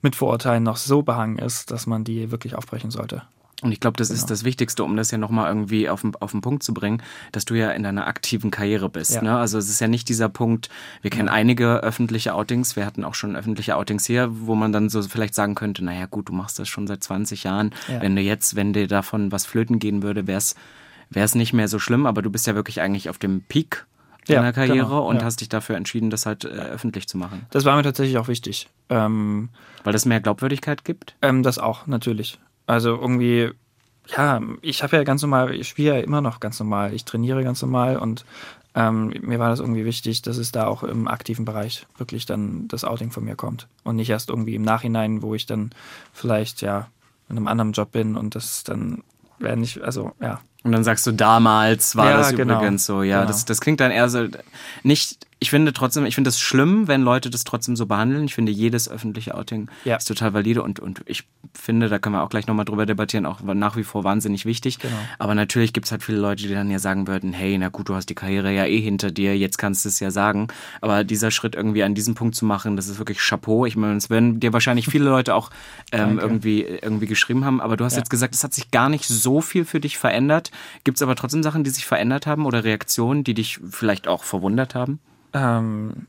mit 0.03 0.17
Vorurteilen 0.17 0.63
noch 0.63 0.77
so 0.77 1.03
behangen 1.03 1.39
ist, 1.39 1.71
dass 1.71 1.87
man 1.87 2.05
die 2.05 2.31
wirklich 2.31 2.55
aufbrechen 2.55 2.91
sollte. 2.91 3.23
Und 3.63 3.73
ich 3.73 3.81
glaube, 3.81 3.97
das 3.99 4.09
Genau. 4.09 4.19
ist 4.19 4.31
das 4.31 4.45
Wichtigste, 4.45 4.85
um 4.85 4.97
das 4.97 5.11
ja 5.11 5.19
nochmal 5.19 5.49
irgendwie 5.49 5.89
auf 5.89 6.01
den, 6.01 6.15
auf 6.17 6.31
den 6.31 6.41
Punkt 6.41 6.63
zu 6.63 6.73
bringen, 6.73 7.03
dass 7.33 7.45
du 7.45 7.55
ja 7.55 7.71
in 7.73 7.83
deiner 7.83 8.07
aktiven 8.07 8.51
Karriere 8.51 8.89
bist. 8.89 9.13
Ja. 9.17 9.23
Ne? 9.23 9.37
Also 9.37 9.59
es 9.59 9.69
ist 9.69 9.81
ja 9.81 9.89
nicht 9.89 10.09
dieser 10.09 10.29
Punkt, 10.31 10.71
wir 11.03 11.11
kennen 11.11 11.29
einige 11.29 11.81
öffentliche 11.83 12.35
Outings, 12.35 12.77
wir 12.77 12.87
hatten 12.87 13.05
auch 13.05 13.15
schon 13.15 13.37
öffentliche 13.37 13.77
Outings 13.77 14.07
hier, 14.07 14.29
wo 14.33 14.55
man 14.55 14.73
dann 14.73 14.89
so 14.89 15.03
vielleicht 15.03 15.35
sagen 15.35 15.55
könnte, 15.55 15.85
naja 15.85 16.07
gut, 16.07 16.29
du 16.29 16.33
machst 16.33 16.59
das 16.59 16.69
schon 16.69 16.87
seit 16.87 17.05
20 17.05 17.45
Jahren. 17.45 17.73
Ja. 17.89 18.01
Wenn 18.01 18.17
du 18.17 18.23
jetzt, 18.23 18.57
wenn 18.57 18.73
dir 18.73 18.87
davon 18.89 19.31
was 19.31 19.45
flöten 19.45 19.79
gehen 19.79 20.03
würde, 20.03 20.27
wäre 20.27 20.39
es 20.39 21.35
nicht 21.35 21.53
mehr 21.53 21.69
so 21.69 21.79
schlimm, 21.79 22.07
aber 22.07 22.23
du 22.23 22.31
bist 22.31 22.47
ja 22.47 22.55
wirklich 22.55 22.81
eigentlich 22.81 23.11
auf 23.11 23.19
dem 23.19 23.43
Peak 23.43 23.87
Ja, 24.27 24.37
deiner 24.37 24.53
Karriere 24.53 24.87
genau, 24.87 25.09
und 25.09 25.17
ja. 25.17 25.25
hast 25.25 25.41
dich 25.41 25.49
dafür 25.49 25.77
entschieden, 25.77 26.09
das 26.09 26.25
halt 26.25 26.45
äh, 26.45 26.49
öffentlich 26.49 27.09
zu 27.09 27.19
machen. 27.19 27.47
Das 27.51 27.65
war 27.65 27.77
mir 27.77 27.83
tatsächlich 27.83 28.17
auch 28.19 28.29
wichtig. 28.29 28.69
Ähm, 28.89 29.49
Weil 29.85 29.93
das 29.93 30.05
mehr 30.07 30.21
Glaubwürdigkeit 30.21 30.85
gibt. 30.85 31.15
Ähm, 31.23 31.43
das 31.43 31.59
auch, 31.59 31.87
natürlich. 31.87 32.39
Also 32.71 32.91
irgendwie, 32.91 33.51
ja, 34.17 34.41
ich 34.63 34.83
habe 34.83 34.97
ja 34.97 35.05
ganz 35.05 35.23
normal, 35.23 35.55
ich 35.55 35.69
spiele 35.69 35.97
ja 35.97 36.05
immer 36.05 36.21
noch 36.21 36.41
ganz 36.41 36.59
normal, 36.61 36.95
ich 36.95 37.05
trainiere 37.05 37.43
ganz 37.45 37.61
normal 37.63 37.97
und 37.97 38.25
Ähm, 38.73 39.13
mir 39.23 39.41
war 39.41 39.49
das 39.51 39.59
irgendwie 39.59 39.85
wichtig, 39.85 40.23
dass 40.23 40.37
es 40.37 40.53
da 40.53 40.69
auch 40.69 40.85
im 40.85 41.09
aktiven 41.09 41.45
Bereich 41.45 41.89
wirklich 41.99 42.25
dann 42.25 42.69
das 42.69 42.85
Outing 42.85 43.11
von 43.11 43.25
mir 43.25 43.35
kommt. 43.35 43.67
Und 43.83 43.97
nicht 43.97 44.09
erst 44.11 44.29
irgendwie 44.31 44.55
im 44.55 44.63
Nachhinein, 44.63 45.23
wo 45.23 45.35
ich 45.35 45.45
dann 45.47 45.71
vielleicht 46.13 46.63
ja 46.63 46.87
in 47.29 47.37
einem 47.37 47.49
anderen 47.49 47.73
Job 47.73 47.91
bin 47.91 48.17
und 48.17 48.37
das 48.37 48.63
dann 48.63 49.03
wäre 49.41 49.57
nicht, 49.57 49.81
also 49.83 50.13
ja. 50.21 50.41
Und 50.63 50.71
dann 50.71 50.85
sagst 50.85 51.05
du, 51.05 51.11
damals 51.11 51.97
war 51.97 52.11
Ja, 52.11 52.17
das 52.19 52.33
genau. 52.37 52.59
übrigens 52.59 52.87
so. 52.87 53.03
Ja, 53.03 53.17
Genau. 53.23 53.27
das, 53.33 53.45
das 53.45 53.61
klingt 53.61 53.81
dann 53.81 53.91
eher 53.91 54.09
so, 54.09 54.29
nicht, 54.85 55.27
ich 55.43 55.49
finde 55.51 55.73
trotzdem, 55.73 56.05
ich 56.05 56.15
finde 56.15 56.29
es 56.29 56.39
schlimm, 56.39 56.87
wenn 56.87 57.01
Leute 57.01 57.31
das 57.31 57.45
trotzdem 57.45 57.75
so 57.75 57.87
behandeln. 57.87 58.25
Ich 58.27 58.35
finde, 58.35 58.53
jedes 58.53 58.91
öffentliche 58.91 59.35
Outing 59.35 59.71
Ja. 59.85 59.97
ist 59.97 60.05
total 60.05 60.35
valide 60.35 60.63
und, 60.63 60.81
und 60.81 61.01
ich 61.07 61.25
finde, 61.55 61.89
da 61.89 61.99
können 61.99 62.15
wir 62.15 62.23
auch 62.23 62.29
gleich 62.29 62.47
nochmal 62.47 62.67
drüber 62.67 62.85
debattieren, 62.85 63.25
auch 63.25 63.41
nach 63.43 63.75
wie 63.77 63.83
vor 63.83 64.05
wahnsinnig 64.05 64.45
wichtig. 64.45 64.79
Genau. 64.81 64.95
Aber 65.19 65.35
natürlich 65.35 65.73
gibt 65.73 65.87
es 65.87 65.93
halt 65.93 66.03
viele 66.03 66.19
Leute, 66.19 66.43
die 66.47 66.53
dann 66.53 66.71
ja 66.71 66.79
sagen 66.79 67.07
würden, 67.09 67.33
hey, 67.33 67.57
na 67.57 67.71
gut, 67.71 67.89
du 67.89 67.95
hast 67.95 68.11
die 68.11 68.15
Karriere 68.15 68.53
ja 68.53 68.67
eh 68.67 68.81
hinter 68.81 69.11
dir, 69.11 69.35
jetzt 69.37 69.57
kannst 69.57 69.87
du 69.87 69.89
es 69.89 69.99
ja 69.99 70.11
sagen. 70.11 70.49
Aber 70.83 71.05
dieser 71.05 71.31
Schritt 71.31 71.55
irgendwie 71.55 71.83
an 71.85 71.95
diesem 71.95 72.15
Punkt 72.15 72.35
zu 72.37 72.45
machen, 72.45 72.77
das 72.77 72.89
ist 72.89 72.99
wirklich 72.99 73.19
Chapeau. 73.19 73.65
Ich 73.65 73.77
meine, 73.77 73.97
es 73.97 74.11
werden 74.11 74.41
dir 74.41 74.53
wahrscheinlich 74.53 74.87
viele 74.89 75.07
Leute 75.07 75.35
auch 75.35 75.51
ähm, 75.93 76.19
irgendwie, 76.19 76.61
irgendwie 76.65 77.07
geschrieben 77.07 77.47
haben. 77.47 77.63
Aber 77.63 77.79
du 77.79 77.85
hast 77.87 77.95
Ja. 77.95 78.01
jetzt 78.01 78.11
gesagt, 78.11 78.35
es 78.35 78.45
hat 78.45 78.53
sich 78.53 78.71
gar 78.71 78.91
nicht 78.91 79.07
so 79.07 79.41
viel 79.41 79.65
für 79.65 79.81
dich 79.81 79.97
verändert. 79.97 80.51
Gibt 80.85 80.99
es 80.99 81.03
aber 81.03 81.17
trotzdem 81.17 81.43
Sachen, 81.43 81.65
die 81.65 81.71
sich 81.71 81.87
verändert 81.87 82.27
haben 82.27 82.45
oder 82.45 82.63
Reaktionen, 82.63 83.25
die 83.25 83.33
dich 83.33 83.59
vielleicht 83.71 84.07
auch 84.07 84.23
verwundert 84.25 84.75
haben? 84.75 85.01
Ähm, 85.33 86.07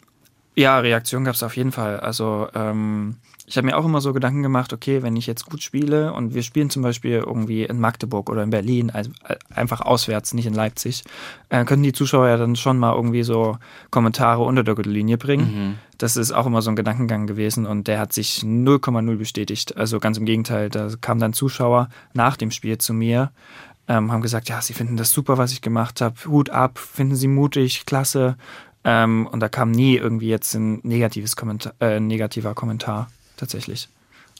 ja, 0.55 0.79
Reaktion 0.79 1.23
gab 1.23 1.35
es 1.35 1.43
auf 1.43 1.55
jeden 1.55 1.71
Fall. 1.71 1.99
Also 1.99 2.47
ähm, 2.53 3.15
ich 3.51 3.57
habe 3.57 3.67
mir 3.67 3.77
auch 3.77 3.83
immer 3.83 3.99
so 3.99 4.13
Gedanken 4.13 4.43
gemacht, 4.43 4.71
okay, 4.71 5.03
wenn 5.03 5.15
ich 5.17 5.27
jetzt 5.27 5.45
gut 5.45 5.61
spiele 5.61 6.13
und 6.13 6.33
wir 6.33 6.41
spielen 6.41 6.69
zum 6.69 6.83
Beispiel 6.83 7.23
irgendwie 7.25 7.63
in 7.63 7.79
Magdeburg 7.79 8.29
oder 8.29 8.43
in 8.43 8.49
Berlin, 8.49 8.89
also 8.91 9.11
einfach 9.53 9.81
auswärts, 9.81 10.33
nicht 10.33 10.45
in 10.45 10.53
Leipzig, 10.53 11.03
äh, 11.49 11.65
können 11.65 11.83
die 11.83 11.91
Zuschauer 11.93 12.29
ja 12.29 12.37
dann 12.37 12.55
schon 12.55 12.77
mal 12.77 12.93
irgendwie 12.95 13.23
so 13.23 13.57
Kommentare 13.89 14.43
unter 14.43 14.63
der 14.63 14.75
Gürtellinie 14.75 15.17
bringen. 15.17 15.47
Das 15.97 16.15
ist 16.15 16.31
auch 16.31 16.45
immer 16.45 16.61
so 16.61 16.69
ein 16.69 16.75
Gedankengang 16.75 17.27
gewesen 17.27 17.65
und 17.65 17.87
der 17.87 17.99
hat 17.99 18.13
sich 18.13 18.39
0,0 18.39 19.17
bestätigt. 19.17 19.75
Also 19.75 19.99
ganz 19.99 20.17
im 20.17 20.25
Gegenteil, 20.25 20.69
da 20.69 20.89
kamen 20.99 21.19
dann 21.19 21.33
Zuschauer 21.33 21.89
nach 22.13 22.37
dem 22.37 22.51
Spiel 22.51 22.77
zu 22.77 22.93
mir, 22.93 23.31
ähm, 23.87 24.11
haben 24.11 24.21
gesagt, 24.21 24.47
ja, 24.47 24.61
sie 24.61 24.73
finden 24.73 24.95
das 24.95 25.11
super, 25.11 25.37
was 25.37 25.51
ich 25.51 25.61
gemacht 25.61 25.99
habe, 25.99 26.15
Hut 26.25 26.49
ab, 26.49 26.79
finden 26.79 27.15
sie 27.15 27.27
mutig, 27.27 27.85
klasse. 27.85 28.37
Ähm, 28.83 29.27
und 29.31 29.39
da 29.41 29.49
kam 29.49 29.71
nie 29.71 29.95
irgendwie 29.97 30.29
jetzt 30.29 30.53
ein 30.55 30.79
negatives 30.83 31.35
Kommentar, 31.35 31.73
äh, 31.79 31.99
negativer 31.99 32.53
Kommentar 32.55 33.09
tatsächlich. 33.37 33.89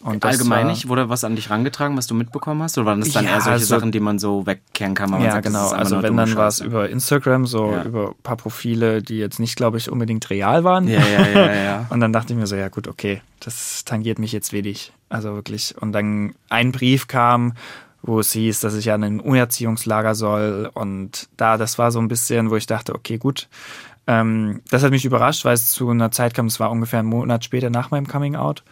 Und 0.03 0.25
Allgemein 0.25 0.65
war- 0.65 0.71
nicht? 0.71 0.87
Wurde 0.87 1.09
was 1.09 1.23
an 1.23 1.35
dich 1.35 1.51
rangetragen, 1.51 1.95
was 1.95 2.07
du 2.07 2.15
mitbekommen 2.15 2.63
hast? 2.63 2.75
Oder 2.79 2.87
waren 2.87 3.01
das 3.01 3.11
dann 3.11 3.23
Ja, 3.25 3.33
eher 3.33 3.41
solche 3.41 3.51
also- 3.51 3.65
Sachen, 3.67 3.91
die 3.91 3.99
man 3.99 4.17
so 4.17 4.47
wegkehren 4.47 4.95
kann? 4.95 5.11
Ja, 5.21 5.33
sagt, 5.33 5.45
genau. 5.45 5.69
Also 5.69 6.01
wenn, 6.01 6.17
dann 6.17 6.35
war 6.35 6.47
es 6.47 6.59
über 6.59 6.89
Instagram, 6.89 7.45
so 7.45 7.71
Ja. 7.71 7.83
über 7.83 8.07
ein 8.09 8.15
paar 8.23 8.35
Profile, 8.35 9.03
die 9.03 9.19
jetzt 9.19 9.39
nicht, 9.39 9.55
glaube 9.55 9.77
ich, 9.77 9.91
unbedingt 9.91 10.27
real 10.31 10.63
waren. 10.63 10.87
Ja, 10.87 11.01
ja, 11.05 11.27
ja, 11.29 11.53
ja. 11.53 11.85
Und 11.91 11.99
dann 11.99 12.11
dachte 12.13 12.33
ich 12.33 12.39
mir 12.39 12.47
so, 12.47 12.55
ja 12.55 12.69
gut, 12.69 12.87
okay, 12.87 13.21
das 13.41 13.85
tangiert 13.85 14.17
mich 14.17 14.31
jetzt 14.31 14.53
wenig. 14.53 14.91
Also 15.09 15.35
wirklich. 15.35 15.75
Und 15.79 15.91
dann 15.91 16.33
ein 16.49 16.71
Brief 16.71 17.05
kam, 17.07 17.53
wo 18.01 18.19
es 18.19 18.31
hieß, 18.31 18.59
dass 18.61 18.73
ich 18.73 18.91
an 18.91 19.03
ein 19.03 19.19
Unerziehungslager 19.19 20.15
soll. 20.15 20.71
Und 20.73 21.29
da, 21.37 21.57
das 21.59 21.77
war 21.77 21.91
so 21.91 21.99
ein 21.99 22.07
bisschen, 22.07 22.49
wo 22.49 22.55
ich 22.55 22.65
dachte, 22.65 22.95
okay, 22.95 23.19
gut. 23.19 23.47
Ähm, 24.11 24.61
das 24.69 24.83
hat 24.83 24.91
mich 24.91 25.05
überrascht, 25.05 25.45
weil 25.45 25.53
es 25.53 25.71
zu 25.71 25.89
einer 25.89 26.11
Zeit 26.11 26.33
kam, 26.33 26.47
es 26.47 26.59
war 26.59 26.69
ungefähr 26.69 26.99
einen 26.99 27.07
Monat 27.07 27.45
später 27.45 27.69
nach 27.69 27.91
meinem 27.91 28.07
Coming 28.07 28.35
Out. 28.35 28.65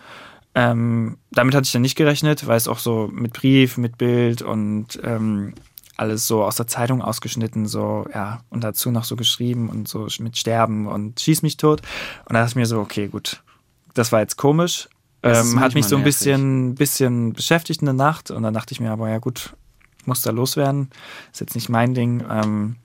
Ähm, 0.54 1.18
damit 1.32 1.56
hatte 1.56 1.66
ich 1.66 1.72
dann 1.72 1.82
nicht 1.82 1.96
gerechnet, 1.96 2.46
weil 2.46 2.58
es 2.58 2.68
auch 2.68 2.80
so 2.80 3.10
mit 3.14 3.32
Brief, 3.32 3.78
mit 3.78 3.98
Bild 3.98 4.42
und 4.42 5.00
ähm, 5.02 5.54
alles 5.96 6.28
so 6.28 6.44
aus 6.44 6.58
der 6.58 6.68
Zeitung 6.68 7.02
ausgeschnitten, 7.02 7.68
so, 7.68 8.06
ja, 8.14 8.42
und 8.50 8.66
dazu 8.66 8.92
noch 8.92 9.06
so 9.06 9.16
geschrieben 9.16 9.70
und 9.70 9.88
so 9.88 10.08
mit 10.20 10.38
Sterben 10.38 10.88
und 10.88 11.22
schieß 11.22 11.42
mich 11.42 11.56
tot. 11.56 11.82
Und 12.26 12.34
da 12.34 12.40
dachte 12.40 12.52
ich 12.52 12.56
mir 12.58 12.66
so, 12.66 12.82
okay, 12.82 13.08
gut, 13.08 13.42
das 13.94 14.12
war 14.12 14.20
jetzt 14.20 14.36
komisch. 14.36 14.90
Ähm, 15.24 15.62
hat 15.62 15.74
mich 15.74 15.86
so 15.86 15.96
ein 15.96 16.02
nervig. 16.02 16.18
bisschen, 16.18 16.76
bisschen 16.76 17.34
beschäftigt 17.34 17.82
in 17.82 17.86
der 17.86 17.94
Nacht 17.94 18.30
und 18.30 18.44
dann 18.44 18.54
dachte 18.54 18.74
ich 18.74 18.82
mir 18.82 18.92
aber, 18.92 19.10
ja 19.10 19.20
gut, 19.20 19.56
muss 20.06 20.22
da 20.22 20.32
loswerden. 20.32 20.90
Ist 21.32 21.40
jetzt 21.40 21.56
nicht 21.56 21.70
mein 21.70 21.94
Ding. 21.94 22.26
Ähm, 22.30 22.76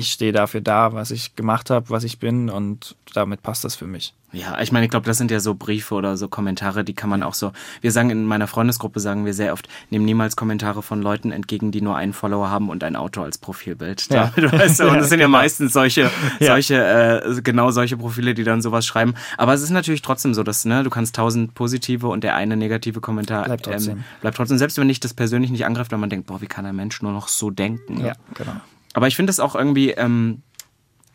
ich 0.00 0.12
stehe 0.12 0.32
dafür 0.32 0.60
da, 0.60 0.92
was 0.92 1.10
ich 1.10 1.36
gemacht 1.36 1.70
habe, 1.70 1.90
was 1.90 2.04
ich 2.04 2.18
bin 2.18 2.50
und 2.50 2.96
damit 3.14 3.42
passt 3.42 3.64
das 3.64 3.76
für 3.76 3.86
mich. 3.86 4.14
Ja, 4.32 4.60
ich 4.60 4.70
meine, 4.70 4.84
ich 4.86 4.90
glaube, 4.90 5.06
das 5.06 5.18
sind 5.18 5.30
ja 5.32 5.40
so 5.40 5.54
Briefe 5.54 5.94
oder 5.94 6.16
so 6.16 6.28
Kommentare, 6.28 6.84
die 6.84 6.94
kann 6.94 7.10
man 7.10 7.24
auch 7.24 7.34
so. 7.34 7.52
Wir 7.80 7.90
sagen 7.90 8.10
in 8.10 8.24
meiner 8.24 8.46
Freundesgruppe, 8.46 9.00
sagen 9.00 9.24
wir 9.26 9.34
sehr 9.34 9.52
oft, 9.52 9.68
nehmen 9.90 10.04
niemals 10.04 10.36
Kommentare 10.36 10.82
von 10.82 11.02
Leuten 11.02 11.32
entgegen, 11.32 11.72
die 11.72 11.80
nur 11.80 11.96
einen 11.96 12.12
Follower 12.12 12.48
haben 12.48 12.68
und 12.68 12.84
ein 12.84 12.94
Auto 12.94 13.22
als 13.22 13.38
Profilbild. 13.38 14.06
Ja. 14.08 14.32
Da, 14.36 14.40
du 14.40 14.52
weißt, 14.52 14.80
und 14.82 14.86
Ja, 14.86 14.96
das 14.98 15.08
sind 15.08 15.18
ja 15.18 15.26
genau. 15.26 15.38
meistens 15.38 15.72
solche, 15.72 16.10
solche, 16.38 16.76
äh, 16.76 17.42
genau 17.42 17.72
solche 17.72 17.96
Profile, 17.96 18.34
die 18.34 18.44
dann 18.44 18.62
sowas 18.62 18.86
schreiben. 18.86 19.14
Aber 19.36 19.52
es 19.52 19.62
ist 19.62 19.70
natürlich 19.70 20.02
trotzdem 20.02 20.32
so, 20.32 20.44
dass, 20.44 20.64
ne, 20.64 20.84
du 20.84 20.90
kannst 20.90 21.16
tausend 21.16 21.54
positive 21.54 22.06
und 22.06 22.22
der 22.22 22.36
eine 22.36 22.56
negative 22.56 23.00
Kommentar 23.00 23.44
Bleibt 23.44 23.64
trotzdem. 23.64 23.98
Ähm, 23.98 24.04
bleibt 24.20 24.36
trotzdem, 24.36 24.58
selbst 24.58 24.78
wenn 24.78 24.86
dich 24.86 25.00
das 25.00 25.12
persönlich 25.12 25.50
nicht 25.50 25.66
angreift, 25.66 25.90
weil 25.90 25.98
man 25.98 26.10
denkt, 26.10 26.28
boah, 26.28 26.40
wie 26.40 26.46
kann 26.46 26.66
ein 26.66 26.76
Mensch 26.76 27.02
nur 27.02 27.12
noch 27.12 27.26
so 27.26 27.50
denken? 27.50 28.04
Ja, 28.04 28.12
genau. 28.34 28.52
Aber 28.94 29.06
ich 29.08 29.16
finde 29.16 29.30
es 29.30 29.40
auch 29.40 29.54
irgendwie 29.54 29.90
ähm, 29.90 30.42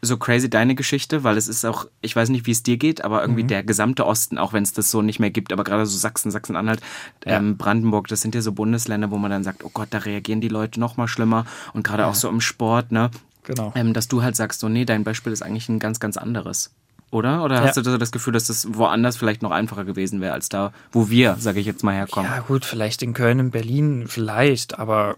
so 0.02 0.18
crazy 0.18 0.50
deine 0.50 0.76
Geschichte, 0.76 1.24
weil 1.24 1.36
es 1.38 1.48
ist 1.48 1.66
auch, 1.66 1.88
ich 2.02 2.16
weiß 2.16 2.30
nicht, 2.30 2.46
wie 2.46 2.52
es 2.52 2.62
dir 2.64 2.78
geht, 2.78 3.04
aber 3.04 3.22
irgendwie 3.22 3.44
Mhm. 3.44 3.48
der 3.48 3.64
gesamte 3.64 4.06
Osten, 4.06 4.38
auch 4.38 4.54
wenn 4.54 4.64
es 4.64 4.72
das 4.74 4.92
so 4.92 5.02
nicht 5.02 5.20
mehr 5.20 5.32
gibt, 5.32 5.52
aber 5.52 5.64
gerade 5.64 5.86
so 5.86 5.98
Sachsen, 5.98 6.30
Sachsen-Anhalt, 6.32 6.80
Ja. 7.26 7.38
ähm, 7.38 7.58
Brandenburg, 7.58 8.08
das 8.08 8.22
sind 8.22 8.36
ja 8.36 8.42
so 8.42 8.52
Bundesländer, 8.52 9.10
wo 9.12 9.18
man 9.18 9.32
dann 9.32 9.44
sagt, 9.44 9.64
oh 9.64 9.72
Gott, 9.74 9.88
da 9.92 10.00
reagieren 10.00 10.42
die 10.42 10.48
Leute 10.48 10.80
noch 10.80 10.96
mal 10.98 11.08
schlimmer 11.08 11.46
und 11.74 11.84
gerade 11.84 12.06
auch 12.06 12.16
so 12.16 12.30
im 12.30 12.40
Sport, 12.42 12.92
ne? 12.92 13.10
Genau. 13.44 13.72
Ähm, 13.76 13.94
dass 13.94 14.08
du 14.08 14.22
halt 14.24 14.36
sagst, 14.36 14.60
so, 14.60 14.70
nee, 14.70 14.86
dein 14.86 15.04
Beispiel 15.04 15.32
ist 15.34 15.42
eigentlich 15.44 15.70
ein 15.70 15.80
ganz, 15.80 16.00
ganz 16.00 16.18
anderes. 16.18 16.74
Oder? 17.12 17.44
Oder 17.44 17.62
hast 17.62 17.76
Ja. 17.78 17.84
du 17.84 17.92
so 17.92 17.98
das 17.98 18.12
Gefühl, 18.12 18.34
dass 18.34 18.46
das 18.46 18.68
woanders 18.76 19.18
vielleicht 19.18 19.42
noch 19.44 19.52
einfacher 19.52 19.86
gewesen 19.86 20.20
wäre, 20.22 20.34
als 20.34 20.50
da, 20.50 20.74
wo 20.92 21.10
wir, 21.10 21.36
sage 21.40 21.60
ich 21.60 21.66
jetzt 21.66 21.84
mal, 21.84 21.94
herkommen? 21.94 22.30
Ja, 22.30 22.40
gut, 22.40 22.66
vielleicht 22.66 23.02
in 23.04 23.14
Köln, 23.14 23.40
in 23.40 23.52
Berlin, 23.52 24.06
vielleicht, 24.08 24.78
aber 24.80 25.16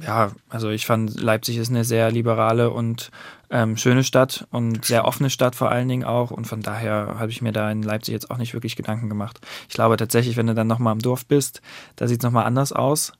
ja, 0.00 0.32
also 0.48 0.70
ich 0.70 0.86
fand, 0.86 1.20
Leipzig 1.20 1.56
ist 1.56 1.70
eine 1.70 1.84
sehr 1.84 2.10
liberale 2.10 2.70
und 2.70 3.10
ähm, 3.50 3.76
schöne 3.76 4.02
Stadt 4.02 4.46
und 4.50 4.84
sehr 4.84 5.04
offene 5.04 5.28
Stadt 5.30 5.54
vor 5.54 5.70
allen 5.70 5.88
Dingen 5.88 6.04
auch. 6.04 6.30
Und 6.30 6.46
von 6.46 6.62
daher 6.62 7.16
habe 7.18 7.30
ich 7.30 7.42
mir 7.42 7.52
da 7.52 7.70
in 7.70 7.82
Leipzig 7.82 8.12
jetzt 8.12 8.30
auch 8.30 8.38
nicht 8.38 8.54
wirklich 8.54 8.76
Gedanken 8.76 9.08
gemacht. 9.08 9.40
Ich 9.68 9.74
glaube 9.74 9.96
tatsächlich, 9.96 10.36
wenn 10.36 10.46
du 10.46 10.54
dann 10.54 10.66
nochmal 10.66 10.94
im 10.94 11.00
Dorf 11.00 11.26
bist, 11.26 11.60
da 11.96 12.08
sieht 12.08 12.20
es 12.20 12.24
nochmal 12.24 12.46
anders 12.46 12.72
aus. 12.72 13.12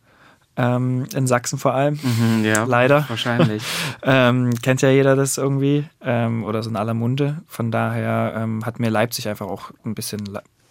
Ähm, 0.54 1.06
in 1.14 1.26
Sachsen 1.26 1.58
vor 1.58 1.74
allem. 1.74 1.98
Mhm, 2.02 2.44
ja, 2.44 2.64
Leider. 2.64 3.06
Wahrscheinlich. 3.08 3.62
Ähm, 4.04 4.52
kennt 4.62 4.82
ja 4.82 4.90
jeder 4.90 5.14
das 5.14 5.38
irgendwie 5.38 5.84
ähm, 6.00 6.42
oder 6.42 6.64
so 6.64 6.70
in 6.70 6.76
aller 6.76 6.92
Munde. 6.92 7.42
Von 7.46 7.70
daher 7.70 8.34
ähm, 8.36 8.66
hat 8.66 8.80
mir 8.80 8.90
Leipzig 8.90 9.28
einfach 9.28 9.46
auch 9.46 9.70
ein 9.84 9.94
bisschen, 9.94 10.22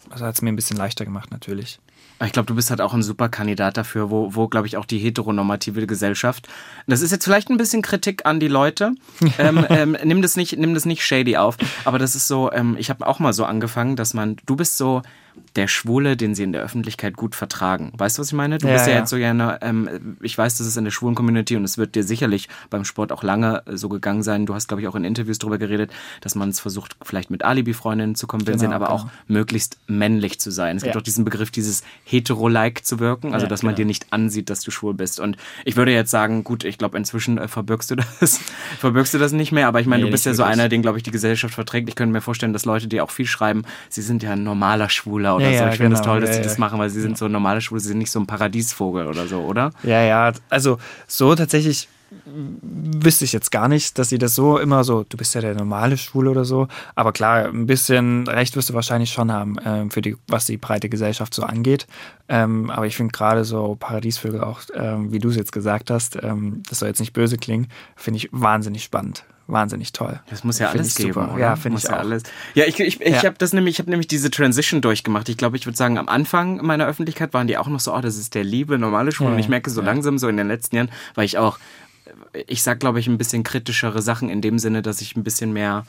also 0.09 0.25
hat 0.25 0.35
es 0.35 0.41
mir 0.41 0.49
ein 0.49 0.57
bisschen 0.57 0.75
leichter 0.75 1.05
gemacht 1.05 1.31
natürlich. 1.31 1.79
Ich 2.23 2.31
glaube, 2.31 2.45
du 2.45 2.55
bist 2.55 2.69
halt 2.69 2.81
auch 2.81 2.93
ein 2.93 3.03
super 3.03 3.29
Kandidat 3.29 3.77
dafür, 3.77 4.10
wo, 4.10 4.36
wo 4.36 4.47
glaube 4.47 4.67
ich, 4.67 4.77
auch 4.77 4.86
die 4.86 4.99
heteronormative 4.99 5.88
Gesellschaft. 5.88 6.47
Das 6.88 7.01
ist 7.01 7.12
jetzt 7.12 7.23
vielleicht 7.23 7.49
ein 7.49 7.57
bisschen 7.57 7.81
Kritik 7.81 8.25
an 8.25 8.39
die 8.39 8.47
Leute. 8.47 8.93
ähm, 9.39 9.65
ähm, 9.69 9.97
nimm, 10.03 10.21
das 10.21 10.36
nicht, 10.36 10.57
nimm 10.57 10.73
das 10.73 10.86
nicht 10.86 11.03
shady 11.03 11.38
auf. 11.38 11.57
Aber 11.86 11.99
das 11.99 12.15
ist 12.15 12.27
so, 12.27 12.51
ähm, 12.51 12.75
ich 12.77 12.89
habe 12.89 13.07
auch 13.07 13.19
mal 13.19 13.34
so 13.34 13.45
angefangen, 13.45 13.95
dass 13.95 14.13
man, 14.13 14.38
du 14.45 14.55
bist 14.55 14.77
so 14.77 15.01
der 15.56 15.67
Schwule, 15.67 16.15
den 16.17 16.36
sie 16.36 16.43
in 16.43 16.51
der 16.51 16.62
Öffentlichkeit 16.62 17.15
gut 17.15 17.36
vertragen. 17.36 17.91
Weißt 17.97 18.17
du, 18.17 18.21
was 18.21 18.27
ich 18.27 18.34
meine? 18.34 18.58
Du 18.58 18.67
Ja, 18.67 18.73
bist 18.73 18.88
ja, 18.88 18.93
ja. 18.93 18.99
jetzt 18.99 19.10
so 19.10 19.17
gerne, 19.17 19.60
ähm, 19.62 20.17
ich 20.21 20.38
weiß, 20.38 20.58
das 20.58 20.67
ist 20.67 20.77
in 20.77 20.84
der 20.84 20.91
schwulen 20.91 21.15
Community 21.15 21.56
und 21.56 21.63
es 21.63 21.77
wird 21.77 21.95
dir 21.95 22.04
sicherlich 22.04 22.49
beim 22.69 22.86
Sport 22.86 23.12
auch 23.12 23.23
lange 23.23 23.63
äh, 23.65 23.77
so 23.77 23.89
gegangen 23.89 24.23
sein. 24.23 24.45
Du 24.45 24.54
hast, 24.56 24.67
glaube 24.67 24.82
ich, 24.82 24.88
auch 24.88 24.95
in 24.95 25.04
Interviews 25.04 25.39
darüber 25.39 25.58
geredet, 25.58 25.91
dass 26.21 26.36
man 26.36 26.49
es 26.49 26.60
versucht, 26.60 26.95
vielleicht 27.01 27.30
mit 27.32 27.43
Alibi-Freundinnen 27.43 28.15
zu 28.15 28.27
kompensieren, 28.27 28.71
Genau, 28.71 28.84
aber 28.84 28.93
auch 28.93 29.04
genau. 29.04 29.13
möglichst 29.27 29.77
männlich 29.88 30.39
zu 30.39 30.51
sein. 30.51 30.77
Es 30.77 30.84
gibt 30.84 30.95
Ja. 30.95 30.99
auch 31.01 31.04
diesen 31.04 31.25
Begriff, 31.25 31.51
dieses 31.51 31.84
hetero-like 32.06 32.86
zu 32.86 32.99
wirken, 32.99 33.34
also 33.34 33.47
dass 33.47 33.63
man 33.63 33.71
genau. 33.71 33.77
dir 33.77 33.86
nicht 33.86 34.08
ansieht, 34.12 34.49
dass 34.49 34.62
du 34.62 34.71
schwul 34.71 34.93
bist. 34.93 35.19
Und 35.19 35.38
ich 35.65 35.75
würde 35.75 35.91
jetzt 35.91 36.12
sagen, 36.12 36.43
gut, 36.43 36.63
ich 36.63 36.77
glaube, 36.77 36.97
inzwischen 36.97 37.38
äh, 37.38 37.47
verbirgst 37.47 37.91
du 37.91 37.95
das, 38.19 38.39
verbirgst 38.80 39.13
du 39.13 39.17
das 39.17 39.32
nicht 39.32 39.51
mehr, 39.51 39.67
aber 39.67 39.80
ich 39.82 39.88
meine, 39.88 40.04
Nee, 40.04 40.10
du 40.10 40.12
bist 40.12 40.25
ja 40.25 40.34
so 40.34 40.43
einer, 40.43 40.69
den, 40.69 40.82
glaube 40.82 40.97
ich, 40.97 41.04
die 41.04 41.12
Gesellschaft 41.12 41.54
verträgt. 41.54 41.88
Ich 41.89 41.95
könnte 41.95 42.13
mir 42.13 42.21
vorstellen, 42.21 42.54
dass 42.54 42.65
Leute, 42.65 42.88
die 42.88 43.01
auch 43.01 43.12
viel 43.12 43.25
schreiben, 43.25 43.63
sie 43.89 44.01
sind 44.01 44.23
ja 44.23 44.32
ein 44.32 44.43
normaler 44.43 44.89
Schwuler 44.89 45.31
oder 45.36 45.50
Ja, 45.50 45.58
so. 45.58 45.63
ja, 45.65 45.72
Ich 45.72 45.78
finde 45.78 45.96
es 45.96 46.02
genau. 46.02 46.13
toll, 46.13 46.22
dass 46.22 46.30
Ja, 46.30 46.36
sie 46.36 46.41
ja. 46.41 46.48
das 46.48 46.58
machen, 46.58 46.80
weil 46.80 46.89
sie 46.89 47.02
sind 47.02 47.17
so 47.17 47.28
normale 47.28 47.62
Schwule, 47.62 47.82
sie 47.82 47.89
sind 47.89 47.98
nicht 48.00 48.12
so 48.12 48.20
ein 48.20 48.28
Paradiesvogel 48.28 49.08
oder 49.08 49.28
so, 49.28 49.41
oder? 49.41 49.72
Ja, 49.84 50.02
ja, 50.02 50.32
also 50.50 50.78
so 51.08 51.34
tatsächlich 51.36 51.88
wüsste 52.26 53.24
ich 53.26 53.32
jetzt 53.32 53.52
gar 53.52 53.67
nicht, 53.70 53.98
dass 53.98 54.10
sie 54.10 54.17
das 54.17 54.36
so 54.36 54.58
immer 54.58 54.84
so, 54.84 55.06
du 55.08 55.15
bist 55.15 55.34
ja 55.34 55.41
der 55.41 55.56
normale 55.56 55.98
Schwule 55.98 56.30
oder 56.30 56.44
so. 56.44 56.67
Aber 56.94 57.13
klar, 57.13 57.46
ein 57.46 57.65
bisschen 57.67 58.28
Recht 58.28 58.56
wirst 58.58 58.70
du 58.70 58.74
wahrscheinlich 58.74 59.12
schon 59.12 59.32
haben, 59.32 59.56
ähm, 59.65 59.91
für 59.91 60.02
die, 60.02 60.17
was 60.28 60.46
die 60.46 60.58
breite 60.58 60.89
Gesellschaft 60.89 61.34
so 61.34 61.44
angeht. 61.44 61.88
Ähm, 62.28 62.70
aber 62.70 62.86
ich 62.86 62.98
finde 62.98 63.12
gerade 63.13 63.46
so 63.46 63.76
Paradiesvögel 63.80 64.41
auch, 64.41 64.60
ähm, 64.76 65.12
wie 65.13 65.20
du 65.20 65.30
es 65.30 65.36
jetzt 65.38 65.52
gesagt 65.54 65.89
hast, 65.89 66.17
ähm, 66.22 66.63
das 66.70 66.80
soll 66.80 66.89
jetzt 66.89 67.00
nicht 67.00 67.13
böse 67.13 67.38
klingen, 67.38 67.67
finde 67.96 68.17
ich 68.17 68.30
wahnsinnig 68.34 68.84
spannend. 68.84 69.24
Wahnsinnig 69.51 69.91
toll. 69.91 70.19
Das 70.29 70.43
muss 70.43 70.59
ja 70.59 70.67
Find 70.69 70.81
alles 70.81 70.95
geben, 70.95 71.13
super. 71.13 71.31
oder? 71.33 71.39
Ja, 71.41 71.55
finde 71.55 71.77
ich 71.79 71.83
ja 71.83 71.93
auch. 71.95 71.99
alles. 71.99 72.23
Ja, 72.53 72.65
ich, 72.65 72.79
ich, 72.79 73.01
ich 73.01 73.07
Ja. 73.09 73.23
habe 73.23 73.35
das 73.37 73.53
nämlich, 73.53 73.75
ich 73.75 73.79
habe 73.79 73.89
nämlich 73.89 74.07
diese 74.07 74.31
Transition 74.31 74.81
durchgemacht. 74.81 75.27
Ich 75.29 75.37
glaube, 75.37 75.57
ich 75.57 75.65
würde 75.65 75.77
sagen, 75.77 75.97
am 75.97 76.07
Anfang 76.07 76.65
meiner 76.65 76.85
Öffentlichkeit 76.87 77.33
waren 77.33 77.47
die 77.47 77.57
auch 77.57 77.67
noch 77.67 77.79
so, 77.79 77.93
oh, 77.93 77.99
das 78.01 78.17
ist 78.17 78.33
der 78.33 78.43
liebe 78.43 78.77
normale 78.77 79.11
Schwule. 79.11 79.31
Ja, 79.31 79.33
und 79.35 79.39
ich 79.39 79.49
merke 79.49 79.69
so 79.69 79.81
langsam 79.81 80.17
so 80.17 80.27
in 80.29 80.37
den 80.37 80.47
letzten 80.47 80.75
Jahren, 80.77 80.89
weil 81.15 81.25
ich 81.25 81.37
auch 81.37 81.59
ich 82.47 82.63
sag, 82.63 82.79
glaube 82.79 82.99
ich, 82.99 83.07
ein 83.07 83.17
bisschen 83.17 83.43
kritischere 83.43 84.01
Sachen 84.01 84.29
in 84.29 84.41
dem 84.41 84.57
Sinne, 84.59 84.81
dass 84.81 85.01
ich 85.01 85.15
ein 85.15 85.23
bisschen 85.23 85.53
mehr 85.53 85.85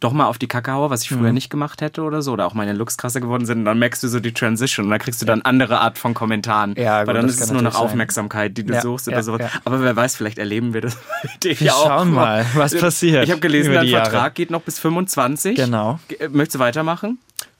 doch 0.00 0.12
mal 0.12 0.26
auf 0.26 0.38
die 0.38 0.48
Kacke 0.48 0.72
haue, 0.72 0.90
was 0.90 1.02
ich 1.02 1.10
früher 1.10 1.28
Mhm. 1.28 1.34
nicht 1.34 1.50
gemacht 1.50 1.80
hätte 1.82 2.02
oder 2.02 2.22
so, 2.22 2.32
oder 2.32 2.46
auch 2.46 2.54
meine 2.54 2.72
Looks 2.72 2.96
krasser 2.96 3.20
geworden 3.20 3.44
sind, 3.46 3.58
und 3.60 3.64
dann 3.66 3.78
merkst 3.78 4.02
du 4.02 4.08
so 4.08 4.18
die 4.18 4.32
Transition 4.32 4.86
und 4.86 4.90
dann 4.90 4.98
kriegst 4.98 5.20
du 5.20 5.26
dann 5.26 5.42
andere 5.42 5.80
Art 5.80 5.98
von 5.98 6.14
Kommentaren. 6.14 6.74
Ja, 6.76 7.00
gut, 7.00 7.08
Weil 7.08 7.14
dann 7.14 7.28
ist 7.28 7.40
es 7.40 7.50
nur 7.52 7.62
noch. 7.62 7.74
Aufmerksamkeit, 7.74 8.56
die 8.56 8.64
du 8.64 8.74
Ja, 8.74 8.80
suchst 8.80 9.06
ja, 9.06 9.12
oder 9.12 9.22
sowas. 9.22 9.40
ja. 9.42 9.48
Aber 9.64 9.82
wer 9.82 9.94
weiß, 9.94 10.16
vielleicht 10.16 10.38
erleben 10.38 10.74
wir 10.74 10.80
das 10.80 10.96
bei 11.22 11.30
dir 11.42 11.60
Wir 11.60 11.66
ja 11.68 11.72
auch. 11.74 11.86
schauen 11.86 12.12
mal, 12.12 12.44
was 12.54 12.74
passiert 12.76 13.24
Ich 13.24 13.30
habe 13.30 13.40
gelesen, 13.40 13.74
dein 13.74 13.84
die 13.86 13.92
Jahre. 13.92 14.10
Vertrag 14.10 14.34
geht 14.34 14.50
noch 14.50 14.62
bis 14.62 14.78
25. 14.78 15.56
Genau. 15.56 16.00
Ge- 16.08 16.28
Möchtest 16.28 16.54
du 16.56 16.58
weitermachen? 16.60 17.18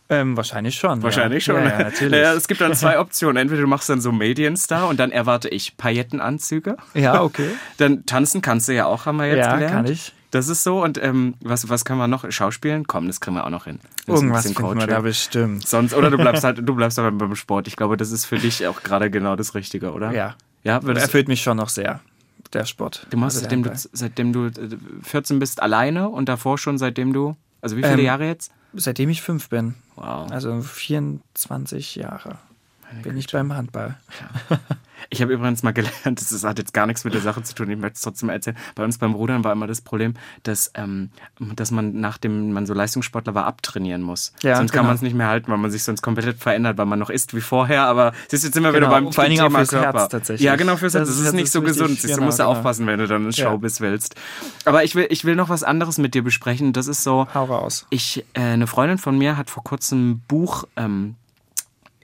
Ähm, 0.08 0.36
wahrscheinlich 0.36 0.74
schon. 0.74 1.02
Wahrscheinlich 1.04 1.46
ja. 1.46 1.54
schon. 1.54 1.62
Ja, 1.64 1.70
ja, 1.70 1.78
natürlich. 1.84 2.10
Naja, 2.10 2.32
es 2.34 2.48
gibt 2.48 2.60
dann 2.60 2.74
zwei 2.74 2.98
Optionen. 2.98 3.36
Entweder 3.36 3.60
du 3.62 3.68
machst 3.68 3.88
dann 3.88 4.00
so 4.00 4.10
Medienstar 4.10 4.88
und 4.88 4.98
dann 4.98 5.12
erwarte 5.12 5.48
ich 5.48 5.76
Paillettenanzüge. 5.76 6.76
ja, 6.94 7.22
okay. 7.22 7.48
Dann 7.76 8.04
tanzen 8.06 8.40
kannst 8.42 8.68
du 8.68 8.74
ja 8.74 8.86
auch, 8.86 9.06
haben 9.06 9.18
wir 9.18 9.26
jetzt 9.26 9.46
Ja, 9.46 9.54
gelernt. 9.54 9.72
kann 9.72 9.86
ich. 9.86 10.12
Das 10.30 10.48
ist 10.48 10.62
so. 10.62 10.82
Und 10.82 11.02
ähm, 11.02 11.34
was, 11.40 11.68
was 11.68 11.84
können 11.84 11.98
wir 11.98 12.06
noch? 12.06 12.30
Schauspielen? 12.30 12.86
Komm, 12.86 13.06
das 13.08 13.20
kriegen 13.20 13.36
wir 13.36 13.44
auch 13.44 13.50
noch 13.50 13.64
hin. 13.64 13.80
Das 14.06 14.16
Irgendwas 14.20 14.52
finden 14.52 14.78
wir 14.78 14.86
da 14.86 15.00
bestimmt. 15.00 15.66
Sonst, 15.66 15.92
oder 15.94 16.10
du 16.10 16.16
bleibst 16.18 16.44
halt, 16.44 16.58
du 16.66 16.74
bleibst 16.74 16.98
aber 16.98 17.10
beim 17.10 17.34
Sport. 17.34 17.66
Ich 17.66 17.76
glaube, 17.76 17.96
das 17.96 18.10
ist 18.12 18.24
für 18.26 18.38
dich 18.38 18.66
auch 18.66 18.82
gerade 18.82 19.10
genau 19.10 19.36
das 19.36 19.54
Richtige, 19.54 19.92
oder? 19.92 20.12
Ja. 20.12 20.36
Ja, 20.62 20.78
Erfüllt 20.78 21.26
mich 21.28 21.42
schon 21.42 21.56
noch 21.56 21.70
sehr, 21.70 22.00
der 22.52 22.66
Sport. 22.66 23.06
du 23.08 23.16
machst 23.16 23.36
Also 23.38 23.44
seitdem 23.44 23.62
du, 23.62 23.70
seitdem 23.74 24.32
du 24.34 24.46
äh, 24.46 24.76
14 25.02 25.38
bist 25.38 25.62
alleine 25.62 26.10
und 26.10 26.28
davor 26.28 26.58
schon 26.58 26.76
seitdem 26.76 27.14
du, 27.14 27.34
also 27.62 27.76
wie 27.78 27.82
viele 27.82 27.94
Ähm, 27.94 28.04
Jahre 28.04 28.26
jetzt? 28.26 28.52
Seitdem 28.74 29.08
ich 29.08 29.22
fünf 29.22 29.48
bin. 29.48 29.74
Wow. 29.96 30.30
Also 30.30 30.60
24 30.60 31.96
Jahre 31.96 32.38
bin 33.02 33.16
ich 33.16 33.30
beim 33.30 33.52
Handball. 33.54 33.96
Ich 35.08 35.22
habe 35.22 35.32
übrigens 35.32 35.62
mal 35.62 35.72
gelernt, 35.72 35.94
das 36.20 36.44
hat 36.44 36.58
jetzt 36.58 36.74
gar 36.74 36.86
nichts 36.86 37.04
mit 37.04 37.14
der 37.14 37.22
Sache 37.22 37.42
zu 37.42 37.54
tun, 37.54 37.70
ich 37.70 37.78
möchte 37.78 37.94
es 37.94 38.02
trotzdem 38.02 38.28
erzählen. 38.28 38.56
Bei 38.74 38.84
uns 38.84 38.98
beim 38.98 39.14
Rudern 39.14 39.42
war 39.44 39.52
immer 39.52 39.66
das 39.66 39.80
Problem, 39.80 40.14
dass, 40.42 40.70
ähm, 40.74 41.10
dass 41.56 41.70
man 41.70 41.98
nachdem 42.00 42.52
man 42.52 42.66
so 42.66 42.74
Leistungssportler 42.74 43.34
war, 43.34 43.46
abtrainieren 43.46 44.02
muss. 44.02 44.32
Ja, 44.42 44.56
sonst 44.56 44.72
kann 44.72 44.80
genau. 44.80 44.88
man 44.88 44.96
es 44.96 45.02
nicht 45.02 45.14
mehr 45.14 45.28
halten, 45.28 45.50
weil 45.50 45.58
man 45.58 45.70
sich 45.70 45.82
sonst 45.84 46.02
komplett 46.02 46.36
verändert, 46.38 46.76
weil 46.76 46.84
man 46.86 46.98
noch 46.98 47.08
isst 47.10 47.34
wie 47.34 47.40
vorher. 47.40 47.84
Aber 47.84 48.12
siehst 48.28 48.44
jetzt 48.44 48.54
wir 48.54 48.60
Genau, 48.60 48.74
wieder 48.76 48.88
beim 48.90 49.10
vor 49.10 49.24
allen 49.24 49.30
Dingen 49.32 49.42
auch 49.42 49.50
fürs 49.50 49.70
Körper. 49.70 50.00
Herz 50.00 50.10
tatsächlich. 50.10 50.44
Ja, 50.44 50.56
genau, 50.56 50.76
fürs 50.76 50.92
Herz. 50.94 51.08
Das 51.08 51.16
Das, 51.16 51.26
ist 51.28 51.32
nicht 51.32 51.50
so 51.50 51.62
wichtig. 51.62 51.78
gesund. 51.78 51.98
Siehst 51.98 52.04
du, 52.04 52.14
Genau, 52.16 52.26
musst 52.26 52.38
genau. 52.38 52.50
aufpassen, 52.50 52.86
wenn 52.86 52.98
du 52.98 53.06
dann 53.06 53.24
ins 53.24 53.38
Ja. 53.38 53.50
Showbiz 53.50 53.80
willst. 53.80 54.16
Aber 54.66 54.84
ich 54.84 54.94
will, 54.94 55.06
ich 55.08 55.24
will 55.24 55.34
noch 55.34 55.48
was 55.48 55.62
anderes 55.64 55.96
mit 55.96 56.14
dir 56.14 56.22
besprechen. 56.22 56.72
Das 56.74 56.86
ist 56.86 57.02
so, 57.02 57.26
Hau 57.34 57.44
raus. 57.44 57.86
ich, 57.88 58.24
äh, 58.34 58.40
eine 58.40 58.66
Freundin 58.66 58.98
von 58.98 59.16
mir 59.16 59.36
hat 59.38 59.48
vor 59.48 59.64
kurzem 59.64 60.10
ein 60.10 60.18
Buch 60.28 60.64
ähm, 60.76 61.16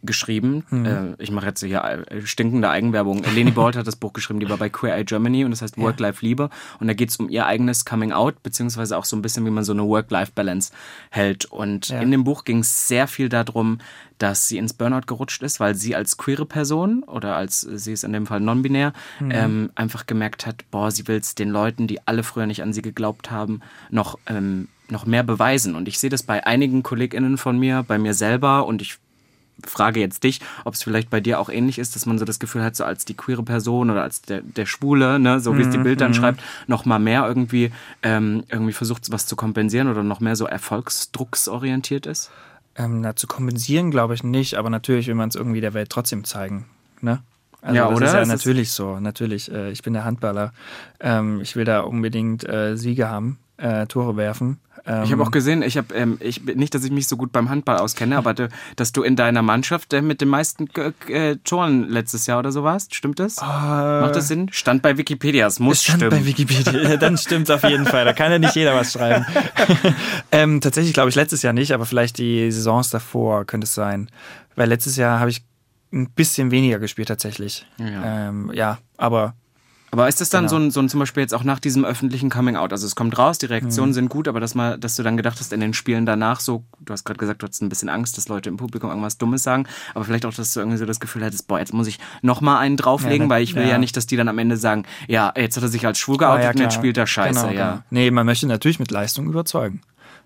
geschrieben. 0.07 0.65
Mhm. 0.71 0.87
Äh, 0.87 1.15
ich 1.19 1.31
mache 1.31 1.47
jetzt 1.47 1.63
hier 1.63 1.83
äh, 1.85 2.23
stinkende 2.25 2.71
Eigenwerbung. 2.71 3.23
Leni 3.35 3.51
Bolt 3.51 3.77
hat 3.77 3.87
das 3.87 3.97
Buch 3.97 4.13
geschrieben, 4.13 4.41
die 4.41 4.49
war 4.49 4.57
bei 4.57 4.69
Queer 4.69 4.95
Eye 4.97 5.05
Germany 5.05 5.45
und 5.45 5.51
das 5.51 5.63
heißt 5.63 5.77
Work-Life-Liebe. 5.79 6.49
Und 6.81 6.87
da 6.87 6.95
geht 6.95 7.11
es 7.11 7.17
um 7.17 7.29
ihr 7.29 7.47
eigenes 7.47 7.85
Coming-out, 7.85 8.43
beziehungsweise 8.43 8.97
auch 8.97 9.05
so 9.05 9.17
ein 9.17 9.23
bisschen, 9.23 9.45
wie 9.45 9.51
man 9.51 9.65
so 9.65 9.73
eine 9.73 9.85
Work-Life-Balance 9.87 10.73
hält. 11.11 11.45
Und 11.47 11.89
Ja. 11.89 12.01
in 12.01 12.11
dem 12.11 12.25
Buch 12.25 12.45
ging 12.45 12.61
es 12.61 12.89
sehr 12.89 13.07
viel 13.09 13.29
darum, 13.29 13.79
dass 14.19 14.49
sie 14.49 14.57
ins 14.57 14.73
Burnout 14.73 15.03
gerutscht 15.07 15.43
ist, 15.43 15.61
weil 15.61 15.75
sie 15.75 15.95
als 15.95 16.17
queere 16.17 16.47
Person 16.47 17.03
oder 17.03 17.37
als 17.37 17.61
sie 17.61 17.93
ist 17.93 18.03
in 18.05 18.13
dem 18.15 18.27
Fall 18.27 18.41
non-binär, 18.41 18.95
Mhm. 19.21 19.31
ähm, 19.31 19.71
einfach 19.75 20.07
gemerkt 20.07 20.47
hat, 20.47 20.65
boah, 20.71 20.91
sie 20.91 21.07
will 21.07 21.19
es 21.19 21.35
den 21.35 21.51
Leuten, 21.51 21.87
die 21.87 22.07
alle 22.07 22.23
früher 22.23 22.47
nicht 22.47 22.63
an 22.63 22.73
sie 22.73 22.81
geglaubt 22.81 23.31
haben, 23.31 23.61
noch, 23.91 24.19
ähm, 24.27 24.69
noch 24.89 25.05
mehr 25.05 25.23
beweisen. 25.23 25.75
Und 25.75 25.89
ich 25.89 25.99
sehe 25.99 26.09
das 26.11 26.23
bei 26.23 26.47
einigen 26.47 26.83
KollegInnen 26.83 27.37
von 27.37 27.59
mir, 27.59 27.83
bei 27.87 27.99
mir 27.99 28.15
selber 28.15 28.67
und 28.67 28.81
ich 28.81 28.99
frage 29.65 30.01
jetzt 30.01 30.23
dich, 30.25 30.41
ob 30.65 30.75
es 30.75 30.83
vielleicht 30.83 31.09
bei 31.11 31.21
dir 31.21 31.41
auch 31.41 31.49
ähnlich 31.49 31.79
ist, 31.79 31.95
dass 31.97 32.05
man 32.07 32.19
so 32.19 32.25
das 32.25 32.39
Gefühl 32.39 32.63
hat, 32.63 32.77
so 32.77 32.85
als 32.85 33.05
die 33.05 33.15
queere 33.15 33.43
Person 33.43 33.91
oder 33.91 34.03
als 34.03 34.23
der, 34.23 34.43
der 34.43 34.67
Schwule, 34.67 35.19
ne, 35.19 35.41
so 35.41 35.57
wie 35.57 35.63
es 35.63 35.71
die 35.71 35.79
Bild 35.79 36.01
dann 36.01 36.13
schreibt, 36.15 36.41
noch 36.67 36.85
mal 36.85 36.99
mehr 36.99 37.27
irgendwie, 37.27 37.73
ähm, 38.03 38.45
irgendwie 38.51 38.73
versucht, 38.75 39.11
was 39.11 39.27
zu 39.27 39.35
kompensieren 39.37 39.89
oder 39.89 40.03
noch 40.03 40.21
mehr 40.21 40.37
so 40.37 40.47
erfolgsdrucksorientiert 40.47 42.07
ist? 42.07 42.31
Ähm, 42.77 43.01
na, 43.01 43.17
zu 43.17 43.27
kompensieren 43.27 43.91
glaube 43.91 44.15
ich 44.15 44.23
nicht, 44.23 44.55
aber 44.57 44.69
natürlich 44.71 45.07
will 45.07 45.15
man 45.15 45.29
es 45.31 45.35
irgendwie 45.35 45.61
der 45.61 45.73
Welt 45.75 45.89
trotzdem 45.91 46.25
zeigen. 46.25 46.67
Ne? 47.01 47.23
Also 47.63 47.75
Ja, 47.77 47.89
das 47.89 47.97
oder? 47.97 48.07
ist 48.07 48.13
ja 48.13 48.21
ist- 48.23 48.29
natürlich 48.29 48.71
so. 48.73 49.01
Natürlich, 49.01 49.51
äh, 49.51 49.71
ich 49.71 49.83
bin 49.83 49.95
der 49.95 50.05
Handballer. 50.05 50.53
Ähm, 51.01 51.41
ich 51.41 51.57
will 51.57 51.65
da 51.65 51.81
unbedingt 51.81 52.47
äh, 52.49 52.77
Siege 52.77 53.09
haben, 53.09 53.39
äh, 53.59 53.87
Tore 53.87 54.17
werfen. 54.17 54.59
Ähm, 54.87 55.03
Ich 55.05 55.13
habe 55.13 55.23
auch 55.23 55.31
gesehen, 55.31 55.63
ich 55.63 55.77
habe 55.77 55.95
ähm, 55.95 56.17
ich 56.21 56.45
nicht, 56.45 56.75
dass 56.75 56.85
ich 56.85 56.91
mich 56.93 57.09
so 57.09 57.17
gut 57.17 57.33
beim 57.33 57.49
Handball 57.49 57.79
auskenne, 57.79 58.17
aber 58.17 58.35
de, 58.35 58.49
dass 58.77 58.93
du 58.93 59.03
in 59.03 59.17
deiner 59.17 59.43
Mannschaft 59.43 59.93
äh, 59.93 60.03
mit 60.03 60.21
den 60.21 60.29
meisten 60.29 60.69
äh, 60.77 60.93
äh, 61.31 61.37
Toren 61.45 61.89
letztes 61.89 62.27
Jahr 62.27 62.39
oder 62.39 62.53
so 62.53 62.63
warst. 62.63 62.95
Stimmt 62.95 63.19
das? 63.19 63.41
Macht 63.41 64.15
das 64.15 64.29
Sinn? 64.29 64.49
Stand 64.53 64.83
bei 64.83 64.97
Wikipedia, 64.99 65.47
es 65.47 65.59
muss 65.59 65.79
Es 65.79 65.85
stand 65.85 66.03
stimmen. 66.03 66.11
bei 66.21 66.27
Wikipedia. 66.27 66.73
Ja, 66.91 66.97
Dann 66.97 67.17
stimmt's 67.19 67.51
auf 67.51 67.65
jeden 67.65 67.87
Fall. 67.87 68.05
Da 68.05 68.13
kann 68.13 68.31
ja 68.31 68.39
nicht 68.39 68.55
jeder 68.55 68.75
was 68.75 68.93
schreiben. 68.93 69.25
ähm, 70.33 70.61
tatsächlich 70.61 70.93
glaube 70.95 71.09
ich 71.09 71.15
letztes 71.15 71.43
Jahr 71.43 71.53
nicht, 71.53 71.73
aber 71.73 71.87
vielleicht 71.87 72.19
die 72.19 72.51
Saisons 72.51 72.91
davor 72.91 73.45
könnte 73.45 73.65
es 73.65 73.75
sein. 73.75 74.11
Weil 74.55 74.69
letztes 74.69 74.97
Jahr 74.97 75.19
habe 75.21 75.31
ich 75.31 75.43
ein 75.93 76.11
bisschen 76.11 76.51
weniger 76.51 76.79
gespielt 76.79 77.09
tatsächlich. 77.09 77.67
Ja. 77.79 78.29
Ähm, 78.29 78.51
ja 78.55 78.79
aber 78.97 79.35
Aber 79.99 80.09
ist 80.09 80.21
das 80.21 80.29
dann 80.31 80.43
Genau. 80.45 80.51
so, 80.51 80.57
ein, 80.57 80.71
so 80.71 80.81
ein 80.81 80.89
zum 80.89 81.01
Beispiel 81.01 81.23
jetzt 81.23 81.33
auch 81.35 81.43
nach 81.45 81.59
diesem 81.59 81.85
öffentlichen 81.85 82.29
Coming 82.29 82.57
Out? 82.57 82.73
Also 82.73 82.87
es 82.87 82.95
kommt 82.95 83.17
raus, 83.17 83.39
die 83.39 83.47
Mhm. 83.47 83.53
Reaktionen 83.53 83.93
sind 83.95 84.09
gut, 84.11 84.29
aber 84.29 84.41
dass 84.41 84.55
mal, 84.55 84.79
dass 84.79 84.95
du 84.97 85.03
dann 85.03 85.17
gedacht 85.17 85.41
hast 85.41 85.53
in 85.53 85.61
den 85.61 85.73
Spielen 85.73 86.05
danach 86.07 86.41
so, 86.41 86.65
du 86.81 86.93
hast 86.93 87.05
gerade 87.05 87.19
gesagt, 87.19 87.43
du 87.43 87.45
hattest 87.47 87.63
ein 87.63 87.69
bisschen 87.69 87.89
Angst, 87.89 88.17
dass 88.19 88.29
Leute 88.29 88.49
im 88.51 88.57
Publikum 88.59 88.91
irgendwas 88.91 89.17
Dummes 89.19 89.43
sagen, 89.43 89.67
aber 89.95 90.05
vielleicht 90.05 90.27
auch, 90.27 90.35
dass 90.35 90.53
du 90.53 90.61
irgendwie 90.61 90.79
so 90.79 90.85
das 90.87 91.01
Gefühl 91.01 91.25
hattest, 91.25 91.49
boah, 91.49 91.59
jetzt 91.59 91.73
muss 91.73 91.87
ich 91.87 91.99
noch 92.23 92.41
mal 92.41 92.59
einen 92.59 92.77
drauflegen, 92.77 93.17
Ja, 93.23 93.25
ne- 93.25 93.31
weil 93.31 93.43
ich 93.43 93.55
will 93.55 93.63
ja. 93.63 93.71
ja. 93.71 93.79
nicht, 93.79 93.97
dass 93.97 94.07
die 94.07 94.17
dann 94.17 94.29
am 94.29 94.39
Ende 94.39 94.57
sagen, 94.57 94.85
ja, 95.09 95.33
jetzt 95.37 95.57
hat 95.57 95.63
er 95.63 95.69
sich 95.71 95.87
als 95.87 95.99
schwul 95.99 96.19
geoutet 96.19 96.41
Ah, 96.41 96.45
ja, 96.45 96.51
und 96.51 96.59
jetzt 96.61 96.75
spielt 96.75 96.97
er 96.99 97.07
Scheiße, 97.07 97.41
Genau, 97.41 97.53
ja. 97.59 97.71
Genau. 97.73 97.83
Nee, 97.91 98.11
man 98.11 98.27
möchte 98.27 98.47
natürlich 98.47 98.79
mit 98.79 98.91
Leistung 98.91 99.27
überzeugen. 99.27 99.81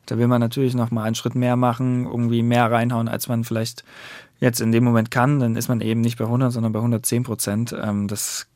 Da 0.06 0.18
will 0.18 0.26
man 0.26 0.40
natürlich 0.40 0.74
noch 0.74 0.90
mal 0.90 1.04
einen 1.04 1.14
Schritt 1.14 1.34
mehr 1.36 1.54
machen, 1.56 2.06
irgendwie 2.06 2.42
mehr 2.42 2.70
reinhauen, 2.72 3.06
als 3.08 3.28
man 3.28 3.44
vielleicht 3.44 3.84
jetzt 4.40 4.60
in 4.60 4.72
dem 4.72 4.82
Moment 4.82 5.10
kann. 5.10 5.38
Dann 5.38 5.54
ist 5.54 5.68
man 5.68 5.80
eben 5.80 6.00
nicht 6.00 6.18
bei 6.18 6.24
100, 6.24 6.50
sondern 6.52 6.72
bei 6.72 6.80
110 6.80 7.22
Prozent. 7.22 7.72
Ähm, 7.80 8.08
das 8.08 8.46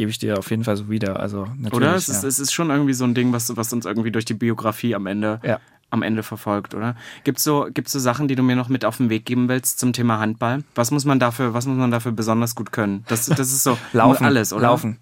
gebe 0.00 0.10
ich 0.10 0.18
dir 0.18 0.38
auf 0.38 0.48
jeden 0.48 0.64
Fall 0.64 0.78
so 0.78 0.88
wieder. 0.88 1.20
Also 1.20 1.44
natürlich. 1.58 1.72
Oder? 1.74 1.94
Es, 1.94 2.06
ja. 2.06 2.14
ist, 2.14 2.24
es 2.24 2.38
ist 2.38 2.52
schon 2.54 2.70
irgendwie 2.70 2.94
so 2.94 3.04
ein 3.04 3.12
Ding, 3.12 3.34
was, 3.34 3.54
was 3.54 3.70
uns 3.74 3.84
irgendwie 3.84 4.10
durch 4.10 4.24
die 4.24 4.32
Biografie 4.32 4.94
am 4.94 5.06
Ende, 5.06 5.40
Ja. 5.44 5.60
am 5.90 6.00
Ende 6.02 6.22
verfolgt, 6.22 6.74
oder? 6.74 6.96
Gibt's 7.24 7.44
so, 7.44 7.68
gibt's 7.74 7.92
so 7.92 7.98
Sachen, 7.98 8.26
die 8.26 8.34
du 8.34 8.42
mir 8.42 8.56
noch 8.56 8.70
mit 8.70 8.86
auf 8.86 8.96
den 8.96 9.10
Weg 9.10 9.26
geben 9.26 9.50
willst 9.50 9.78
zum 9.78 9.92
Thema 9.92 10.18
Handball? 10.18 10.64
Was 10.74 10.90
muss 10.90 11.04
man 11.04 11.18
dafür, 11.20 11.52
was 11.52 11.66
muss 11.66 11.76
man 11.76 11.90
dafür 11.90 12.12
besonders 12.12 12.54
gut 12.54 12.72
können? 12.72 13.04
Das, 13.08 13.26
das 13.26 13.38
ist 13.52 13.62
so 13.62 13.76
Laufen, 13.92 14.24
alles, 14.24 14.54
oder? 14.54 14.62
Laufen. 14.62 14.96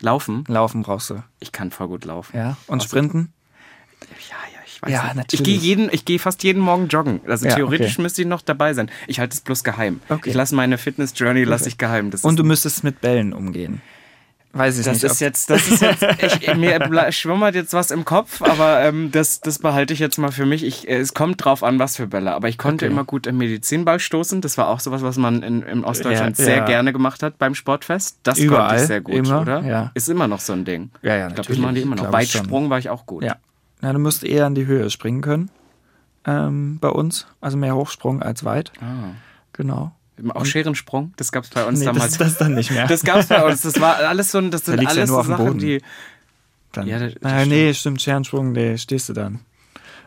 Laufen? 0.00 0.44
Laufen 0.46 0.82
brauchst 0.82 1.10
du. 1.10 1.22
Ich 1.40 1.50
kann 1.50 1.72
voll 1.72 1.88
gut 1.88 2.04
laufen. 2.04 2.36
Ja. 2.36 2.56
Und 2.68 2.80
Außer- 2.80 2.84
Sprinten? 2.86 3.32
Ja, 4.02 4.36
ja, 4.52 4.58
ich 4.66 4.82
weiß 4.82 4.90
Ja, 4.92 5.02
nicht. 5.06 5.14
natürlich. 5.16 5.40
Ich 5.40 5.44
gehe 5.44 5.56
jeden, 5.58 5.88
ich 5.92 6.04
gehe 6.04 6.20
fast 6.20 6.44
jeden 6.44 6.60
Morgen 6.62 6.86
joggen. 6.86 7.20
Also 7.26 7.48
Ja, 7.48 7.56
theoretisch 7.56 7.94
okay. 7.94 8.02
müsste 8.02 8.22
ich 8.22 8.28
noch 8.28 8.42
dabei 8.42 8.72
sein. 8.74 8.88
Ich 9.08 9.18
halte 9.18 9.34
es 9.34 9.40
bloß 9.40 9.64
geheim. 9.64 10.00
Okay. 10.08 10.28
Ich 10.30 10.34
lasse 10.36 10.54
meine 10.54 10.78
Fitness 10.78 11.12
Journey 11.16 11.42
lasse 11.42 11.68
ich 11.68 11.76
geheim. 11.78 12.12
Das 12.12 12.22
Und 12.22 12.38
du 12.38 12.44
müsstest 12.44 12.84
mit 12.84 13.00
Bällen 13.00 13.32
umgehen. 13.32 13.80
Weiß 14.54 14.78
ich 14.78 14.84
das 14.84 15.02
nicht. 15.02 15.04
ist 15.12 15.20
jetzt, 15.20 15.50
das 15.50 15.68
ist 15.68 15.82
jetzt, 15.82 16.02
ich, 16.22 16.54
mir 16.56 17.12
schwimmert 17.12 17.54
jetzt 17.56 17.72
was 17.72 17.90
im 17.90 18.04
Kopf, 18.04 18.40
aber 18.40 18.80
ähm, 18.82 19.10
das, 19.10 19.40
das 19.40 19.58
behalte 19.58 19.92
ich 19.92 19.98
jetzt 19.98 20.16
mal 20.16 20.30
für 20.30 20.46
mich. 20.46 20.64
Ich, 20.64 20.88
äh, 20.88 20.96
es 20.98 21.12
kommt 21.12 21.44
drauf 21.44 21.62
an, 21.64 21.78
was 21.78 21.96
für 21.96 22.06
Bälle. 22.06 22.32
Aber 22.34 22.48
ich 22.48 22.56
konnte 22.56 22.84
Okay. 22.86 22.92
immer 22.92 23.04
gut 23.04 23.26
im 23.26 23.36
Medizinball 23.38 23.98
stoßen. 23.98 24.40
Das 24.40 24.56
war 24.56 24.68
auch 24.68 24.78
sowas, 24.80 25.02
was 25.02 25.16
man 25.18 25.42
in, 25.42 25.62
in 25.62 25.84
Ostdeutschland 25.84 26.38
Ja, 26.38 26.44
sehr 26.44 26.56
ja. 26.58 26.64
gerne 26.66 26.92
gemacht 26.92 27.22
hat 27.22 27.36
beim 27.38 27.54
Sportfest. 27.54 28.18
Das 28.22 28.38
Überall, 28.38 28.68
konnte 28.68 28.82
ich 28.82 28.86
sehr 28.86 29.00
gut, 29.00 29.14
immer, 29.14 29.40
oder? 29.42 29.60
ja. 29.62 29.90
Ist 29.94 30.08
immer 30.08 30.28
noch 30.28 30.40
so 30.40 30.52
ein 30.52 30.64
Ding. 30.64 30.90
Ja, 31.02 31.16
ja, 31.16 31.28
Ich 31.28 31.34
glaube, 31.34 31.48
das 31.48 31.58
machen 31.58 31.74
die 31.74 31.82
immer 31.82 31.96
noch. 31.96 32.12
Weitsprung 32.12 32.70
war 32.70 32.78
ich 32.78 32.90
auch 32.90 33.06
gut. 33.06 33.24
Ja. 33.24 33.36
Na, 33.80 33.92
du 33.92 33.98
musst 33.98 34.22
eher 34.24 34.46
in 34.46 34.54
die 34.54 34.66
Höhe 34.66 34.88
springen 34.90 35.20
können. 35.20 35.50
Ähm, 36.26 36.78
bei 36.80 36.88
uns. 36.88 37.26
Also 37.40 37.56
mehr 37.56 37.74
Hochsprung 37.74 38.22
als 38.22 38.44
weit. 38.44 38.72
Ah. 38.80 39.10
Genau. 39.52 39.92
Auch 40.34 40.46
Scherensprung, 40.46 41.12
das 41.16 41.32
gab 41.32 41.44
es 41.44 41.50
bei 41.50 41.64
uns 41.64 41.80
Nee, 41.80 41.86
damals. 41.86 42.16
das, 42.16 42.18
das 42.18 42.38
dann 42.38 42.54
nicht 42.54 42.70
mehr. 42.70 42.86
Das 42.88 43.02
gab's 43.02 43.26
bei 43.26 43.44
uns. 43.44 43.62
Das 43.62 43.80
war 43.80 43.96
alles 43.96 44.30
so 44.30 44.38
ein, 44.38 44.50
das 44.50 44.64
sind 44.64 44.80
ja 44.80 44.88
alles 44.88 45.08
nur 45.10 45.22
so 45.24 45.28
Sachen, 45.30 45.44
Boden. 45.46 45.58
die. 45.58 45.82
dann. 46.72 46.86
Ja, 46.86 46.98
das- 46.98 47.14
das 47.14 47.22
naja, 47.22 47.46
nee, 47.46 47.74
stimmt, 47.74 48.00
Scherensprung, 48.00 48.52
nee, 48.52 48.76
stehst 48.78 49.08
du 49.08 49.12
dann. 49.12 49.40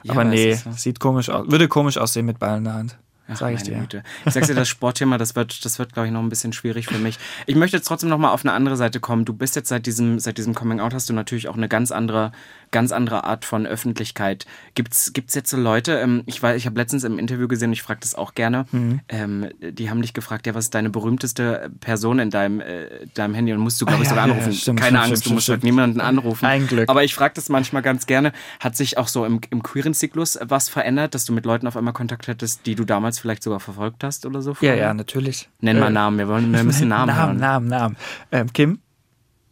Ja, 0.03 0.13
Aber 0.13 0.23
es 0.25 0.29
nee, 0.29 0.53
so. 0.53 0.71
sieht 0.71 0.99
komisch 0.99 1.29
aus. 1.29 1.49
Würde 1.51 1.67
komisch 1.67 1.97
aussehen 1.97 2.25
mit 2.25 2.39
Ball 2.39 2.57
in 2.59 2.63
der 2.63 2.73
Hand. 2.75 2.97
Ach, 3.29 3.35
Sag 3.35 3.53
ich 3.55 3.63
dir. 3.63 3.77
Güte. 3.79 4.03
Ich 4.25 4.31
sag's 4.33 4.47
dir, 4.47 4.55
das 4.55 4.69
Sportthema, 4.69 5.17
das 5.17 5.35
wird, 5.35 5.65
das 5.65 5.79
wird, 5.79 5.91
glaube 5.91 6.07
ich, 6.07 6.13
noch 6.13 6.21
ein 6.21 6.29
bisschen 6.29 6.53
schwierig 6.53 6.87
für 6.87 6.97
mich. 6.97 7.19
Ich 7.45 7.55
möchte 7.57 7.75
jetzt 7.75 7.85
trotzdem 7.85 8.07
noch 8.07 8.17
mal 8.17 8.31
auf 8.31 8.45
eine 8.45 8.53
andere 8.53 8.77
Seite 8.77 9.01
kommen. 9.01 9.25
Du 9.25 9.33
bist 9.33 9.57
jetzt 9.57 9.67
seit 9.67 9.85
diesem, 9.85 10.19
seit 10.19 10.37
diesem 10.37 10.55
Coming 10.55 10.79
Out 10.79 10.93
hast 10.93 11.09
du 11.09 11.13
natürlich 11.13 11.49
auch 11.49 11.57
eine 11.57 11.67
ganz 11.67 11.91
andere, 11.91 12.31
ganz 12.71 12.91
andere 12.91 13.23
Art 13.23 13.45
von 13.45 13.65
Öffentlichkeit. 13.65 14.45
Gibt's, 14.75 15.13
gibt's 15.13 15.33
jetzt 15.35 15.49
so 15.49 15.57
Leute? 15.57 15.99
Ähm, 15.99 16.23
ich 16.25 16.41
weiß, 16.41 16.57
ich 16.57 16.65
habe 16.65 16.77
letztens 16.79 17.03
im 17.03 17.17
Interview 17.19 17.47
gesehen, 17.47 17.71
ich 17.73 17.81
frage 17.81 17.99
das 18.01 18.15
auch 18.15 18.33
gerne. 18.35 18.65
Mhm. 18.71 18.99
Ähm, 19.09 19.47
die 19.61 19.89
haben 19.89 20.01
dich 20.01 20.13
gefragt, 20.13 20.47
ja, 20.47 20.55
was 20.55 20.65
ist 20.65 20.75
deine 20.75 20.89
berühmteste 20.89 21.71
Person 21.79 22.19
in 22.19 22.29
deinem, 22.29 22.59
äh, 22.61 22.87
deinem 23.13 23.33
Handy? 23.33 23.53
Und 23.53 23.59
musst 23.59 23.79
du, 23.81 23.85
glaube 23.85 23.99
Ah, 23.99 24.03
ich, 24.03 24.07
ja, 24.07 24.09
sogar 24.15 24.27
ja, 24.27 24.33
anrufen. 24.33 24.53
stimmt, 24.53 24.79
Keine 24.79 24.97
stimmt, 24.97 25.03
Angst, 25.11 25.21
stimmt, 25.23 25.31
du 25.31 25.35
musst 25.35 25.49
halt 25.49 25.63
niemanden 25.63 26.01
anrufen. 26.01 26.45
Ein 26.45 26.67
Glück. 26.67 26.89
Aber 26.89 27.03
ich 27.03 27.13
frage 27.15 27.33
das 27.35 27.49
manchmal 27.49 27.81
ganz 27.81 28.05
gerne. 28.05 28.31
Hat 28.59 28.75
sich 28.75 28.97
auch 28.97 29.07
so 29.07 29.25
im, 29.25 29.39
im 29.49 29.63
queeren 29.63 29.93
Zyklus 29.93 30.37
was 30.41 30.69
verändert, 30.69 31.15
dass 31.15 31.25
du 31.25 31.33
mit 31.33 31.45
Leuten 31.45 31.67
auf 31.67 31.77
einmal 31.77 31.93
Kontakt 31.93 32.27
hattest, 32.27 32.65
die 32.65 32.75
du 32.75 32.83
damals 32.85 33.19
vielleicht 33.19 33.43
sogar 33.43 33.59
verfolgt 33.59 34.03
hast 34.03 34.25
oder 34.25 34.41
so? 34.41 34.51
Ja, 34.51 34.55
vorher? 34.55 34.75
ja, 34.77 34.93
natürlich. 34.93 35.49
Nenn 35.61 35.79
mal 35.79 35.87
Äh, 35.87 35.91
Namen, 35.91 36.17
wir 36.17 36.27
wollen, 36.27 36.51
wir 36.53 36.63
müssen 36.63 36.87
Namen, 36.89 37.07
Namen, 37.07 37.19
hören. 37.21 37.37
Namen, 37.37 37.67
Namen. 37.67 37.97
Ähm, 38.31 38.53
Kim? 38.53 38.79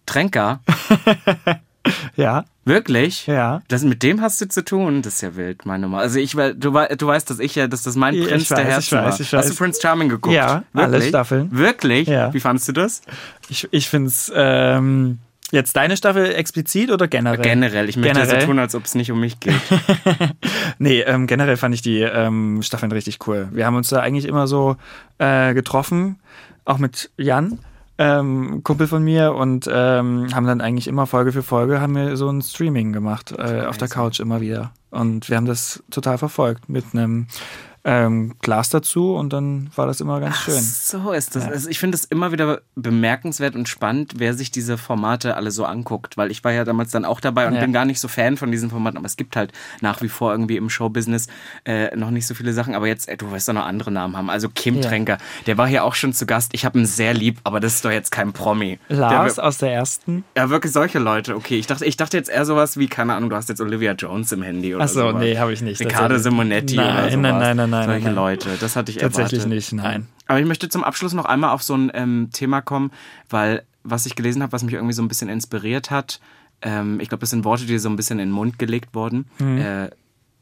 Tränker? 0.05 0.59
Ja, 2.15 2.45
Wirklich? 2.63 3.27
ja. 3.27 3.61
Das, 3.67 3.83
mit 3.83 4.01
dem 4.01 4.21
hast 4.21 4.41
du 4.41 4.47
zu 4.47 4.63
tun? 4.65 5.01
Das 5.03 5.15
ist 5.15 5.21
ja 5.21 5.35
wild, 5.35 5.65
meine 5.65 5.83
Nummer. 5.83 5.99
Also 5.99 6.17
ich, 6.17 6.31
du, 6.31 6.53
du 6.53 6.71
weißt, 6.73 7.29
dass 7.29 7.39
ich 7.39 7.55
ja, 7.55 7.67
dass 7.67 7.83
das 7.83 7.95
mein 7.95 8.15
Ja, 8.15 8.25
Prinz 8.25 8.43
ich 8.43 8.47
der 8.47 8.57
weiß, 8.57 8.65
Herzen 8.65 8.81
ich 8.85 8.91
weiß, 8.93 9.03
war. 9.03 9.11
ich 9.21 9.33
Hast 9.33 9.45
du 9.49 9.51
weiß. 9.51 9.55
Prince 9.55 9.81
Charming 9.81 10.09
geguckt? 10.09 10.35
Ja, 10.35 10.63
alle 10.73 10.93
Wirklich? 10.93 11.09
Staffeln. 11.09 11.49
Wirklich? 11.51 12.07
Ja. 12.07 12.33
Wie 12.33 12.39
fandest 12.39 12.67
du 12.69 12.71
das? 12.71 13.01
Ich, 13.49 13.67
ich 13.71 13.87
finde 13.87 14.07
es 14.07 14.31
ähm, 14.33 15.19
jetzt 15.51 15.75
deine 15.75 15.95
Staffel 15.95 16.33
explizit 16.33 16.89
oder 16.89 17.07
generell? 17.07 17.41
Generell. 17.41 17.87
Ich 17.87 17.97
möchte 17.97 18.13
Generell? 18.19 18.41
so 18.41 18.47
tun, 18.47 18.57
als 18.59 18.73
ob 18.73 18.85
es 18.85 18.95
nicht 18.95 19.11
um 19.11 19.19
mich 19.19 19.39
geht. 19.39 19.53
Nee, 20.77 21.01
ähm, 21.01 21.25
generell 21.27 21.55
fand 21.57 21.73
ich 21.75 21.81
die 21.81 22.01
ähm, 22.01 22.61
Staffeln 22.61 22.91
richtig 22.91 23.25
cool. 23.27 23.47
Wir 23.51 23.65
haben 23.65 23.75
uns 23.75 23.89
da 23.89 23.99
eigentlich 24.01 24.25
immer 24.25 24.45
so 24.47 24.75
äh, 25.19 25.53
getroffen, 25.53 26.19
auch 26.65 26.79
mit 26.79 27.11
Jan, 27.17 27.59
ähm, 27.97 28.61
Kumpel 28.63 28.87
von 28.87 29.03
mir, 29.03 29.33
und 29.33 29.69
ähm, 29.71 30.33
haben 30.33 30.47
dann 30.47 30.61
eigentlich 30.61 30.87
immer 30.87 31.07
Folge 31.07 31.31
für 31.31 31.43
Folge 31.43 31.81
haben 31.81 31.95
wir 31.95 32.17
so 32.17 32.29
ein 32.29 32.41
Streaming 32.41 32.93
gemacht 32.93 33.33
äh, 33.37 33.65
auf 33.65 33.77
der 33.77 33.87
Couch 33.87 34.19
immer 34.19 34.41
wieder. 34.41 34.71
Und 34.91 35.29
wir 35.29 35.37
haben 35.37 35.45
das 35.45 35.83
total 35.91 36.17
verfolgt 36.17 36.69
mit 36.69 36.85
einem 36.93 37.27
ähm, 37.87 38.33
Glas 38.41 38.69
dazu 38.69 39.15
und 39.15 39.31
dann 39.31 39.69
war 39.75 39.85
das 39.85 40.01
immer 40.01 40.19
ganz 40.19 40.37
schön. 40.39 40.59
So 40.59 41.11
ist 41.11 41.35
das. 41.35 41.45
Also 41.45 41.69
ich 41.69 41.77
finde 41.77 41.95
es 41.95 42.03
immer 42.05 42.31
wieder 42.31 42.61
bemerkenswert 42.75 43.55
und 43.55 43.69
spannend, 43.69 44.13
wer 44.17 44.33
sich 44.33 44.49
diese 44.51 44.77
Formate 44.77 45.35
alle 45.37 45.51
so 45.51 45.65
anguckt, 45.65 46.17
weil 46.17 46.31
ich 46.31 46.43
war 46.43 46.51
ja 46.51 46.63
damals 46.65 46.91
dann 46.91 47.05
auch 47.05 47.19
dabei 47.19 47.47
und 47.47 47.53
Ja. 47.55 47.61
bin 47.61 47.73
gar 47.73 47.85
nicht 47.85 47.99
so 47.99 48.07
Fan 48.07 48.37
von 48.37 48.51
diesen 48.51 48.69
Formaten, 48.71 48.97
aber 48.97 49.05
es 49.05 49.17
gibt 49.17 49.35
halt 49.35 49.51
nach 49.81 50.01
wie 50.01 50.09
vor 50.09 50.31
irgendwie 50.31 50.57
im 50.57 50.69
Showbusiness 50.69 51.27
äh, 51.65 51.95
noch 51.95 52.09
nicht 52.09 52.25
so 52.25 52.33
viele 52.33 52.53
Sachen, 52.53 52.73
aber 52.73 52.87
jetzt, 52.87 53.07
äh, 53.07 53.17
du 53.17 53.29
weißt 53.31 53.49
doch 53.49 53.53
noch 53.53 53.65
andere 53.65 53.91
Namen 53.91 54.17
haben. 54.17 54.29
Also 54.31 54.49
Kim 54.49 54.75
Ja. 54.77 54.81
Tränker, 54.89 55.17
der 55.45 55.57
war 55.59 55.67
hier 55.67 55.83
auch 55.83 55.93
schon 55.93 56.11
zu 56.13 56.25
Gast. 56.25 56.51
Ich 56.53 56.65
habe 56.65 56.79
ihn 56.79 56.85
sehr 56.87 57.13
lieb, 57.13 57.39
aber 57.43 57.59
das 57.59 57.75
ist 57.75 57.85
doch 57.85 57.91
jetzt 57.91 58.09
kein 58.11 58.33
Promi. 58.33 58.79
Lars 58.89 59.35
Der, 59.35 59.43
aus 59.45 59.57
der 59.59 59.71
ersten. 59.73 60.23
ja, 60.35 60.49
wirklich 60.49 60.73
solche 60.73 60.97
Leute. 60.99 61.35
Okay, 61.35 61.57
ich 61.59 61.67
dachte, 61.67 61.85
ich 61.85 61.97
dachte 61.97 62.17
jetzt 62.17 62.29
eher 62.29 62.45
sowas 62.45 62.77
wie, 62.77 62.87
keine 62.87 63.13
Ahnung, 63.13 63.29
du 63.29 63.35
hast 63.35 63.49
jetzt 63.49 63.61
Olivia 63.61 63.91
Jones 63.93 64.31
im 64.31 64.41
Handy 64.41 64.73
oder 64.73 64.85
Ach 64.85 64.87
so, 64.87 65.01
sowas. 65.09 65.21
nee, 65.21 65.37
habe 65.37 65.53
ich 65.53 65.61
nicht. 65.61 65.79
Riccardo. 65.79 66.15
Simonetti 66.17 66.75
Nein, 66.77 66.91
oder 66.93 67.03
sowas. 67.11 67.15
nein, 67.21 67.37
nein, 67.39 67.57
nein, 67.57 67.69
nein, 67.79 67.85
Solche 67.89 68.05
nein. 68.07 68.15
Leute, 68.15 68.49
das 68.59 68.75
hatte 68.75 68.91
ich 68.91 68.97
Tatsächlich 68.97 69.41
erwartet. 69.41 69.55
nicht, 69.55 69.73
nein. 69.73 70.07
Aber 70.27 70.39
ich 70.39 70.45
möchte 70.45 70.69
zum 70.69 70.83
Abschluss 70.83 71.13
noch 71.13 71.25
einmal 71.25 71.51
auf 71.51 71.63
so 71.63 71.75
ein 71.75 71.91
ähm, 71.93 72.29
Thema 72.33 72.61
kommen, 72.61 72.91
weil 73.29 73.63
was 73.83 74.05
ich 74.05 74.15
gelesen 74.15 74.41
habe, 74.41 74.51
was 74.51 74.63
mich 74.63 74.73
irgendwie 74.73 74.93
so 74.93 75.01
ein 75.03 75.07
bisschen 75.07 75.29
inspiriert 75.29 75.91
hat, 75.91 76.19
ähm, 76.61 76.99
ich 76.99 77.09
glaube, 77.09 77.21
das 77.21 77.29
sind 77.29 77.43
Worte, 77.45 77.65
die 77.65 77.77
so 77.77 77.89
ein 77.89 77.95
bisschen 77.95 78.17
in 78.19 78.29
den 78.29 78.33
Mund 78.33 78.57
gelegt 78.57 78.95
wurden. 78.95 79.25
Äh, 79.39 79.89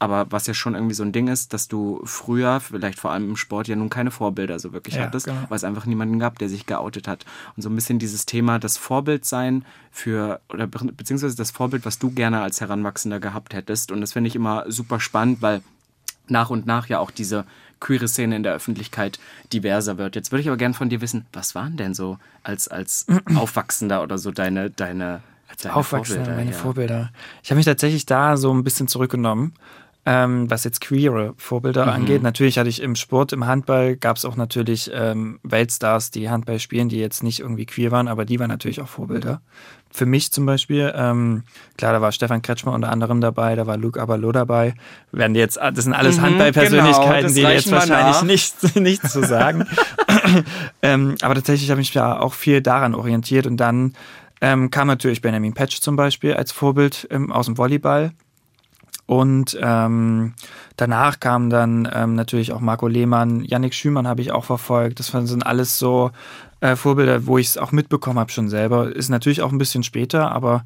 aber 0.00 0.26
was 0.30 0.46
ja 0.46 0.54
schon 0.54 0.74
irgendwie 0.74 0.94
so 0.94 1.02
ein 1.02 1.12
Ding 1.12 1.28
ist, 1.28 1.52
dass 1.54 1.66
du 1.68 2.00
früher, 2.04 2.60
vielleicht 2.60 2.98
vor 2.98 3.10
allem 3.12 3.30
im 3.30 3.36
Sport, 3.36 3.68
ja 3.68 3.76
nun 3.76 3.88
keine 3.90 4.10
Vorbilder 4.10 4.58
so 4.58 4.72
wirklich 4.72 4.96
Ja, 4.96 5.02
hattest, 5.04 5.26
genau. 5.26 5.40
weil 5.48 5.56
es 5.56 5.64
einfach 5.64 5.86
niemanden 5.86 6.18
gab, 6.18 6.38
der 6.38 6.48
sich 6.48 6.66
geoutet 6.66 7.06
hat. 7.08 7.24
Und 7.56 7.62
so 7.62 7.70
ein 7.70 7.74
bisschen 7.74 7.98
dieses 7.98 8.26
Thema, 8.26 8.58
das 8.58 8.76
Vorbild 8.76 9.24
sein 9.24 9.64
für, 9.90 10.40
oder 10.50 10.66
be- 10.66 10.92
beziehungsweise 10.92 11.36
das 11.36 11.50
Vorbild, 11.52 11.86
was 11.86 11.98
du 11.98 12.10
gerne 12.10 12.42
als 12.42 12.60
Heranwachsender 12.60 13.18
gehabt 13.20 13.54
hättest. 13.54 13.92
Und 13.92 14.00
das 14.02 14.12
finde 14.12 14.28
ich 14.28 14.36
immer 14.36 14.64
super 14.70 15.00
spannend, 15.00 15.40
weil 15.42 15.62
nach 16.28 16.50
und 16.50 16.66
nach 16.66 16.88
ja 16.88 16.98
auch 16.98 17.10
diese 17.10 17.44
queere 17.80 18.08
Szene 18.08 18.36
in 18.36 18.42
der 18.42 18.54
Öffentlichkeit 18.54 19.18
diverser 19.52 19.98
wird. 19.98 20.16
Jetzt 20.16 20.32
würde 20.32 20.40
ich 20.40 20.48
aber 20.48 20.56
gerne 20.56 20.74
von 20.74 20.88
dir 20.88 21.00
wissen, 21.00 21.26
was 21.32 21.54
waren 21.54 21.76
denn 21.76 21.94
so 21.94 22.18
als, 22.42 22.68
als 22.68 23.06
Aufwachsender 23.34 24.02
oder 24.02 24.18
so 24.18 24.30
deine, 24.30 24.70
deine, 24.70 25.20
deine 25.62 25.76
Aufwachsende, 25.76 26.24
Vorbilder, 26.24 26.36
meine 26.36 26.50
ja. 26.52 26.56
Vorbilder. 26.56 27.10
Ich 27.42 27.50
habe 27.50 27.56
mich 27.56 27.66
tatsächlich 27.66 28.06
da 28.06 28.36
so 28.36 28.52
ein 28.52 28.64
bisschen 28.64 28.88
zurückgenommen, 28.88 29.52
ähm, 30.06 30.50
was 30.50 30.64
jetzt 30.64 30.80
queere 30.82 31.32
Vorbilder 31.38 31.84
Mhm. 31.86 31.92
angeht. 31.92 32.22
Natürlich 32.22 32.58
hatte 32.58 32.68
ich 32.68 32.82
im 32.82 32.94
Sport, 32.94 33.32
im 33.32 33.46
Handball 33.46 33.96
gab 33.96 34.16
es 34.18 34.24
auch 34.24 34.36
natürlich 34.36 34.90
ähm, 34.92 35.38
Weltstars, 35.42 36.10
die 36.10 36.28
Handball 36.28 36.58
spielen, 36.58 36.88
die 36.90 36.98
jetzt 36.98 37.22
nicht 37.22 37.40
irgendwie 37.40 37.64
queer 37.66 37.90
waren, 37.90 38.08
aber 38.08 38.24
die 38.24 38.38
waren 38.38 38.48
natürlich 38.50 38.80
auch 38.82 38.88
Vorbilder. 38.88 39.40
Für 39.90 40.06
mich 40.06 40.32
zum 40.32 40.44
Beispiel, 40.44 40.92
ähm, 40.96 41.44
klar, 41.78 41.92
da 41.92 42.00
war 42.02 42.10
Stefan 42.10 42.42
Kretschmer 42.42 42.72
unter 42.72 42.90
anderem 42.90 43.20
dabei, 43.20 43.54
da 43.54 43.66
war 43.66 43.76
Luke 43.76 44.00
Abalo 44.02 44.32
dabei. 44.32 44.74
Werden 45.12 45.34
die 45.34 45.40
jetzt, 45.40 45.56
das 45.56 45.84
sind 45.84 45.92
alles 45.94 46.18
Mhm, 46.18 46.22
Handballpersönlichkeiten, 46.22 47.32
genau, 47.34 47.48
die 47.48 47.54
jetzt 47.54 47.70
wahrscheinlich 47.70 48.22
nichts 48.22 48.74
nichts 48.74 49.12
zu 49.12 49.22
sagen. 49.24 49.64
ähm, 50.82 51.14
aber 51.22 51.34
tatsächlich 51.34 51.70
habe 51.70 51.80
ich 51.80 51.88
mich 51.88 51.94
da 51.94 52.18
auch 52.18 52.34
viel 52.34 52.60
daran 52.60 52.94
orientiert 52.94 53.46
und 53.46 53.56
dann 53.58 53.94
ähm, 54.40 54.70
kam 54.70 54.88
natürlich 54.88 55.22
Benjamin 55.22 55.54
Patch 55.54 55.80
zum 55.80 55.96
Beispiel 55.96 56.34
als 56.34 56.52
Vorbild 56.52 57.06
ähm, 57.10 57.32
aus 57.32 57.46
dem 57.46 57.56
Volleyball. 57.56 58.12
Und 59.06 59.58
ähm, 59.60 60.34
danach 60.76 61.20
kamen 61.20 61.50
dann 61.50 61.88
ähm, 61.92 62.14
natürlich 62.14 62.52
auch 62.52 62.60
Marco 62.60 62.88
Lehmann, 62.88 63.44
Yannick 63.44 63.74
Schümann 63.74 64.08
habe 64.08 64.22
ich 64.22 64.32
auch 64.32 64.44
verfolgt. 64.44 64.98
Das 64.98 65.08
sind 65.08 65.46
alles 65.46 65.78
so 65.78 66.10
äh, 66.60 66.74
Vorbilder, 66.76 67.26
wo 67.26 67.36
ich 67.36 67.48
es 67.48 67.58
auch 67.58 67.72
mitbekommen 67.72 68.18
habe 68.18 68.32
schon 68.32 68.48
selber. 68.48 68.94
Ist 68.94 69.10
natürlich 69.10 69.42
auch 69.42 69.52
ein 69.52 69.58
bisschen 69.58 69.82
später, 69.82 70.32
aber 70.32 70.64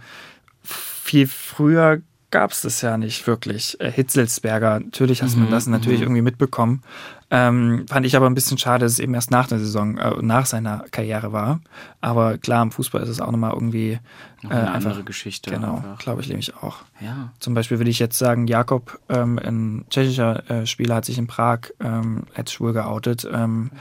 viel 0.62 1.26
früher 1.26 2.01
gab 2.30 2.53
es 2.53 2.61
das 2.61 2.80
ja 2.82 2.97
nicht 2.97 3.26
wirklich. 3.26 3.80
Äh, 3.80 3.91
Hitzelsberger, 3.91 4.80
natürlich 4.80 5.22
hast 5.22 5.36
man 5.36 5.51
das 5.51 5.66
natürlich 5.66 6.03
irgendwie 6.03 6.22
mitbekommen. 6.22 6.82
Ähm, 7.31 7.85
fand 7.89 8.07
ich 8.07 8.16
aber 8.16 8.26
ein 8.26 8.35
bisschen 8.35 8.57
schade, 8.57 8.85
dass 8.85 8.93
es 8.93 8.99
eben 8.99 9.12
erst 9.12 9.31
nach 9.31 9.47
der 9.47 9.59
Saison, 9.59 9.99
äh, 9.99 10.14
nach 10.22 10.47
seiner 10.47 10.85
Karriere 10.91 11.33
war. 11.33 11.61
Aber 12.01 12.39
klar, 12.39 12.62
im 12.62 12.70
Fußball 12.70 13.03
ist 13.03 13.11
es 13.11 13.20
auch 13.20 13.31
nochmal 13.31 13.53
irgendwie 13.53 13.99
Noch 14.43 14.51
äh, 14.51 14.55
eine 14.55 14.72
einfach, 14.72 14.91
andere 14.91 15.05
Geschichte. 15.05 15.51
Genau, 15.51 15.85
glaube 15.99 16.22
ich 16.22 16.29
nämlich 16.29 16.57
auch. 16.57 16.79
Ja. 17.01 17.33
Zum 17.39 17.53
Beispiel 17.53 17.79
würde 17.79 17.91
ich 17.91 17.99
jetzt 17.99 18.18
sagen, 18.18 18.47
Jakob, 18.47 18.99
ähm, 19.11 19.39
ein 19.39 19.85
tschechischer 19.91 20.49
äh, 20.51 20.66
Spieler, 20.66 20.97
hat 20.97 21.05
sich 21.05 21.18
in 21.18 21.26
Prag 21.26 21.61
ähm, 21.81 22.24
als 22.35 22.53
schwul 22.53 22.72
geoutet. 22.72 23.29
Ähm, 23.31 23.72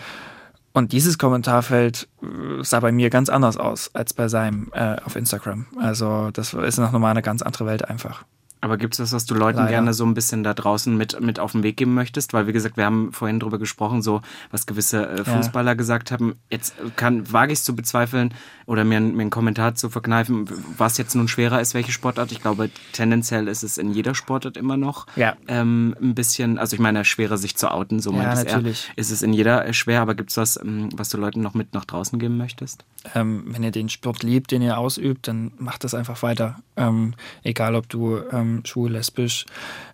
und 0.74 0.92
dieses 0.92 1.18
Kommentarfeld 1.18 2.10
äh, 2.22 2.64
sah 2.64 2.82
bei 2.82 2.92
mir 2.92 3.10
ganz 3.10 3.30
anders 3.30 3.56
aus 3.56 3.96
als 3.96 4.14
bei 4.14 4.28
seinem 4.28 4.70
äh, 4.74 4.98
auf 5.06 5.16
Instagram. 5.16 5.68
Also 5.80 6.32
das 6.32 6.54
ist 6.54 6.78
noch 6.80 6.92
mal 6.92 7.12
eine 7.12 7.22
ganz 7.22 7.42
andere 7.42 7.66
Welt 7.66 7.90
einfach. 7.90 8.26
Aber 8.62 8.78
gibt 8.78 8.96
es 8.96 9.00
was, 9.00 9.14
was 9.14 9.26
du 9.26 9.36
Leuten 9.36 9.60
Leider. 9.60 9.70
gerne 9.70 9.94
so 9.94 10.06
ein 10.06 10.14
bisschen 10.14 10.44
da 10.44 10.54
draußen 10.54 10.96
mit, 10.96 11.20
mit 11.22 11.40
auf 11.40 11.52
den 11.52 11.64
Weg 11.64 11.78
geben 11.78 11.94
möchtest? 11.94 12.34
Weil, 12.34 12.48
wie 12.48 12.54
gesagt, 12.54 12.78
wir 12.78 12.86
haben 12.86 13.12
vorhin 13.14 13.40
drüber 13.40 13.60
gesprochen, 13.60 14.02
so 14.02 14.22
was 14.52 14.66
gewisse 14.66 15.08
äh, 15.08 15.24
Fußballer 15.24 15.76
gesagt 15.76 16.12
haben. 16.12 16.36
Jetzt 16.50 16.76
kann, 16.96 17.32
wage 17.32 17.54
ich 17.54 17.60
es 17.60 17.66
zu 17.66 17.76
bezweifeln 17.76 18.34
oder 18.68 18.84
mir, 18.84 19.00
mir 19.00 19.22
einen 19.22 19.30
Kommentar 19.30 19.74
zu 19.76 19.90
verkneifen, 19.90 20.46
was 20.78 20.98
jetzt 20.98 21.16
nun 21.16 21.28
schwerer 21.30 21.60
ist, 21.62 21.74
welche 21.74 21.92
Sportart. 21.94 22.32
Ich 22.34 22.42
glaube, 22.42 22.70
tendenziell 22.92 23.48
ist 23.48 23.64
es 23.64 23.78
in 23.78 23.92
jeder 23.94 24.14
Sportart 24.14 24.58
immer 24.58 24.76
noch 24.78 25.08
Ja. 25.16 25.36
ähm, 25.48 25.96
ein 26.02 26.14
bisschen, 26.14 26.60
also 26.60 26.76
ich 26.76 26.80
meine, 26.82 27.06
schwerer 27.06 27.38
sich 27.38 27.56
zu 27.56 27.72
outen, 27.72 28.00
so 28.02 28.12
Ja, 28.12 28.18
meint 28.18 28.34
es 28.34 28.44
er. 28.44 28.56
natürlich. 28.58 28.92
Ist 28.98 29.10
es 29.10 29.22
in 29.22 29.32
jeder 29.32 29.66
äh, 29.66 29.74
schwer, 29.74 30.02
aber 30.02 30.16
gibt 30.16 30.32
es 30.32 30.38
was, 30.38 30.60
ähm, 30.62 30.90
was 30.96 31.08
du 31.10 31.18
Leuten 31.18 31.42
noch 31.42 31.54
mit 31.54 31.74
nach 31.74 31.86
draußen 31.86 32.20
geben 32.20 32.36
möchtest? 32.38 32.84
Ähm, 33.16 33.46
wenn 33.48 33.64
ihr 33.64 33.72
den 33.72 33.88
Sport 33.88 34.22
liebt, 34.22 34.52
den 34.52 34.62
ihr 34.62 34.78
ausübt, 34.78 35.30
dann 35.30 35.54
macht 35.58 35.86
das 35.86 35.94
einfach 35.94 36.22
weiter. 36.22 36.58
Ähm, 36.76 37.14
egal, 37.44 37.74
ob 37.74 37.88
du 37.88 38.18
ähm, 38.34 38.64
schwul, 38.66 38.92
lesbisch, 38.92 39.46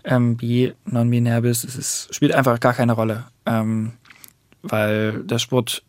ähm, 0.03 0.36
bi, 0.36 0.74
non-binär 0.86 1.41
bist, 1.41 1.63
es 1.63 1.76
ist, 1.76 2.13
spielt 2.15 2.34
einfach 2.34 2.59
gar 2.59 2.74
keine 2.74 2.93
Rolle. 2.93 3.26
Ähm, 3.45 3.93
weil 4.63 5.24
der 5.26 5.39
Sport 5.39 5.84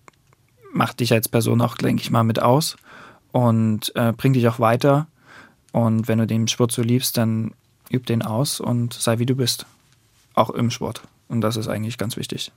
macht 0.74 1.00
dich 1.00 1.12
als 1.12 1.28
Person 1.28 1.60
auch, 1.60 1.76
denke 1.76 2.02
ich 2.02 2.10
mal, 2.10 2.24
mit 2.24 2.40
aus 2.40 2.76
und 3.32 3.94
äh, 3.96 4.12
bringt 4.12 4.36
dich 4.36 4.48
auch 4.48 4.60
weiter. 4.60 5.06
Und 5.72 6.08
wenn 6.08 6.18
du 6.18 6.26
den 6.26 6.48
Sport 6.48 6.72
so 6.72 6.82
liebst, 6.82 7.16
dann 7.16 7.52
üb 7.92 8.06
den 8.06 8.22
aus 8.22 8.60
und 8.60 8.92
sei 8.94 9.18
wie 9.18 9.26
du 9.26 9.34
bist. 9.34 9.66
Auch 10.34 10.50
im 10.50 10.70
Sport. 10.70 11.02
Und 11.28 11.40
das 11.40 11.56
ist 11.56 11.68
eigentlich 11.68 11.98
ganz 11.98 12.16
wichtig. 12.16 12.52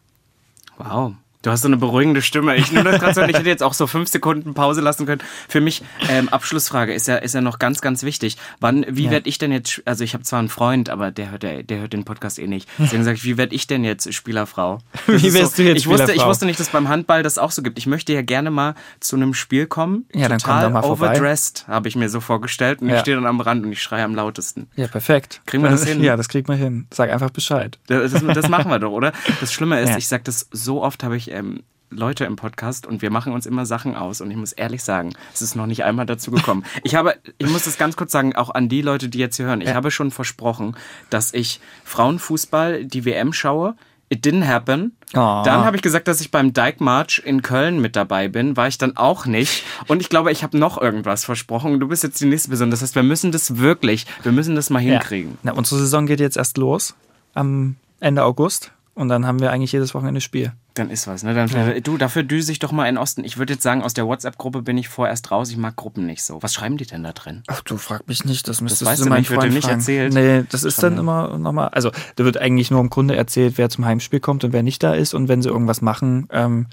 Wow. 0.77 1.15
Du 1.47 1.51
hast 1.53 1.61
so 1.61 1.69
eine 1.69 1.77
beruhigende 1.77 2.21
Stimme. 2.21 2.57
Ich 2.57 2.73
nehme 2.73 2.91
das 2.91 2.99
gerade 2.99 3.13
so. 3.13 3.21
Ich 3.21 3.37
hätte 3.37 3.47
jetzt 3.47 3.63
auch 3.63 3.73
so 3.73 3.87
fünf 3.87 4.09
Sekunden 4.09 4.53
Pause 4.53 4.81
lassen 4.81 5.05
können. 5.05 5.21
Für 5.47 5.61
mich, 5.61 5.81
ähm, 6.09 6.27
Abschlussfrage 6.27 6.93
ist 6.93 7.07
ja, 7.07 7.15
ist 7.15 7.35
ja 7.35 7.39
noch 7.39 7.57
ganz, 7.57 7.79
ganz 7.79 8.03
wichtig. 8.03 8.35
Wann, 8.59 8.85
wie 8.89 9.05
Ja. 9.05 9.11
werde 9.11 9.29
ich 9.29 9.37
denn 9.37 9.53
jetzt, 9.53 9.81
also 9.85 10.03
ich 10.03 10.13
habe 10.13 10.25
zwar 10.25 10.39
einen 10.39 10.49
Freund, 10.49 10.89
aber 10.89 11.09
der 11.09 11.31
hört, 11.31 11.43
der, 11.43 11.63
der 11.63 11.79
hört 11.79 11.93
den 11.93 12.03
Podcast 12.03 12.37
eh 12.37 12.47
nicht. 12.47 12.67
Deswegen 12.77 13.05
sage 13.05 13.15
ich, 13.15 13.23
wie 13.23 13.37
werde 13.37 13.55
ich 13.55 13.65
denn 13.65 13.85
jetzt 13.85 14.13
Spielerfrau? 14.13 14.79
Das 15.07 15.23
Wie 15.23 15.27
ist 15.27 15.33
wirst 15.35 15.55
so, 15.55 15.63
du 15.63 15.69
jetzt 15.69 15.77
ich 15.77 15.87
wusste, 15.87 16.03
ich 16.03 16.09
Spielerfrau? 16.09 16.29
wusste 16.31 16.45
nicht, 16.47 16.59
dass 16.59 16.67
beim 16.67 16.89
Handball 16.89 17.23
das 17.23 17.37
auch 17.37 17.51
so 17.51 17.61
gibt. 17.61 17.77
Ich 17.79 17.87
möchte 17.87 18.11
ja 18.11 18.23
gerne 18.23 18.51
mal 18.51 18.75
zu 18.99 19.15
einem 19.15 19.33
Spiel 19.33 19.67
kommen. 19.67 20.03
Ja, 20.13 20.27
dann 20.27 20.39
komm 20.41 20.59
doch 20.59 20.69
mal 20.69 20.81
vorbei. 20.81 21.11
overdressed, 21.11 21.65
habe 21.69 21.87
ich 21.87 21.95
mir 21.95 22.09
so 22.09 22.19
vorgestellt. 22.19 22.81
Und 22.81 22.89
ich 22.89 22.95
Ja. 22.95 22.99
stehe 22.99 23.15
dann 23.15 23.25
am 23.25 23.39
Rand 23.39 23.65
und 23.65 23.71
ich 23.71 23.81
schreie 23.81 24.03
am 24.03 24.15
lautesten. 24.15 24.67
Ja, 24.75 24.87
perfekt. 24.87 25.41
Kriegen 25.45 25.63
wir 25.63 25.69
das 25.69 25.85
hin? 25.87 26.03
Ja, 26.03 26.17
das 26.17 26.27
kriegt 26.27 26.49
man 26.49 26.57
hin. 26.57 26.87
Sag 26.93 27.09
einfach 27.09 27.29
Bescheid. 27.29 27.79
Das, 27.87 28.11
das 28.11 28.49
machen 28.49 28.69
wir 28.69 28.79
doch, 28.79 28.91
oder? 28.91 29.13
Das 29.39 29.53
Schlimme 29.53 29.79
ist, 29.79 29.91
Ja. 29.91 29.97
ich 29.97 30.09
sage 30.09 30.23
das 30.25 30.49
so 30.51 30.83
oft, 30.83 31.05
habe 31.05 31.15
ich 31.15 31.31
ähm, 31.37 31.63
Leute 31.89 32.25
im 32.25 32.35
Podcast 32.35 32.85
und 32.85 33.01
wir 33.01 33.11
machen 33.11 33.33
uns 33.33 33.45
immer 33.45 33.65
Sachen 33.65 33.95
aus. 33.95 34.21
Und 34.21 34.29
ich 34.31 34.37
muss 34.37 34.51
ehrlich 34.51 34.83
sagen, 34.83 35.13
es 35.33 35.41
ist 35.41 35.55
noch 35.55 35.67
nicht 35.67 35.83
einmal 35.83 36.05
dazu 36.05 36.31
gekommen. 36.31 36.63
Ich 36.83 36.95
habe, 36.95 37.15
ich 37.37 37.49
muss 37.49 37.63
das 37.63 37.77
ganz 37.77 37.97
kurz 37.97 38.11
sagen, 38.11 38.35
auch 38.35 38.49
an 38.49 38.69
die 38.69 38.81
Leute, 38.81 39.09
die 39.09 39.17
jetzt 39.17 39.37
hier 39.37 39.45
hören. 39.45 39.61
Ich 39.61 39.73
habe 39.73 39.91
schon 39.91 40.11
versprochen, 40.11 40.75
dass 41.09 41.33
ich 41.33 41.59
Frauenfußball 41.83 42.85
die 42.85 43.05
WM 43.05 43.33
schaue. 43.33 43.75
It 44.09 44.25
didn't 44.25 44.47
happen. 44.47 44.95
Oh. 45.13 45.41
Dann 45.43 45.65
habe 45.65 45.75
ich 45.75 45.81
gesagt, 45.81 46.07
dass 46.07 46.21
ich 46.21 46.31
beim 46.31 46.53
Dyke 46.53 46.81
March 46.81 47.21
in 47.25 47.41
Köln 47.41 47.81
mit 47.81 47.97
dabei 47.97 48.29
bin. 48.29 48.55
War 48.55 48.69
ich 48.69 48.77
dann 48.77 48.95
auch 48.95 49.25
nicht. 49.25 49.63
Und 49.87 49.99
ich 50.01 50.07
glaube, 50.07 50.31
ich 50.31 50.43
habe 50.43 50.57
noch 50.57 50.81
irgendwas 50.81 51.25
versprochen. 51.25 51.79
Du 51.79 51.89
bist 51.89 52.03
jetzt 52.03 52.21
die 52.21 52.25
nächste 52.25 52.49
Person. 52.49 52.71
Das 52.71 52.81
heißt, 52.81 52.95
wir 52.95 53.03
müssen 53.03 53.33
das 53.33 53.57
wirklich, 53.57 54.05
wir 54.23 54.31
müssen 54.31 54.55
das 54.55 54.69
mal 54.69 54.79
hinkriegen. 54.79 55.37
Na, 55.43 55.51
unsere 55.51 55.81
Saison 55.81 56.05
geht 56.05 56.21
jetzt 56.21 56.37
erst 56.37 56.57
los 56.57 56.95
am 57.33 57.75
Ende 57.99 58.23
August 58.23 58.71
und 58.95 59.09
dann 59.09 59.25
haben 59.25 59.39
wir 59.39 59.51
eigentlich 59.51 59.73
jedes 59.73 59.93
Wochenende 59.93 60.21
Spiel. 60.21 60.53
Dann 60.77 60.89
ist 60.89 61.07
was, 61.07 61.23
ne? 61.23 61.33
Dann, 61.33 61.47
ja. 61.49 61.79
Du, 61.79 61.97
dafür 61.97 62.23
düse 62.23 62.51
ich 62.51 62.59
doch 62.59 62.71
mal 62.71 62.87
in 62.87 62.97
Osten. 62.97 63.23
Ich 63.23 63.37
würde 63.37 63.53
jetzt 63.53 63.63
sagen, 63.63 63.81
aus 63.81 63.93
der 63.93 64.05
WhatsApp-Gruppe 64.05 64.61
bin 64.61 64.77
ich 64.77 64.89
vorerst 64.89 65.31
raus. 65.31 65.49
Ich 65.49 65.57
mag 65.57 65.75
Gruppen 65.75 66.05
nicht 66.05 66.23
so. 66.23 66.41
Was 66.43 66.53
schreiben 66.53 66.77
die 66.77 66.85
denn 66.85 67.03
da 67.03 67.13
drin? 67.13 67.43
Ach, 67.47 67.61
du 67.61 67.77
frag 67.77 68.07
mich 68.07 68.25
nicht. 68.25 68.47
Das 68.47 68.61
müsstest 68.61 68.83
das 68.83 68.89
weißt 68.89 69.05
du 69.05 69.09
meinen 69.09 69.25
Freund 69.25 69.53
nicht 69.53 69.65
fragen. 69.65 69.79
erzählt. 69.79 70.13
Nee, 70.13 70.43
das 70.49 70.63
ist 70.63 70.81
dann 70.83 70.97
immer 70.97 71.37
nochmal, 71.37 71.69
also 71.69 71.91
da 72.15 72.25
wird 72.25 72.37
eigentlich 72.37 72.69
nur 72.69 72.79
im 72.79 72.89
Grunde 72.89 73.15
erzählt, 73.15 73.57
wer 73.57 73.69
zum 73.69 73.85
Heimspiel 73.85 74.19
kommt 74.19 74.43
und 74.43 74.53
wer 74.53 74.63
nicht 74.63 74.83
da 74.83 74.93
ist. 74.93 75.13
Und 75.13 75.27
wenn 75.27 75.41
sie 75.41 75.49
irgendwas 75.49 75.81
machen, 75.81 76.27
ähm, 76.31 76.67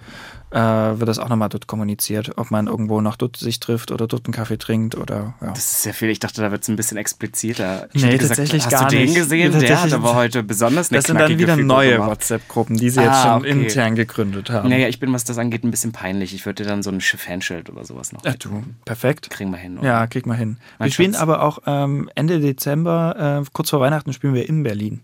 äh, 0.54 0.98
wird 1.00 1.08
das 1.08 1.18
auch 1.18 1.28
nochmal 1.28 1.48
dort 1.48 1.66
kommuniziert, 1.66 2.32
ob 2.38 2.50
man 2.50 2.68
irgendwo 2.68 3.00
noch 3.00 3.16
dort 3.16 3.36
sich 3.36 3.58
trifft 3.58 3.90
oder 3.90 4.06
dort 4.06 4.26
einen 4.26 4.32
Kaffee 4.32 4.56
trinkt 4.56 4.94
oder 4.94 5.34
ja. 5.40 5.48
Das 5.48 5.58
ist 5.58 5.82
sehr 5.82 5.92
viel. 5.94 6.08
Ich 6.10 6.20
dachte, 6.20 6.40
da 6.40 6.50
wird 6.52 6.62
es 6.62 6.68
ein 6.68 6.76
bisschen 6.76 6.96
expliziter. 6.96 7.88
Ich 7.92 8.04
Nee, 8.04 8.18
tatsächlich 8.18 8.64
hast 8.64 8.70
gar 8.70 8.88
du 8.88 8.96
den 8.96 9.06
nicht. 9.06 9.16
gesehen? 9.16 9.58
Der 9.58 9.82
hat 9.82 9.92
aber 9.92 10.14
heute 10.14 10.42
besonders 10.42 10.90
eine 10.90 10.98
Das 10.98 11.06
sind 11.06 11.18
dann 11.18 11.38
wieder 11.38 11.54
Figur 11.56 11.66
neue. 11.66 11.98
WhatsApp-Gruppen, 11.98 12.76
die 12.76 12.88
sie 12.90 13.00
jetzt 13.00 13.10
Ah, 13.10 13.22
schon 13.34 13.42
okay. 13.42 13.50
intern 13.50 13.94
gegründet 13.96 14.50
haben. 14.50 14.68
Naja, 14.68 14.88
ich 14.88 15.00
bin, 15.00 15.12
was 15.12 15.24
das 15.24 15.38
angeht, 15.38 15.64
ein 15.64 15.70
bisschen 15.70 15.92
peinlich. 15.92 16.34
Ich 16.34 16.46
würde 16.46 16.62
dir 16.62 16.68
dann 16.68 16.82
so 16.82 16.90
ein 16.90 17.00
Fanschild 17.00 17.68
oder 17.70 17.84
sowas 17.84 18.12
noch. 18.12 18.22
Ach 18.24 18.34
du, 18.36 18.62
perfekt. 18.84 19.30
Kriegen 19.30 19.50
wir 19.50 19.58
hin. 19.58 19.78
oder? 19.78 19.86
Ja, 19.88 20.06
krieg 20.06 20.26
mal 20.26 20.36
hin. 20.36 20.56
Mein 20.78 20.88
wir 20.88 20.92
spielen 20.92 21.12
Schatz. 21.14 21.22
aber 21.22 21.42
auch 21.42 21.58
ähm, 21.66 22.08
Ende 22.14 22.38
Dezember, 22.40 23.40
äh, 23.42 23.48
kurz 23.52 23.70
vor 23.70 23.80
Weihnachten, 23.80 24.12
spielen 24.12 24.34
wir 24.34 24.48
in 24.48 24.62
Berlin. 24.62 25.00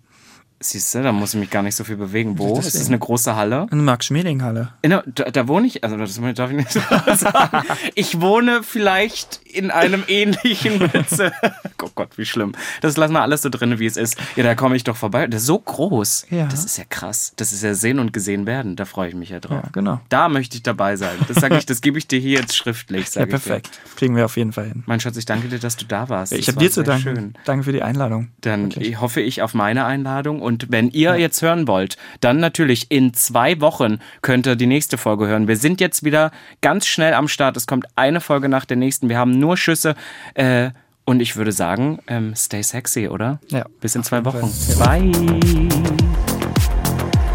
Siehst 0.63 0.95
du, 0.95 1.03
da 1.03 1.11
muss 1.11 1.33
ich 1.33 1.41
mich 1.41 1.49
gar 1.49 1.63
nicht 1.63 1.75
so 1.75 1.85
viel 1.85 1.97
bewegen. 1.97 2.39
Wo? 2.39 2.49
Deswegen. 2.57 2.67
Ist 2.67 2.81
das 2.81 2.89
eine 2.89 2.99
große 2.99 3.35
Halle? 3.35 3.63
In 3.71 3.79
der 3.79 3.85
Max-Schmeling-Halle. 3.85 4.73
Da, 4.83 5.03
da 5.07 5.49
wohne 5.49 5.67
ich, 5.67 5.83
also 5.83 5.97
das 5.97 6.21
darf 6.35 6.51
ich 6.51 6.57
nicht 6.59 6.71
sagen. 7.19 7.65
Ich 7.95 8.21
wohne 8.21 8.63
vielleicht 8.63 9.41
in 9.47 9.71
einem 9.71 10.05
ähnlichen 10.07 10.79
Bezirk. 10.93 11.33
Oh 11.83 11.89
Gott, 11.95 12.19
wie 12.19 12.27
schlimm. 12.27 12.53
Das 12.83 12.99
lassen 12.99 13.15
wir 13.15 13.23
alles 13.23 13.41
so 13.41 13.49
drin, 13.49 13.79
wie 13.79 13.87
es 13.87 13.97
ist. 13.97 14.17
Ja, 14.37 14.45
da 14.45 14.55
komme 14.55 14.77
ich 14.77 14.85
doch 14.85 14.97
vorbei. 14.97 15.27
Das 15.27 15.41
ist 15.41 15.47
so 15.47 15.59
groß. 15.59 16.27
Ja. 16.29 16.45
Das 16.47 16.67
ist 16.67 16.77
ja 16.77 16.85
krass. 16.87 17.33
Das 17.37 17.55
ist 17.55 17.63
ja 17.63 17.73
sehen 17.73 17.99
und 17.99 18.13
gesehen 18.13 18.45
werden. 18.47 18.77
Da 18.77 18.85
freue 18.85 19.09
ich 19.09 19.15
mich 19.15 19.31
ja 19.31 19.41
drauf. 19.41 19.63
Ja, 19.65 19.71
genau. 19.73 20.01
Da 20.11 20.29
möchte 20.29 20.57
ich 20.57 20.63
dabei 20.63 20.97
sein. 20.97 21.17
Das 21.27 21.39
sage 21.39 21.57
ich, 21.57 21.65
das 21.65 21.81
gebe 21.81 21.97
ich 21.97 22.07
dir 22.07 22.19
hier 22.19 22.39
jetzt 22.41 22.55
schriftlich. 22.55 23.15
Ja, 23.15 23.25
perfekt. 23.25 23.81
Kriegen 23.97 24.15
wir 24.15 24.27
auf 24.27 24.37
jeden 24.37 24.53
Fall 24.53 24.67
hin. 24.67 24.83
Mein 24.85 25.01
Schatz, 25.01 25.17
ich 25.17 25.25
danke 25.25 25.49
dir, 25.49 25.59
dass 25.59 25.79
du 25.79 25.87
da 25.87 26.11
warst. 26.11 26.33
Ich 26.35 26.49
habe 26.49 26.59
dir 26.59 26.71
zu 26.71 26.83
danken. 26.83 27.03
Schön. 27.03 27.35
Danke 27.47 27.65
für 27.65 27.73
die 27.73 27.83
Einladung. 27.83 28.29
Dann 28.43 28.65
Wirklich. 28.75 29.01
hoffe 29.01 29.23
ich 29.23 29.41
auf 29.41 29.55
meine 29.55 29.87
Einladung. 29.87 30.43
Und 30.51 30.67
wenn 30.69 30.91
ihr 30.91 31.17
jetzt 31.17 31.43
hören 31.43 31.69
wollt, 31.69 31.97
dann 32.21 32.41
natürlich 32.41 32.91
in 32.91 33.15
zwei 33.15 33.61
Wochen 33.61 34.01
könnt 34.21 34.49
ihr 34.49 34.57
die 34.57 34.67
nächste 34.67 34.99
Folge 34.99 35.29
hören. 35.29 35.47
Wir 35.47 35.57
sind 35.57 35.81
jetzt 35.81 36.03
wieder 36.03 36.33
ganz 36.61 36.87
schnell 36.89 37.15
am 37.15 37.29
Start. 37.29 37.57
Es 37.57 37.69
kommt 37.69 37.87
eine 37.95 38.21
Folge 38.21 38.49
nach 38.49 38.65
der 38.65 38.77
nächsten. 38.77 39.09
Wir 39.09 39.17
haben 39.17 39.39
nur 39.39 39.57
Schüsse. 39.57 39.95
Äh, 40.35 40.71
und 41.05 41.21
ich 41.21 41.37
würde 41.37 41.53
sagen, 41.53 42.01
ähm, 42.09 42.35
stay 42.35 42.63
sexy, 42.63 43.07
oder? 43.07 43.39
Ja, 43.49 43.65
Bis 43.81 43.95
in 43.95 44.03
zwei 44.03 44.25
Wochen. 44.25 44.53
Bye. 44.79 45.13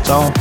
Ciao. 0.03 0.31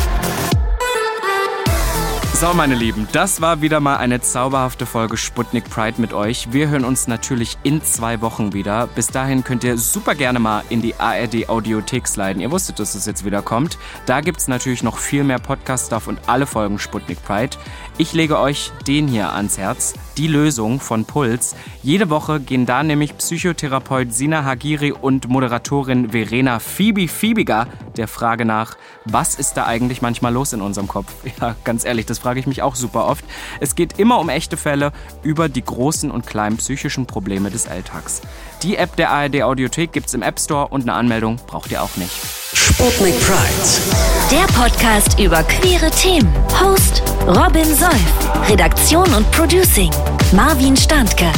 So, 2.45 2.53
meine 2.53 2.75
Lieben, 2.75 3.09
das 3.13 3.41
war 3.41 3.63
wieder 3.63 3.81
mal 3.81 3.97
eine 3.97 4.21
zauberhafte 4.21 4.85
Folge 4.85 5.17
Sputnik 5.17 5.65
Pride 5.71 5.99
mit 5.99 6.13
euch. 6.13 6.53
Wir 6.53 6.69
hören 6.69 6.85
uns 6.85 7.09
natürlich 7.09 7.57
in 7.63 7.83
zwei 7.83 8.21
Wochen 8.21 8.53
wieder. 8.53 8.87
Bis 8.87 9.07
dahin 9.07 9.45
könnt 9.45 9.65
ihr 9.65 9.79
super 9.79 10.15
gerne 10.15 10.41
mal 10.41 10.63
in 10.69 10.83
die 10.83 10.95
ARD 10.97 11.49
Audiothek 11.49 12.07
sliden. 12.07 12.43
Ihr 12.43 12.51
wusstet, 12.51 12.81
dass 12.81 12.95
es 12.95 13.07
jetzt 13.07 13.25
wieder 13.25 13.41
kommt. 13.41 13.79
Da 14.05 14.21
gibt's 14.21 14.47
natürlich 14.47 14.83
noch 14.83 14.99
viel 14.99 15.25
mehr 15.25 15.39
Podcast-Stuff 15.39 16.07
und 16.07 16.19
alle 16.27 16.45
Folgen 16.45 16.79
Sputnik 16.79 17.25
Pride. 17.25 17.57
Ich 17.97 18.13
lege 18.13 18.39
euch 18.39 18.73
den 18.87 19.09
hier 19.09 19.33
ans 19.33 19.57
Herz, 19.57 19.95
die 20.17 20.27
Lösung 20.27 20.81
von 20.81 21.05
Puls. 21.05 21.55
Jede 21.83 22.11
Woche 22.11 22.41
gehen 22.41 22.67
da 22.67 22.83
nämlich 22.83 23.17
Psychotherapeut 23.17 24.13
Sina 24.13 24.45
Hagiri 24.45 24.93
und 24.93 25.29
Moderatorin 25.29 26.11
Verena 26.11 26.59
Phoebe 26.59 27.09
Fiebiger 27.09 27.67
der 27.97 28.09
Frage 28.09 28.45
nach, 28.45 28.77
was 29.05 29.35
ist 29.35 29.55
da 29.55 29.67
eigentlich 29.67 30.03
manchmal 30.03 30.33
los 30.33 30.53
in 30.53 30.61
unserem 30.61 30.89
Kopf? 30.89 31.13
Ja, 31.41 31.57
ganz 31.65 31.85
ehrlich, 31.85 32.07
das 32.07 32.21
frage 32.21 32.39
ich 32.39 32.47
mich 32.47 32.63
auch 32.63 32.77
super 32.77 33.07
oft. 33.07 33.25
Es 33.59 33.75
geht 33.75 33.99
immer 33.99 34.21
um 34.21 34.29
echte 34.29 34.57
Fälle 34.57 34.93
über 35.25 35.49
die 35.49 35.65
großen 35.65 36.11
und 36.11 36.27
kleinen 36.27 36.59
psychischen 36.59 37.07
Probleme 37.07 37.51
des 37.51 37.67
Alltags. 37.67 38.23
Die 38.63 38.77
App 38.77 38.97
der 38.97 39.11
ARD 39.11 39.43
Audiothek 39.43 39.93
gibt's 39.93 40.15
im 40.15 40.23
App 40.23 40.41
Store 40.41 40.69
und 40.69 40.83
eine 40.83 40.95
Anmeldung 40.95 41.37
braucht 41.47 41.71
ihr 41.71 41.83
auch 41.83 41.97
nicht. 41.97 42.13
Sputnik 42.55 43.15
Pride. 43.21 44.31
Der 44.31 44.47
Podcast 44.55 45.19
über 45.21 45.43
queere 45.43 45.91
Themen. 45.91 46.33
Host 46.61 47.03
Robin 47.27 47.65
Solf. 47.75 48.49
Redaktion 48.49 49.13
und 49.15 49.31
Producing 49.33 49.91
Marvin 50.33 50.77
Standke. 50.77 51.31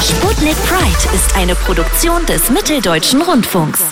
Sputnik 0.00 0.56
Pride 0.66 1.14
ist 1.14 1.34
eine 1.36 1.54
Produktion 1.56 2.24
des 2.26 2.50
Mitteldeutschen 2.50 3.20
Rundfunks. 3.22 3.82